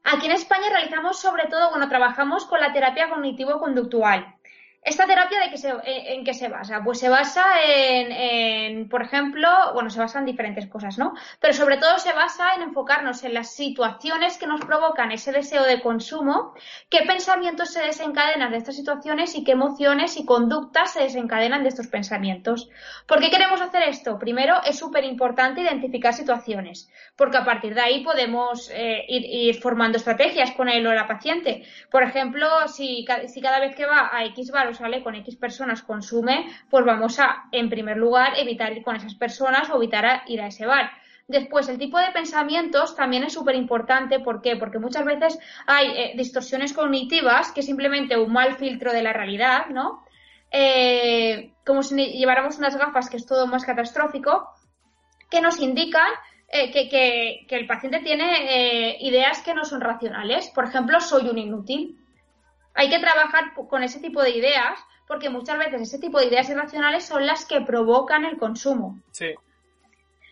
Aquí 0.04 0.26
en 0.26 0.32
España 0.34 0.70
realizamos 0.70 1.20
sobre 1.20 1.48
todo, 1.48 1.70
bueno, 1.70 1.88
trabajamos 1.88 2.46
con 2.46 2.60
la 2.60 2.74
terapia 2.74 3.10
cognitivo-conductual. 3.10 4.36
¿Esta 4.84 5.06
terapia 5.06 5.38
qué 5.52 5.60
se, 5.60 5.72
en, 5.86 6.24
qué 6.24 6.34
se 6.34 6.48
basa? 6.48 6.82
Pues 6.84 7.00
se 7.00 7.08
basa 7.08 7.44
en, 7.64 8.90
por 8.90 9.04
ejemplo, 9.04 9.48
bueno, 9.76 9.92
se 9.92 10.00
basa 10.00 10.18
en 10.18 10.26
diferentes 10.26 10.66
cosas, 10.66 10.98
¿no? 10.98 11.14
Pero 11.40 11.54
sobre 11.54 11.78
todo 11.78 12.00
se 12.00 12.14
basa 12.14 12.56
en 12.56 12.64
enfocarnos 12.64 13.24
en 13.24 13.36
las 13.36 13.54
situaciones 13.54 14.40
que 14.40 14.48
nos 14.48 14.62
provocan 14.62 15.12
ese 15.12 15.32
deseo 15.32 15.66
de 15.66 15.82
consumo, 15.82 16.56
qué 16.90 17.04
pensamientos 17.06 17.72
se 17.72 17.84
desencadenan 17.84 18.50
de 18.50 18.58
estas 18.58 18.76
situaciones 18.76 19.36
y 19.36 19.44
qué 19.44 19.52
emociones 19.52 20.18
y 20.18 20.26
conductas 20.26 20.94
se 20.94 21.04
desencadenan 21.04 21.62
de 21.62 21.70
estos 21.70 21.86
pensamientos. 21.86 22.72
¿Por 23.06 23.20
qué 23.20 23.30
queremos 23.30 23.62
hacer 23.62 23.84
esto? 23.84 24.18
Primero, 24.18 24.64
es 24.66 24.80
súper 24.80 25.04
importante 25.04 25.62
identificar 25.62 26.16
situaciones, 26.16 26.90
porque 27.16 27.38
a 27.38 27.46
partir 27.46 27.76
de 27.76 27.82
ahí 27.82 28.04
podemos 28.04 28.72
eh, 28.74 29.06
ir, 29.08 29.62
formando 29.62 30.00
estrategias 30.00 30.52
con 30.54 30.70
él 30.70 30.88
o 30.88 30.94
la 30.94 31.08
paciente. 31.08 31.68
Por 31.92 32.02
ejemplo, 32.02 32.48
si, 32.68 33.06
si 33.28 33.42
cada 33.42 33.60
vez 33.60 33.76
que 33.76 33.86
va 33.86 34.10
a 34.12 34.26
X 34.26 34.50
bar 34.50 34.71
sale 34.74 35.04
con 35.04 35.16
X 35.16 35.36
personas 35.36 35.84
consume, 35.84 36.48
pues 36.70 36.86
vamos 36.86 37.20
a, 37.20 37.46
en 37.52 37.70
primer 37.70 37.98
lugar, 37.98 38.34
evitar 38.38 38.72
ir 38.72 38.84
con 38.84 38.96
esas 38.96 39.16
personas 39.16 39.70
o 39.70 39.78
evitar 39.78 40.24
ir 40.28 40.42
a 40.42 40.48
ese 40.48 40.66
bar. 40.66 40.92
Después, 41.32 41.70
el 41.70 41.78
tipo 41.78 41.98
de 41.98 42.12
pensamientos 42.12 42.94
también 42.96 43.24
es 43.24 43.34
súper 43.34 43.56
importante. 43.56 44.20
¿Por 44.20 44.42
qué? 44.42 44.58
Porque 44.58 44.80
muchas 44.80 45.06
veces 45.06 45.40
hay 45.66 45.88
eh, 45.88 46.14
distorsiones 46.18 46.74
cognitivas, 46.74 47.54
que 47.54 47.62
es 47.62 47.66
simplemente 47.66 48.18
un 48.18 48.34
mal 48.34 48.56
filtro 48.56 48.92
de 48.92 49.02
la 49.02 49.14
realidad, 49.14 49.68
¿no? 49.68 50.04
Eh, 50.52 51.54
como 51.66 51.84
si 51.84 51.96
lleváramos 51.96 52.58
unas 52.58 52.76
gafas, 52.76 53.10
que 53.10 53.16
es 53.16 53.26
todo 53.26 53.48
más 53.48 53.64
catastrófico, 53.64 54.50
que 55.30 55.40
nos 55.40 55.60
indican 55.62 56.10
eh, 56.50 56.70
que, 56.70 56.90
que, 56.90 57.56
el 57.56 57.66
paciente 57.66 58.02
tiene 58.02 58.98
ideas 59.00 59.42
que 59.42 59.54
no 59.54 59.64
son 59.64 59.80
racionales. 59.80 60.50
Por 60.50 60.66
ejemplo, 60.66 61.00
soy 61.00 61.30
un 61.30 61.38
inútil. 61.38 61.98
Hay 62.74 62.90
que 62.90 63.00
trabajar 63.00 63.54
con 63.54 63.84
ese 63.84 64.00
tipo 64.00 64.22
de 64.22 64.32
ideas 64.32 64.80
porque 65.08 65.30
muchas 65.30 65.58
veces 65.58 65.82
ese 65.82 66.00
tipo 66.00 66.20
de 66.20 66.28
ideas 66.28 66.50
irracionales 66.50 67.06
son 67.06 67.26
las 67.26 67.46
que 67.46 67.60
provocan 67.62 68.24
el 68.24 68.38
consumo. 68.38 68.98
Sí. 69.12 69.36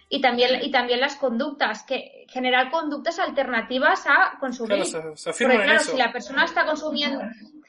Y 0.08 0.22
también, 0.22 0.64
y 0.64 0.72
también 0.72 1.02
las 1.02 1.18
conductas, 1.18 1.84
que 1.84 2.26
generar 2.30 2.72
conductas 2.72 3.20
alternativas 3.20 4.06
a 4.08 4.38
consumir. 4.40 4.84
Claro, 4.84 5.16
se, 5.18 5.32
porque 5.32 5.64
claro, 5.64 5.80
si 5.82 5.98
la 5.98 6.12
persona 6.14 6.46
está 6.46 6.66
consumiendo, 6.66 7.22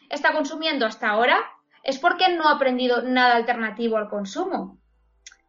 está 0.09 0.33
consumiendo 0.33 0.87
hasta 0.87 1.09
ahora, 1.09 1.45
es 1.83 1.99
porque 1.99 2.29
no 2.35 2.49
ha 2.49 2.53
aprendido 2.53 3.03
nada 3.03 3.37
alternativo 3.37 3.97
al 3.97 4.09
consumo. 4.09 4.79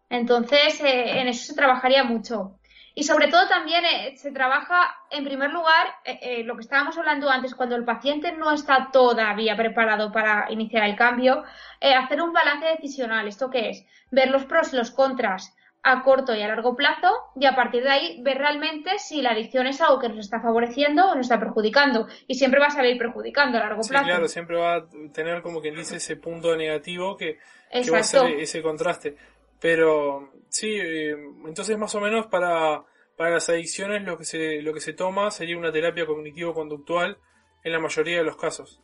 Entonces, 0.09 0.81
eh, 0.81 1.21
en 1.21 1.27
eso 1.27 1.45
se 1.45 1.55
trabajaría 1.55 2.03
mucho. 2.03 2.59
Y 2.93 3.03
sobre 3.03 3.29
todo 3.29 3.47
también 3.47 3.85
eh, 3.85 4.17
se 4.17 4.31
trabaja, 4.31 4.95
en 5.09 5.23
primer 5.23 5.51
lugar, 5.51 5.87
eh, 6.03 6.19
eh, 6.21 6.43
lo 6.43 6.55
que 6.55 6.61
estábamos 6.61 6.97
hablando 6.97 7.29
antes, 7.29 7.55
cuando 7.55 7.75
el 7.75 7.85
paciente 7.85 8.33
no 8.33 8.51
está 8.51 8.89
todavía 8.91 9.55
preparado 9.55 10.11
para 10.11 10.51
iniciar 10.51 10.83
el 10.83 10.95
cambio, 10.95 11.43
hacer 11.81 12.21
un 12.21 12.33
balance 12.33 12.65
decisional. 12.65 13.27
¿Esto 13.27 13.49
qué 13.49 13.69
es? 13.69 13.85
Ver 14.11 14.29
los 14.29 14.45
pros 14.45 14.73
y 14.73 14.75
los 14.75 14.91
contras 14.91 15.55
a 15.83 16.03
corto 16.03 16.35
y 16.35 16.41
a 16.41 16.47
largo 16.47 16.75
plazo 16.75 17.11
y 17.35 17.45
a 17.45 17.55
partir 17.55 17.83
de 17.83 17.89
ahí 17.89 18.21
ver 18.21 18.37
realmente 18.37 18.99
si 18.99 19.21
la 19.21 19.31
adicción 19.31 19.65
es 19.65 19.81
algo 19.81 19.99
que 19.99 20.09
nos 20.09 20.19
está 20.19 20.39
favoreciendo 20.39 21.07
o 21.07 21.15
nos 21.15 21.25
está 21.25 21.39
perjudicando. 21.39 22.07
Y 22.27 22.35
siempre 22.35 22.59
va 22.59 22.67
a 22.67 22.71
salir 22.71 22.97
perjudicando 22.97 23.57
a 23.57 23.61
largo 23.61 23.81
plazo. 23.81 24.05
Claro, 24.05 24.27
siempre 24.27 24.57
va 24.57 24.75
a 24.75 24.85
tener 25.11 25.41
como 25.41 25.61
quien 25.61 25.75
dice 25.75 25.95
ese 25.95 26.17
punto 26.17 26.55
negativo 26.55 27.17
que, 27.17 27.39
que 27.71 27.89
va 27.89 27.99
a 27.99 28.03
ser 28.03 28.27
ese 28.39 28.61
contraste. 28.61 29.15
Pero 29.59 30.31
sí, 30.51 30.75
eh, 30.75 31.15
entonces 31.47 31.77
más 31.77 31.95
o 31.95 32.01
menos 32.01 32.27
para, 32.27 32.83
para 33.17 33.31
las 33.31 33.49
adicciones 33.49 34.03
lo 34.03 34.17
que, 34.17 34.25
se, 34.25 34.61
lo 34.61 34.73
que 34.73 34.81
se 34.81 34.93
toma 34.93 35.31
sería 35.31 35.57
una 35.57 35.71
terapia 35.71 36.05
cognitivo-conductual 36.05 37.17
en 37.63 37.71
la 37.71 37.79
mayoría 37.79 38.17
de 38.17 38.23
los 38.23 38.37
casos, 38.37 38.81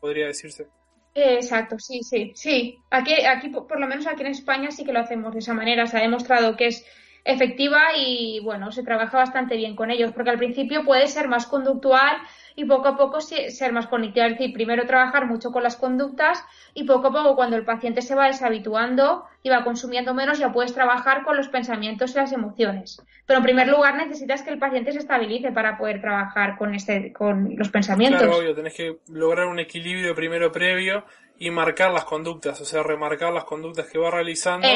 podría 0.00 0.26
decirse. 0.26 0.66
Exacto, 1.14 1.78
sí, 1.78 2.02
sí, 2.02 2.32
sí. 2.34 2.78
Aquí, 2.90 3.12
aquí, 3.26 3.50
por 3.50 3.78
lo 3.78 3.86
menos 3.86 4.06
aquí 4.06 4.22
en 4.22 4.28
España 4.28 4.70
sí 4.70 4.84
que 4.84 4.92
lo 4.92 5.00
hacemos 5.00 5.32
de 5.34 5.40
esa 5.40 5.52
manera. 5.52 5.86
Se 5.86 5.98
ha 5.98 6.00
demostrado 6.00 6.56
que 6.56 6.68
es 6.68 6.86
efectiva 7.24 7.96
y 7.96 8.40
bueno, 8.40 8.72
se 8.72 8.82
trabaja 8.82 9.18
bastante 9.18 9.56
bien 9.56 9.76
con 9.76 9.90
ellos, 9.90 10.12
porque 10.12 10.30
al 10.30 10.38
principio 10.38 10.84
puede 10.84 11.06
ser 11.08 11.28
más 11.28 11.46
conductual 11.46 12.16
y 12.56 12.64
poco 12.64 12.88
a 12.88 12.96
poco 12.96 13.20
ser 13.20 13.72
más 13.72 13.86
cognitiva. 13.86 14.26
Es 14.26 14.32
decir, 14.32 14.52
primero 14.52 14.86
trabajar 14.86 15.26
mucho 15.26 15.50
con 15.50 15.62
las 15.62 15.76
conductas 15.76 16.44
y 16.74 16.84
poco 16.84 17.08
a 17.08 17.12
poco 17.12 17.36
cuando 17.36 17.56
el 17.56 17.64
paciente 17.64 18.02
se 18.02 18.14
va 18.14 18.26
deshabituando 18.26 19.24
y 19.42 19.50
va 19.50 19.64
consumiendo 19.64 20.14
menos 20.14 20.38
ya 20.38 20.52
puedes 20.52 20.72
trabajar 20.72 21.24
con 21.24 21.36
los 21.36 21.48
pensamientos 21.48 22.12
y 22.12 22.14
las 22.14 22.32
emociones. 22.32 23.02
Pero 23.26 23.38
en 23.38 23.44
primer 23.44 23.68
lugar 23.68 23.96
necesitas 23.96 24.42
que 24.42 24.50
el 24.50 24.58
paciente 24.58 24.92
se 24.92 24.98
estabilice 24.98 25.52
para 25.52 25.78
poder 25.78 26.00
trabajar 26.00 26.56
con 26.56 26.74
este 26.74 27.12
con 27.12 27.56
los 27.56 27.68
pensamientos. 27.70 28.20
Claro, 28.20 28.38
obvio, 28.38 28.54
tenés 28.54 28.74
que 28.74 28.98
lograr 29.08 29.46
un 29.46 29.58
equilibrio 29.58 30.14
primero 30.14 30.52
previo 30.52 31.04
y 31.38 31.50
marcar 31.50 31.92
las 31.92 32.04
conductas, 32.04 32.60
o 32.60 32.64
sea, 32.64 32.82
remarcar 32.82 33.32
las 33.32 33.44
conductas 33.44 33.86
que 33.86 33.98
va 33.98 34.10
realizando, 34.10 34.68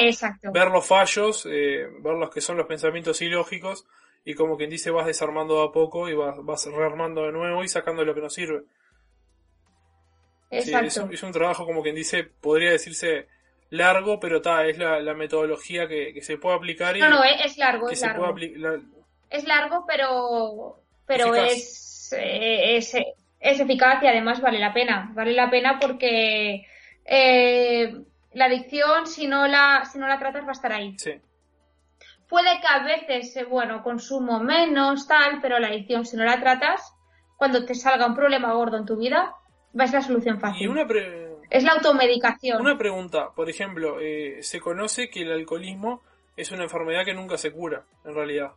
ver 0.53 0.71
los 0.71 0.87
fallos, 0.87 1.47
eh, 1.49 1.87
ver 2.01 2.15
los 2.15 2.31
que 2.31 2.41
son 2.41 2.57
los 2.57 2.67
pensamientos 2.67 3.21
ilógicos 3.23 3.87
y 4.29 4.35
como 4.35 4.57
quien 4.57 4.69
dice 4.69 4.91
vas 4.91 5.07
desarmando 5.07 5.62
a 5.62 5.73
poco 5.73 6.09
y 6.09 6.15
vas, 6.15 6.35
vas 6.43 6.67
rearmando 6.67 7.23
de 7.23 7.33
nuevo 7.33 7.62
y 7.62 7.69
sacando 7.69 8.05
lo 8.05 8.12
que 8.12 8.21
no 8.21 8.29
sirve. 8.29 8.65
Exacto. 10.51 11.09
es, 11.12 11.23
un, 11.23 11.31
trabajo 11.31 11.65
como 11.65 11.81
quien 11.81 11.95
dice, 11.95 12.25
podría 12.25 12.73
decirse 12.73 13.29
largo, 13.71 14.19
pero 14.19 14.39
está, 14.39 14.67
es 14.67 14.79
la, 14.79 15.15
metodología 15.15 15.87
que, 15.87 16.21
se 16.23 16.39
puede 16.39 16.57
aplicar. 16.57 16.97
Y 16.97 17.01
no, 17.01 17.09
no, 17.09 17.23
es 17.23 17.57
largo, 17.57 17.89
es 17.89 18.03
largo. 18.03 18.35
Es 19.31 19.45
largo, 19.45 19.85
pero, 19.87 20.83
pero 21.07 21.35
es, 21.37 22.12
eh, 22.12 22.77
es, 22.79 22.95
es, 23.39 23.61
eficaz 23.61 24.03
y 24.03 24.09
además 24.09 24.41
vale 24.41 24.59
la 24.59 24.75
pena. 24.75 25.12
Vale 25.15 25.35
la 25.35 25.49
pena 25.49 25.79
porque 25.81 26.67
eh, 27.05 27.97
la 28.33 28.45
adicción, 28.47 29.07
si 29.07 29.29
no 29.29 29.47
la, 29.47 29.85
si 29.85 30.01
no 30.01 30.09
la 30.09 30.19
tratas, 30.19 30.45
va 30.45 30.49
a 30.49 30.53
estar 30.53 30.73
ahí. 30.73 30.99
Sí. 30.99 31.12
Puede 32.29 32.61
que 32.61 32.67
a 32.67 32.83
veces, 32.83 33.37
eh, 33.37 33.45
bueno, 33.45 33.83
consumo 33.83 34.41
menos, 34.41 35.07
tal, 35.07 35.41
pero 35.41 35.59
la 35.59 35.69
adicción, 35.69 36.05
si 36.05 36.17
no 36.17 36.25
la 36.25 36.41
tratas, 36.41 36.93
cuando 37.37 37.65
te 37.65 37.75
salga 37.75 38.07
un 38.07 38.15
problema 38.15 38.53
gordo 38.53 38.77
en 38.77 38.87
tu 38.87 38.97
vida, 38.97 39.35
va 39.79 39.85
a 39.85 39.87
ser 39.87 40.01
la 40.01 40.07
solución 40.07 40.41
fácil. 40.41 40.69
Es 41.49 41.62
la 41.62 41.73
automedicación. 41.73 42.61
Una 42.61 42.77
pregunta, 42.77 43.31
por 43.35 43.49
ejemplo, 43.49 44.01
eh, 44.01 44.39
se 44.43 44.61
conoce 44.61 45.09
que 45.09 45.23
el 45.23 45.33
alcoholismo 45.33 46.03
es 46.37 46.51
una 46.51 46.65
enfermedad 46.65 47.05
que 47.05 47.15
nunca 47.15 47.39
se 47.39 47.53
cura, 47.53 47.87
en 48.05 48.15
realidad. 48.15 48.53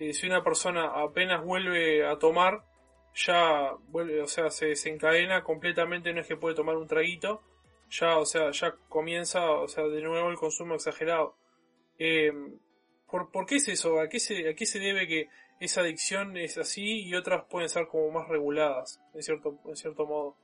Eh, 0.00 0.12
si 0.12 0.26
una 0.26 0.42
persona 0.42 0.86
apenas 0.86 1.44
vuelve 1.44 2.04
a 2.04 2.18
tomar, 2.18 2.64
ya 3.14 3.72
vuelve, 3.88 4.20
o 4.20 4.26
sea, 4.26 4.50
se 4.50 4.66
desencadena 4.66 5.44
completamente, 5.44 6.12
no 6.12 6.20
es 6.20 6.26
que 6.26 6.36
puede 6.36 6.56
tomar 6.56 6.76
un 6.76 6.88
traguito, 6.88 7.42
ya, 7.88 8.18
o 8.18 8.24
sea, 8.24 8.50
ya 8.50 8.74
comienza, 8.88 9.50
o 9.50 9.68
sea, 9.68 9.84
de 9.84 10.02
nuevo 10.02 10.30
el 10.30 10.36
consumo 10.36 10.74
exagerado. 10.74 11.36
Eh, 12.04 12.32
¿por, 13.08 13.30
¿por, 13.30 13.46
qué 13.46 13.56
es 13.56 13.68
eso? 13.68 14.00
¿A 14.00 14.08
qué, 14.08 14.18
se, 14.18 14.48
¿A 14.48 14.54
qué 14.54 14.66
se 14.66 14.80
debe 14.80 15.06
que 15.06 15.28
esa 15.60 15.82
adicción 15.82 16.36
es 16.36 16.58
así 16.58 17.04
y 17.04 17.14
otras 17.14 17.44
pueden 17.48 17.68
ser 17.68 17.86
como 17.86 18.10
más 18.10 18.26
reguladas, 18.26 19.00
en 19.14 19.22
cierto, 19.22 19.60
en 19.66 19.76
cierto 19.76 20.04
modo? 20.04 20.36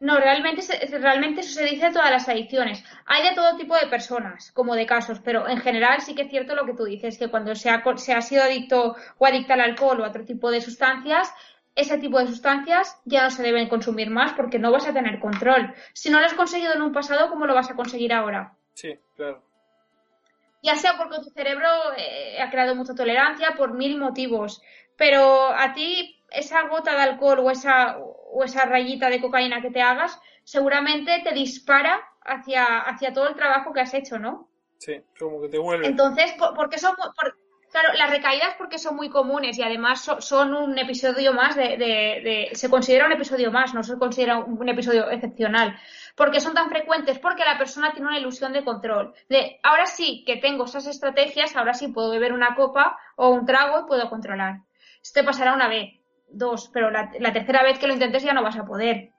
No, 0.00 0.18
realmente, 0.18 0.62
realmente 0.98 1.42
eso 1.42 1.52
se 1.52 1.66
dice 1.66 1.86
de 1.86 1.92
todas 1.92 2.10
las 2.10 2.28
adicciones. 2.28 2.82
Hay 3.06 3.22
de 3.22 3.36
todo 3.36 3.56
tipo 3.56 3.76
de 3.76 3.86
personas, 3.86 4.50
como 4.50 4.74
de 4.74 4.86
casos, 4.86 5.20
pero 5.20 5.48
en 5.48 5.58
general 5.58 6.00
sí 6.00 6.16
que 6.16 6.22
es 6.22 6.30
cierto 6.30 6.56
lo 6.56 6.66
que 6.66 6.74
tú 6.74 6.84
dices, 6.84 7.16
que 7.16 7.28
cuando 7.28 7.54
se 7.54 7.70
ha, 7.70 7.80
se 7.96 8.12
ha 8.12 8.22
sido 8.22 8.42
adicto 8.42 8.96
o 9.18 9.26
adicta 9.26 9.54
al 9.54 9.60
alcohol 9.60 10.00
o 10.00 10.04
a 10.04 10.08
otro 10.08 10.24
tipo 10.24 10.50
de 10.50 10.60
sustancias, 10.60 11.32
ese 11.76 11.98
tipo 11.98 12.18
de 12.18 12.26
sustancias 12.26 13.00
ya 13.04 13.22
no 13.22 13.30
se 13.30 13.44
deben 13.44 13.68
consumir 13.68 14.10
más 14.10 14.32
porque 14.32 14.58
no 14.58 14.72
vas 14.72 14.88
a 14.88 14.92
tener 14.92 15.20
control. 15.20 15.72
Si 15.92 16.10
no 16.10 16.18
lo 16.18 16.26
has 16.26 16.34
conseguido 16.34 16.74
en 16.74 16.82
un 16.82 16.92
pasado, 16.92 17.28
¿cómo 17.28 17.46
lo 17.46 17.54
vas 17.54 17.70
a 17.70 17.76
conseguir 17.76 18.12
ahora? 18.12 18.56
Sí, 18.74 18.98
claro 19.14 19.49
ya 20.62 20.76
sea 20.76 20.96
porque 20.96 21.18
tu 21.18 21.30
cerebro 21.30 21.68
eh, 21.96 22.40
ha 22.40 22.50
creado 22.50 22.74
mucha 22.74 22.94
tolerancia 22.94 23.54
por 23.56 23.74
mil 23.74 23.98
motivos, 23.98 24.62
pero 24.96 25.48
a 25.48 25.72
ti 25.72 26.22
esa 26.30 26.68
gota 26.68 26.94
de 26.94 27.02
alcohol 27.02 27.40
o 27.40 27.50
esa, 27.50 27.98
o 27.98 28.44
esa 28.44 28.64
rayita 28.64 29.10
de 29.10 29.20
cocaína 29.20 29.62
que 29.62 29.70
te 29.70 29.82
hagas 29.82 30.20
seguramente 30.44 31.20
te 31.22 31.32
dispara 31.32 32.00
hacia, 32.22 32.80
hacia 32.80 33.12
todo 33.12 33.28
el 33.28 33.34
trabajo 33.34 33.72
que 33.72 33.80
has 33.80 33.94
hecho, 33.94 34.18
¿no? 34.18 34.48
Sí, 34.78 35.00
como 35.18 35.42
que 35.42 35.48
te 35.48 35.58
vuelve. 35.58 35.86
Entonces, 35.86 36.34
porque 36.56 36.78
son, 36.78 36.94
claro, 37.70 37.92
las 37.94 38.10
recaídas 38.10 38.54
porque 38.58 38.78
son 38.78 38.96
muy 38.96 39.08
comunes 39.08 39.58
y 39.58 39.62
además 39.62 40.08
son 40.18 40.54
un 40.54 40.78
episodio 40.78 41.32
más 41.32 41.56
de, 41.56 42.50
se 42.52 42.70
considera 42.70 43.06
un 43.06 43.12
episodio 43.12 43.50
más, 43.50 43.74
no 43.74 43.82
se 43.82 43.98
considera 43.98 44.38
un 44.38 44.68
episodio 44.68 45.10
excepcional. 45.10 45.78
Porque 46.16 46.40
son 46.40 46.54
tan 46.54 46.68
frecuentes, 46.68 47.18
porque 47.18 47.44
la 47.44 47.56
persona 47.56 47.92
tiene 47.92 48.08
una 48.08 48.18
ilusión 48.18 48.52
de 48.52 48.64
control. 48.64 49.14
De 49.28 49.58
ahora 49.62 49.86
sí 49.86 50.24
que 50.26 50.36
tengo 50.36 50.64
esas 50.64 50.86
estrategias, 50.86 51.56
ahora 51.56 51.74
sí 51.74 51.88
puedo 51.88 52.10
beber 52.10 52.32
una 52.32 52.54
copa 52.54 52.98
o 53.16 53.30
un 53.30 53.46
trago 53.46 53.80
y 53.80 53.88
puedo 53.88 54.10
controlar. 54.10 54.60
Esto 55.02 55.20
te 55.20 55.26
pasará 55.26 55.54
una 55.54 55.68
vez, 55.68 55.94
dos, 56.28 56.70
pero 56.72 56.90
la, 56.90 57.10
tercera 57.32 57.62
vez 57.62 57.78
que 57.78 57.86
lo 57.86 57.94
intentes 57.94 58.22
ya 58.22 58.32
no 58.32 58.42
vas 58.42 58.56
a 58.56 58.64
poder. 58.64 59.12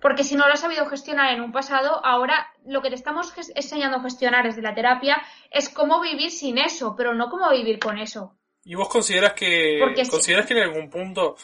Porque 0.00 0.24
si 0.24 0.36
no 0.36 0.46
lo 0.46 0.52
has 0.52 0.60
sabido 0.60 0.86
gestionar 0.86 1.32
en 1.32 1.40
un 1.40 1.52
pasado, 1.52 2.04
ahora 2.04 2.52
lo 2.64 2.82
que 2.82 2.90
te 2.90 2.94
estamos 2.94 3.32
enseñando 3.54 3.98
a 3.98 4.02
gestionar 4.02 4.44
desde 4.44 4.62
la 4.62 4.74
terapia 4.74 5.20
es 5.50 5.68
cómo 5.68 6.00
vivir 6.00 6.30
sin 6.30 6.58
eso, 6.58 6.94
pero 6.96 7.14
no 7.14 7.28
cómo 7.28 7.50
vivir 7.50 7.78
con 7.78 7.98
eso. 7.98 8.36
¿Y 8.64 8.74
vos 8.74 8.88
consideras 8.88 9.32
que 9.32 9.80
consideras 10.10 10.46
que 10.46 10.54
en 10.54 10.64
algún 10.64 10.90
punto 10.90 11.36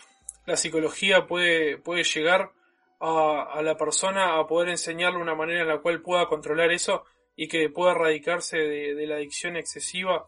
la 0.44 0.56
psicología 0.56 1.26
puede, 1.26 1.78
puede 1.78 2.04
llegar 2.04 2.52
a, 3.00 3.60
la 3.62 3.76
persona 3.76 4.38
a 4.38 4.46
poder 4.46 4.68
enseñarle 4.68 5.20
una 5.20 5.34
manera 5.34 5.62
en 5.62 5.68
la 5.68 5.80
cual 5.80 6.02
pueda 6.02 6.26
controlar 6.26 6.70
eso 6.70 7.04
y 7.34 7.48
que 7.48 7.68
pueda 7.68 7.92
erradicarse 7.92 8.58
de, 8.58 9.06
la 9.06 9.16
adicción 9.16 9.56
excesiva 9.56 10.26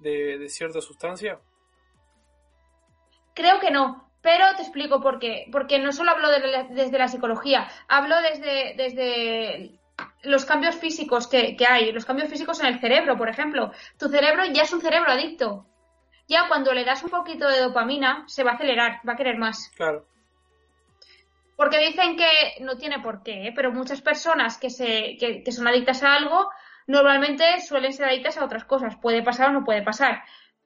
de, 0.00 0.38
de 0.38 0.48
cierta 0.48 0.80
sustancia? 0.80 1.38
Creo 3.34 3.60
que 3.60 3.70
no, 3.70 4.11
pero 4.22 4.54
te 4.56 4.62
explico 4.62 5.00
por 5.00 5.18
qué. 5.18 5.46
Porque 5.52 5.78
no 5.78 5.92
solo 5.92 6.12
hablo 6.12 6.28
desde 6.30 6.98
la 6.98 7.08
psicología, 7.08 7.68
hablo 7.88 8.16
desde, 8.22 8.74
desde 8.76 9.78
los 10.22 10.44
cambios 10.44 10.76
físicos 10.76 11.26
que, 11.26 11.56
hay, 11.68 11.92
los 11.92 12.04
cambios 12.04 12.30
físicos 12.30 12.60
en 12.60 12.66
el 12.66 12.80
cerebro, 12.80 13.16
por 13.18 13.28
ejemplo. 13.28 13.72
Tu 13.98 14.08
cerebro 14.08 14.44
ya 14.46 14.62
es 14.62 14.72
un 14.72 14.80
cerebro 14.80 15.10
adicto. 15.10 15.66
Ya 16.28 16.46
cuando 16.48 16.72
le 16.72 16.84
das 16.84 17.02
un 17.02 17.10
poquito 17.10 17.48
de 17.48 17.60
dopamina, 17.60 18.24
se 18.28 18.44
va 18.44 18.52
a 18.52 18.54
acelerar, 18.54 19.00
va 19.06 19.14
a 19.14 19.16
querer 19.16 19.36
más. 19.36 19.70
Claro. 19.76 20.06
Porque 21.56 21.78
dicen 21.78 22.16
que 22.16 22.60
no 22.60 22.76
tiene 22.76 23.00
por 23.00 23.22
qué, 23.22 23.48
¿eh? 23.48 23.52
pero 23.54 23.72
muchas 23.72 24.00
personas 24.00 24.56
que, 24.56 24.70
se, 24.70 25.16
que, 25.18 25.42
que 25.44 25.52
son 25.52 25.66
adictas 25.66 26.02
a 26.02 26.14
algo 26.14 26.48
normalmente 26.86 27.60
suelen 27.60 27.92
ser 27.92 28.06
adictas 28.06 28.38
a 28.38 28.44
otras 28.44 28.64
cosas. 28.64 28.96
Puede 28.96 29.22
pasar 29.22 29.50
o 29.50 29.52
no 29.52 29.64
puede 29.64 29.82
pasar. 29.82 30.22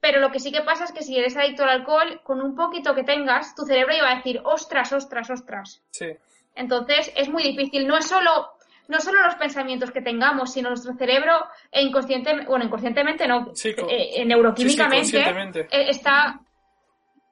Pero 0.06 0.20
lo 0.20 0.30
que 0.30 0.38
sí 0.38 0.52
que 0.52 0.62
pasa 0.62 0.84
es 0.84 0.92
que 0.92 1.02
si 1.02 1.18
eres 1.18 1.36
adicto 1.36 1.64
al 1.64 1.70
alcohol, 1.70 2.20
con 2.22 2.40
un 2.40 2.54
poquito 2.54 2.94
que 2.94 3.02
tengas, 3.02 3.56
tu 3.56 3.64
cerebro 3.64 3.92
iba 3.92 4.08
a 4.08 4.14
decir, 4.14 4.40
ostras, 4.44 4.92
ostras, 4.92 5.28
ostras. 5.30 5.82
Sí. 5.90 6.06
Entonces 6.54 7.12
es 7.16 7.28
muy 7.28 7.42
difícil. 7.42 7.88
No 7.88 7.98
es 7.98 8.06
solo, 8.06 8.52
no 8.86 9.00
solo 9.00 9.20
los 9.22 9.34
pensamientos 9.34 9.90
que 9.90 10.02
tengamos, 10.02 10.52
sino 10.52 10.68
nuestro 10.68 10.94
cerebro 10.94 11.44
e 11.72 11.82
inconscientemente, 11.82 12.48
bueno, 12.48 12.66
inconscientemente 12.66 13.26
no, 13.26 13.50
eh, 13.64 14.10
eh, 14.14 14.24
neuroquímicamente 14.24 15.18
eh, 15.18 15.66
está, 15.90 16.38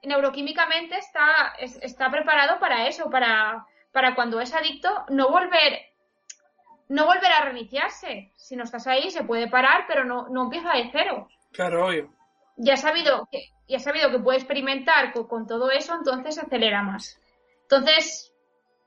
neuroquímicamente 0.03 0.97
está, 0.97 1.53
está 1.57 2.11
preparado 2.11 2.59
para 2.59 2.89
eso, 2.89 3.09
para, 3.09 3.65
para 3.93 4.15
cuando 4.15 4.41
es 4.41 4.53
adicto 4.53 5.05
no 5.07 5.29
volver, 5.29 5.79
no 6.89 7.05
volver 7.05 7.31
a 7.31 7.45
reiniciarse. 7.45 8.33
Si 8.35 8.57
no 8.57 8.65
estás 8.65 8.85
ahí, 8.85 9.11
se 9.11 9.23
puede 9.23 9.47
parar, 9.47 9.85
pero 9.87 10.03
no, 10.03 10.27
no 10.27 10.43
empieza 10.43 10.73
de 10.73 10.89
cero. 10.91 11.29
Claro, 11.53 11.85
obvio 11.85 12.13
ya 12.57 12.75
ha 12.75 12.77
sabido 12.77 13.27
que, 13.31 13.49
ya 13.67 13.77
ha 13.77 13.81
sabido 13.81 14.11
que 14.11 14.19
puede 14.19 14.37
experimentar 14.37 15.11
con, 15.13 15.47
todo 15.47 15.71
eso, 15.71 15.95
entonces 15.95 16.37
acelera 16.37 16.83
más. 16.83 17.19
Entonces, 17.63 18.33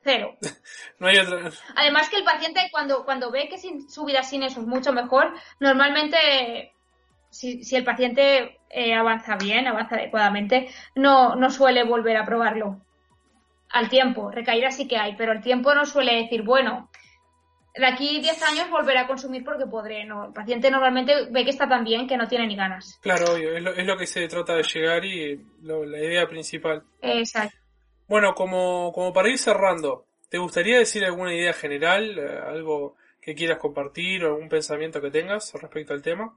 cero. 0.03 0.37
no 0.99 1.09
hay 1.09 1.19
otra. 1.19 1.51
Además 1.77 2.09
que 2.09 2.17
el 2.17 2.25
paciente 2.25 2.61
cuando, 2.71 3.05
cuando 3.05 3.31
ve 3.31 3.49
que 3.49 3.59
su 3.59 4.05
vida 4.05 4.23
sin 4.23 4.43
eso 4.43 4.61
es 4.61 4.67
mucho 4.67 4.93
mejor, 4.93 5.35
normalmente 5.61 6.73
si, 7.31 7.65
si 7.65 7.77
el 7.77 7.85
paciente 7.85 8.59
eh, 8.71 8.95
avanza 8.95 9.37
bien, 9.37 9.67
avanza 9.67 9.97
adecuadamente, 9.97 10.69
no, 10.95 11.35
no 11.37 11.51
suele 11.51 11.85
volver 11.85 12.17
a 12.17 12.25
probarlo. 12.25 12.81
Al 13.71 13.89
tiempo, 13.91 14.31
recaídas 14.31 14.77
sí 14.77 14.89
que 14.89 14.97
hay, 14.97 15.15
pero 15.17 15.33
el 15.33 15.43
tiempo 15.43 15.75
no 15.75 15.85
suele 15.85 16.15
decir, 16.15 16.43
bueno, 16.43 16.89
de 17.79 17.87
aquí 17.87 18.21
10 18.21 18.43
años 18.43 18.71
volverá 18.71 19.03
a 19.03 19.07
consumir 19.07 19.45
porque 19.45 19.67
podré. 19.67 20.05
No, 20.05 20.27
el 20.27 20.33
paciente 20.33 20.71
normalmente 20.71 21.27
ve 21.31 21.45
que 21.45 21.51
está 21.51 21.69
tan 21.69 21.85
bien 21.85 22.07
que 22.07 22.17
no 22.17 22.27
tiene 22.27 22.47
ni 22.47 22.57
ganas. 22.57 22.99
Claro, 23.03 23.33
obvio, 23.33 23.57
es 23.57 23.63
lo, 23.63 23.73
es 23.73 23.87
lo 23.87 23.97
que 23.97 24.07
se 24.07 24.27
trata 24.29 24.55
de 24.55 24.63
llegar 24.63 25.05
y 25.05 25.41
la 25.63 25.99
idea 25.99 26.27
principal. 26.27 26.83
Exacto. 27.01 27.57
Bueno, 28.09 28.35
como, 28.35 28.91
como 28.93 29.13
para 29.13 29.29
ir 29.29 29.39
cerrando, 29.39 30.07
¿te 30.29 30.39
gustaría 30.39 30.79
decir 30.79 31.05
alguna 31.05 31.35
idea 31.35 31.53
general, 31.53 32.19
eh, 32.19 32.39
algo 32.47 32.97
que 33.21 33.35
quieras 33.35 33.59
compartir 33.59 34.25
o 34.25 34.29
algún 34.29 34.49
pensamiento 34.49 35.01
que 35.01 35.11
tengas 35.11 35.53
respecto 35.55 35.93
al 35.93 36.03
tema? 36.03 36.37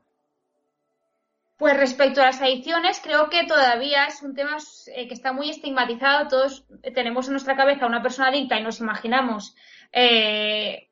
Pues 1.58 1.78
respecto 1.78 2.22
a 2.22 2.26
las 2.26 2.42
adicciones, 2.42 3.00
creo 3.02 3.30
que 3.30 3.46
todavía 3.46 4.06
es 4.06 4.22
un 4.22 4.36
tema 4.36 4.58
eh, 4.96 5.08
que 5.08 5.14
está 5.14 5.32
muy 5.32 5.50
estigmatizado. 5.50 6.28
Todos 6.28 6.66
tenemos 6.94 7.28
en 7.28 7.34
nuestra 7.34 7.56
cabeza 7.56 7.86
una 7.86 8.02
persona 8.02 8.30
adicta 8.30 8.60
y 8.60 8.64
nos 8.64 8.80
imaginamos 8.80 9.56
eh, 9.94 10.89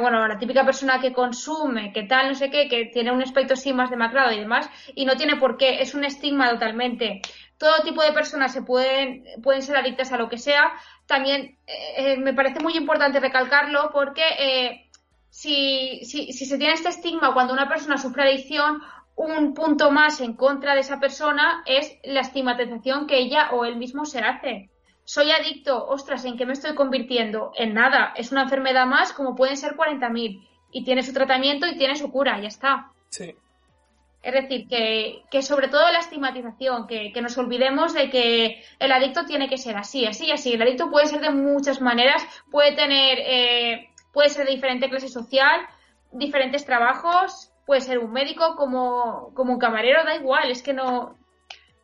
bueno, 0.00 0.26
la 0.26 0.38
típica 0.38 0.64
persona 0.64 1.00
que 1.00 1.12
consume, 1.12 1.92
que 1.92 2.02
tal, 2.02 2.28
no 2.28 2.34
sé 2.34 2.50
qué, 2.50 2.68
que 2.68 2.86
tiene 2.86 3.12
un 3.12 3.22
aspecto 3.22 3.54
así 3.54 3.72
más 3.72 3.90
demacrado 3.90 4.32
y 4.32 4.40
demás, 4.40 4.68
y 4.94 5.04
no 5.04 5.16
tiene 5.16 5.36
por 5.36 5.56
qué, 5.56 5.80
es 5.80 5.94
un 5.94 6.04
estigma 6.04 6.50
totalmente. 6.50 7.20
Todo 7.56 7.82
tipo 7.84 8.02
de 8.02 8.12
personas 8.12 8.52
se 8.52 8.62
pueden, 8.62 9.24
pueden 9.42 9.62
ser 9.62 9.76
adictas 9.76 10.12
a 10.12 10.18
lo 10.18 10.28
que 10.28 10.38
sea. 10.38 10.72
También 11.06 11.58
eh, 11.66 11.94
eh, 11.96 12.16
me 12.18 12.34
parece 12.34 12.60
muy 12.60 12.76
importante 12.76 13.20
recalcarlo 13.20 13.90
porque 13.92 14.24
eh, 14.38 14.90
si, 15.30 16.04
si, 16.04 16.32
si 16.32 16.44
se 16.44 16.58
tiene 16.58 16.74
este 16.74 16.88
estigma 16.88 17.32
cuando 17.32 17.52
una 17.52 17.68
persona 17.68 17.96
sufre 17.98 18.24
adicción, 18.24 18.82
un 19.14 19.54
punto 19.54 19.90
más 19.90 20.20
en 20.20 20.34
contra 20.34 20.74
de 20.74 20.80
esa 20.80 21.00
persona 21.00 21.62
es 21.64 21.96
la 22.04 22.20
estigmatización 22.20 23.06
que 23.06 23.18
ella 23.18 23.50
o 23.52 23.64
él 23.64 23.76
mismo 23.76 24.04
se 24.04 24.18
hace 24.18 24.70
soy 25.06 25.30
adicto, 25.30 25.86
ostras, 25.86 26.24
¿en 26.24 26.36
qué 26.36 26.44
me 26.44 26.52
estoy 26.52 26.74
convirtiendo? 26.74 27.52
En 27.54 27.74
nada, 27.74 28.12
es 28.16 28.32
una 28.32 28.42
enfermedad 28.42 28.86
más 28.86 29.12
como 29.12 29.36
pueden 29.36 29.56
ser 29.56 29.76
40.000 29.76 30.44
y 30.72 30.84
tiene 30.84 31.04
su 31.04 31.12
tratamiento 31.12 31.64
y 31.66 31.78
tiene 31.78 31.94
su 31.94 32.10
cura, 32.10 32.40
ya 32.40 32.48
está. 32.48 32.90
Sí. 33.08 33.36
Es 34.20 34.34
decir, 34.34 34.66
que, 34.66 35.22
que 35.30 35.42
sobre 35.42 35.68
todo 35.68 35.92
la 35.92 36.00
estigmatización, 36.00 36.88
que, 36.88 37.12
que, 37.12 37.22
nos 37.22 37.38
olvidemos 37.38 37.94
de 37.94 38.10
que 38.10 38.64
el 38.80 38.90
adicto 38.90 39.24
tiene 39.24 39.48
que 39.48 39.58
ser 39.58 39.76
así, 39.76 40.06
así, 40.06 40.32
así. 40.32 40.54
El 40.54 40.62
adicto 40.62 40.90
puede 40.90 41.06
ser 41.06 41.20
de 41.20 41.30
muchas 41.30 41.80
maneras, 41.80 42.26
puede 42.50 42.72
tener, 42.74 43.18
eh, 43.20 43.88
puede 44.12 44.28
ser 44.28 44.44
de 44.44 44.54
diferente 44.54 44.90
clase 44.90 45.08
social, 45.08 45.60
diferentes 46.10 46.64
trabajos, 46.66 47.52
puede 47.64 47.80
ser 47.80 48.00
un 48.00 48.12
médico 48.12 48.56
como, 48.56 49.30
como 49.34 49.52
un 49.52 49.60
camarero, 49.60 50.02
da 50.02 50.16
igual, 50.16 50.50
es 50.50 50.64
que 50.64 50.72
no, 50.72 51.16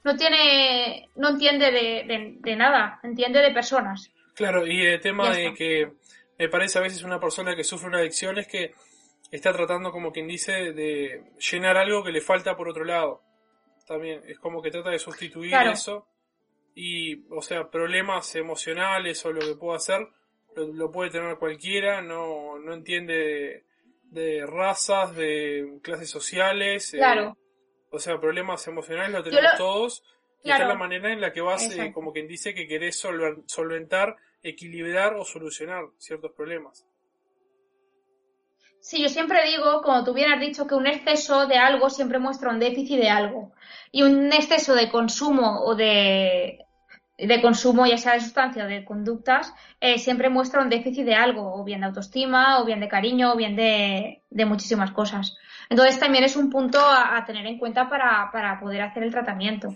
no 0.04 0.16
tiene, 0.16 1.08
no 1.16 1.30
entiende 1.30 1.70
de, 1.70 2.36
de, 2.40 2.56
nada, 2.56 3.00
entiende 3.02 3.40
de 3.40 3.52
personas. 3.52 4.10
Claro, 4.34 4.66
y 4.66 4.84
el 4.86 5.00
tema 5.00 5.30
de 5.30 5.54
que 5.54 5.92
me 6.38 6.48
parece 6.48 6.78
a 6.78 6.82
veces 6.82 7.02
una 7.02 7.20
persona 7.20 7.54
que 7.54 7.64
sufre 7.64 7.88
una 7.88 7.98
adicción 7.98 8.38
es 8.38 8.48
que 8.48 8.72
está 9.30 9.52
tratando, 9.52 9.90
como 9.90 10.12
quien 10.12 10.28
dice, 10.28 10.72
de 10.72 11.22
llenar 11.50 11.76
algo 11.76 12.02
que 12.02 12.12
le 12.12 12.20
falta 12.20 12.56
por 12.56 12.68
otro 12.68 12.84
lado. 12.84 13.22
También 13.86 14.22
es 14.26 14.38
como 14.38 14.62
que 14.62 14.70
trata 14.70 14.90
de 14.90 14.98
sustituir 14.98 15.54
eso. 15.54 16.06
Y, 16.74 17.24
o 17.30 17.42
sea, 17.42 17.70
problemas 17.70 18.34
emocionales 18.34 19.24
o 19.26 19.32
lo 19.32 19.40
que 19.40 19.54
pueda 19.54 19.76
hacer, 19.76 20.08
lo, 20.56 20.90
puede 20.90 21.10
tener 21.10 21.36
cualquiera, 21.36 22.00
no, 22.00 22.58
no 22.58 22.74
entiende 22.74 23.64
de, 24.04 24.46
razas, 24.46 25.14
de 25.14 25.78
clases 25.82 26.10
sociales. 26.10 26.94
Eh, 26.94 26.98
claro. 26.98 27.36
O 27.92 27.98
sea, 27.98 28.18
problemas 28.18 28.66
emocionales 28.66 29.12
lo 29.12 29.22
tenemos 29.22 29.52
todos. 29.58 30.02
Y 30.42 30.50
esta 30.50 30.62
es 30.62 30.68
la 30.68 30.74
manera 30.74 31.12
en 31.12 31.20
la 31.20 31.32
que 31.32 31.40
vas, 31.40 31.70
eh, 31.76 31.92
como 31.92 32.12
quien 32.12 32.26
dice, 32.26 32.54
que 32.54 32.66
querés 32.66 32.98
solventar, 33.46 34.16
equilibrar 34.42 35.14
o 35.14 35.24
solucionar 35.24 35.84
ciertos 35.98 36.32
problemas. 36.32 36.84
Sí, 38.80 39.00
yo 39.00 39.08
siempre 39.08 39.46
digo, 39.46 39.80
como 39.82 40.02
tú 40.02 40.12
bien 40.12 40.32
has 40.32 40.40
dicho, 40.40 40.66
que 40.66 40.74
un 40.74 40.88
exceso 40.88 41.46
de 41.46 41.56
algo 41.56 41.88
siempre 41.88 42.18
muestra 42.18 42.50
un 42.50 42.58
déficit 42.58 42.98
de 42.98 43.10
algo. 43.10 43.52
Y 43.92 44.02
un 44.02 44.32
exceso 44.32 44.74
de 44.74 44.90
consumo 44.90 45.60
o 45.64 45.76
de, 45.76 46.66
de 47.16 47.40
consumo, 47.40 47.86
ya 47.86 47.98
sea 47.98 48.14
de 48.14 48.20
sustancia 48.20 48.64
o 48.64 48.68
de 48.68 48.84
conductas, 48.84 49.54
eh, 49.80 49.98
siempre 49.98 50.30
muestra 50.30 50.62
un 50.62 50.70
déficit 50.70 51.04
de 51.04 51.14
algo, 51.14 51.54
o 51.54 51.62
bien 51.62 51.80
de 51.80 51.86
autoestima, 51.86 52.60
o 52.60 52.64
bien 52.64 52.80
de 52.80 52.88
cariño, 52.88 53.34
o 53.34 53.36
bien 53.36 53.54
de, 53.54 54.22
de 54.28 54.44
muchísimas 54.44 54.90
cosas. 54.90 55.36
Entonces 55.68 55.98
también 55.98 56.24
es 56.24 56.36
un 56.36 56.50
punto 56.50 56.78
a, 56.80 57.24
tener 57.26 57.46
en 57.46 57.58
cuenta 57.58 57.88
para, 57.88 58.58
poder 58.60 58.82
hacer 58.82 59.02
el 59.02 59.10
tratamiento. 59.10 59.68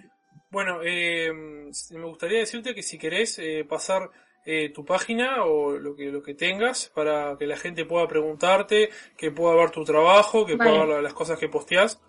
Bueno, 0.51 0.80
eh, 0.82 1.32
me 1.32 2.05
gustaría 2.05 2.39
decirte 2.39 2.74
que 2.74 2.82
si 2.82 2.99
querés 2.99 3.39
eh, 3.39 3.64
pasar 3.68 4.11
eh, 4.45 4.70
tu 4.70 4.84
página 4.84 5.45
o 5.45 5.72
lo 5.72 5.97
que, 5.97 6.05
lo 6.07 6.22
que 6.22 6.34
tengas 6.34 6.91
para 6.95 7.37
que 7.37 7.47
la 7.47 7.57
gente 7.57 7.84
pueda 7.84 8.07
preguntarte, 8.07 8.91
que 9.16 9.32
pueda 9.32 9.57
ver 9.57 9.70
tu 9.70 9.84
trabajo, 9.84 10.47
que 10.47 10.57
pueda 10.57 10.84
ver 10.84 11.03
las 11.03 11.14
cosas 11.14 11.39
que 11.39 11.49
posteas. 11.49 12.01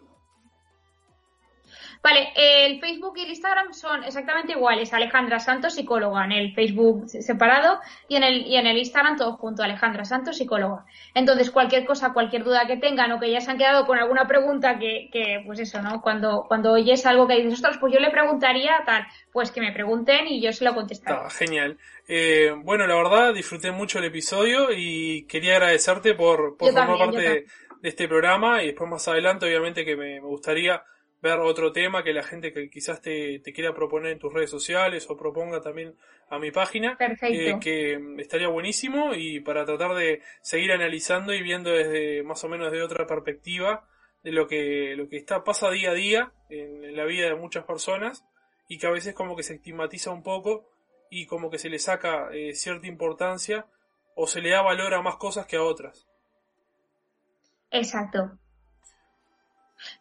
Vale, 2.07 2.29
el 2.37 2.79
Facebook 2.79 3.17
y 3.17 3.23
el 3.23 3.29
Instagram 3.31 3.73
son 3.73 4.01
exactamente 4.05 4.53
iguales. 4.53 4.93
Alejandra 4.93 5.39
Santos, 5.39 5.75
psicóloga, 5.75 6.23
en 6.23 6.31
el 6.31 6.53
Facebook 6.53 7.09
separado 7.09 7.81
y 8.07 8.15
en 8.15 8.23
el, 8.23 8.47
y 8.47 8.55
en 8.55 8.65
el 8.65 8.77
Instagram 8.77 9.17
todo 9.17 9.33
junto, 9.33 9.61
Alejandra 9.61 10.05
Santos, 10.05 10.37
psicóloga. 10.37 10.85
Entonces, 11.13 11.51
cualquier 11.51 11.85
cosa, 11.85 12.13
cualquier 12.13 12.45
duda 12.45 12.65
que 12.65 12.77
tengan 12.77 13.11
o 13.11 13.19
que 13.19 13.29
ya 13.29 13.41
se 13.41 13.51
han 13.51 13.57
quedado 13.57 13.85
con 13.85 13.99
alguna 13.99 14.25
pregunta 14.25 14.79
que, 14.79 15.09
que 15.11 15.43
pues 15.45 15.59
eso, 15.59 15.81
¿no? 15.81 16.01
Cuando, 16.01 16.45
cuando 16.47 16.71
oyes 16.71 17.05
algo 17.05 17.27
que 17.27 17.35
dices, 17.35 17.55
ostras, 17.55 17.77
pues 17.77 17.91
yo 17.91 17.99
le 17.99 18.09
preguntaría 18.09 18.83
tal, 18.85 19.05
pues 19.33 19.51
que 19.51 19.59
me 19.59 19.73
pregunten 19.73 20.27
y 20.27 20.41
yo 20.41 20.53
se 20.53 20.63
lo 20.63 20.73
contestaré. 20.73 21.19
Ah, 21.21 21.29
genial. 21.29 21.77
Eh, 22.07 22.53
bueno, 22.63 22.87
la 22.87 22.95
verdad, 22.95 23.33
disfruté 23.33 23.71
mucho 23.71 23.99
el 23.99 24.05
episodio 24.05 24.69
y 24.73 25.25
quería 25.27 25.57
agradecerte 25.57 26.13
por, 26.13 26.55
por 26.55 26.71
formar 26.71 26.97
parte 26.99 27.19
de, 27.19 27.45
este 27.83 28.07
programa 28.07 28.63
y 28.63 28.67
después 28.67 28.89
más 28.89 29.05
adelante, 29.09 29.45
obviamente, 29.45 29.83
que 29.83 29.97
me 29.97 30.21
gustaría 30.21 30.81
ver 31.21 31.39
otro 31.39 31.71
tema 31.71 32.03
que 32.03 32.13
la 32.13 32.23
gente 32.23 32.53
que 32.53 32.69
quizás 32.69 33.01
te, 33.01 33.41
quiera 33.41 33.73
proponer 33.73 34.11
en 34.11 34.19
tus 34.19 34.33
redes 34.33 34.49
sociales 34.49 35.07
o 35.09 35.17
proponga 35.17 35.61
también 35.61 35.95
a 36.29 36.39
mi 36.39 36.51
página, 36.51 36.97
eh, 36.99 37.57
que 37.59 37.99
estaría 38.17 38.47
buenísimo 38.47 39.13
y 39.15 39.39
para 39.39 39.65
tratar 39.65 39.95
de 39.95 40.21
seguir 40.41 40.71
analizando 40.71 41.33
y 41.33 41.41
viendo 41.41 41.71
desde 41.71 42.23
más 42.23 42.43
o 42.43 42.49
menos 42.49 42.71
de 42.71 42.83
otra 42.83 43.07
perspectiva 43.07 43.87
de 44.23 44.31
lo 44.31 44.47
que, 44.47 44.95
lo 44.95 45.07
que 45.07 45.17
está, 45.17 45.43
pasa 45.43 45.69
día 45.71 45.91
a 45.91 45.93
día 45.93 46.31
en, 46.49 46.95
la 46.95 47.05
vida 47.05 47.27
de 47.27 47.35
muchas 47.35 47.65
personas 47.65 48.25
y 48.67 48.77
que 48.77 48.87
a 48.87 48.91
veces 48.91 49.13
como 49.13 49.35
que 49.35 49.43
se 49.43 49.55
estigmatiza 49.55 50.11
un 50.11 50.23
poco 50.23 50.69
y 51.09 51.25
como 51.25 51.49
que 51.49 51.57
se 51.57 51.69
le 51.69 51.79
saca 51.79 52.29
eh, 52.33 52.53
cierta 52.53 52.87
importancia 52.87 53.65
o 54.15 54.27
se 54.27 54.41
le 54.41 54.49
da 54.49 54.61
valor 54.61 54.93
a 54.93 55.01
más 55.01 55.15
cosas 55.15 55.45
que 55.45 55.55
a 55.55 55.63
otras. 55.63 56.07
Exacto, 57.71 58.37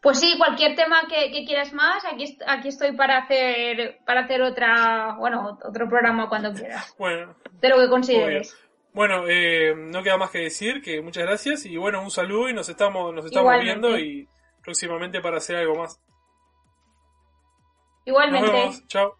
pues 0.01 0.19
sí, 0.19 0.35
cualquier 0.37 0.75
tema 0.75 1.07
que, 1.07 1.45
quieras 1.45 1.73
más, 1.73 2.03
aquí, 2.05 2.37
aquí 2.47 2.67
estoy 2.69 2.93
para 2.93 3.19
hacer, 3.19 3.99
para 4.05 4.21
hacer 4.21 4.41
otra, 4.41 5.15
bueno, 5.17 5.57
otro 5.63 5.87
programa 5.87 6.29
cuando 6.29 6.53
quieras. 6.53 6.95
Bueno. 6.97 7.35
De 7.59 7.69
lo 7.69 7.77
que 7.77 7.89
consideres. 7.89 8.55
Bueno, 8.93 9.25
eh, 9.27 9.75
no 9.75 10.01
queda 10.01 10.17
más 10.17 10.31
que 10.31 10.39
decir 10.39 10.81
que 10.81 11.01
muchas 11.01 11.23
gracias 11.23 11.65
y 11.65 11.77
bueno, 11.77 12.01
un 12.01 12.09
saludo 12.09 12.49
y 12.49 12.53
nos 12.53 12.67
estamos, 12.69 13.13
nos 13.13 13.25
estamos 13.25 13.61
viendo 13.61 13.97
y 13.97 14.27
próximamente 14.63 15.21
para 15.21 15.37
hacer 15.37 15.55
algo 15.57 15.75
más. 15.75 16.01
Igualmente. 18.05 18.47
Nos 18.47 18.55
vemos. 18.55 18.87
Chao. 18.87 19.17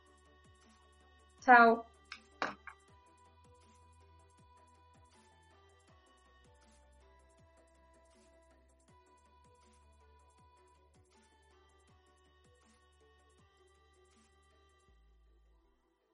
Chao. 1.41 1.96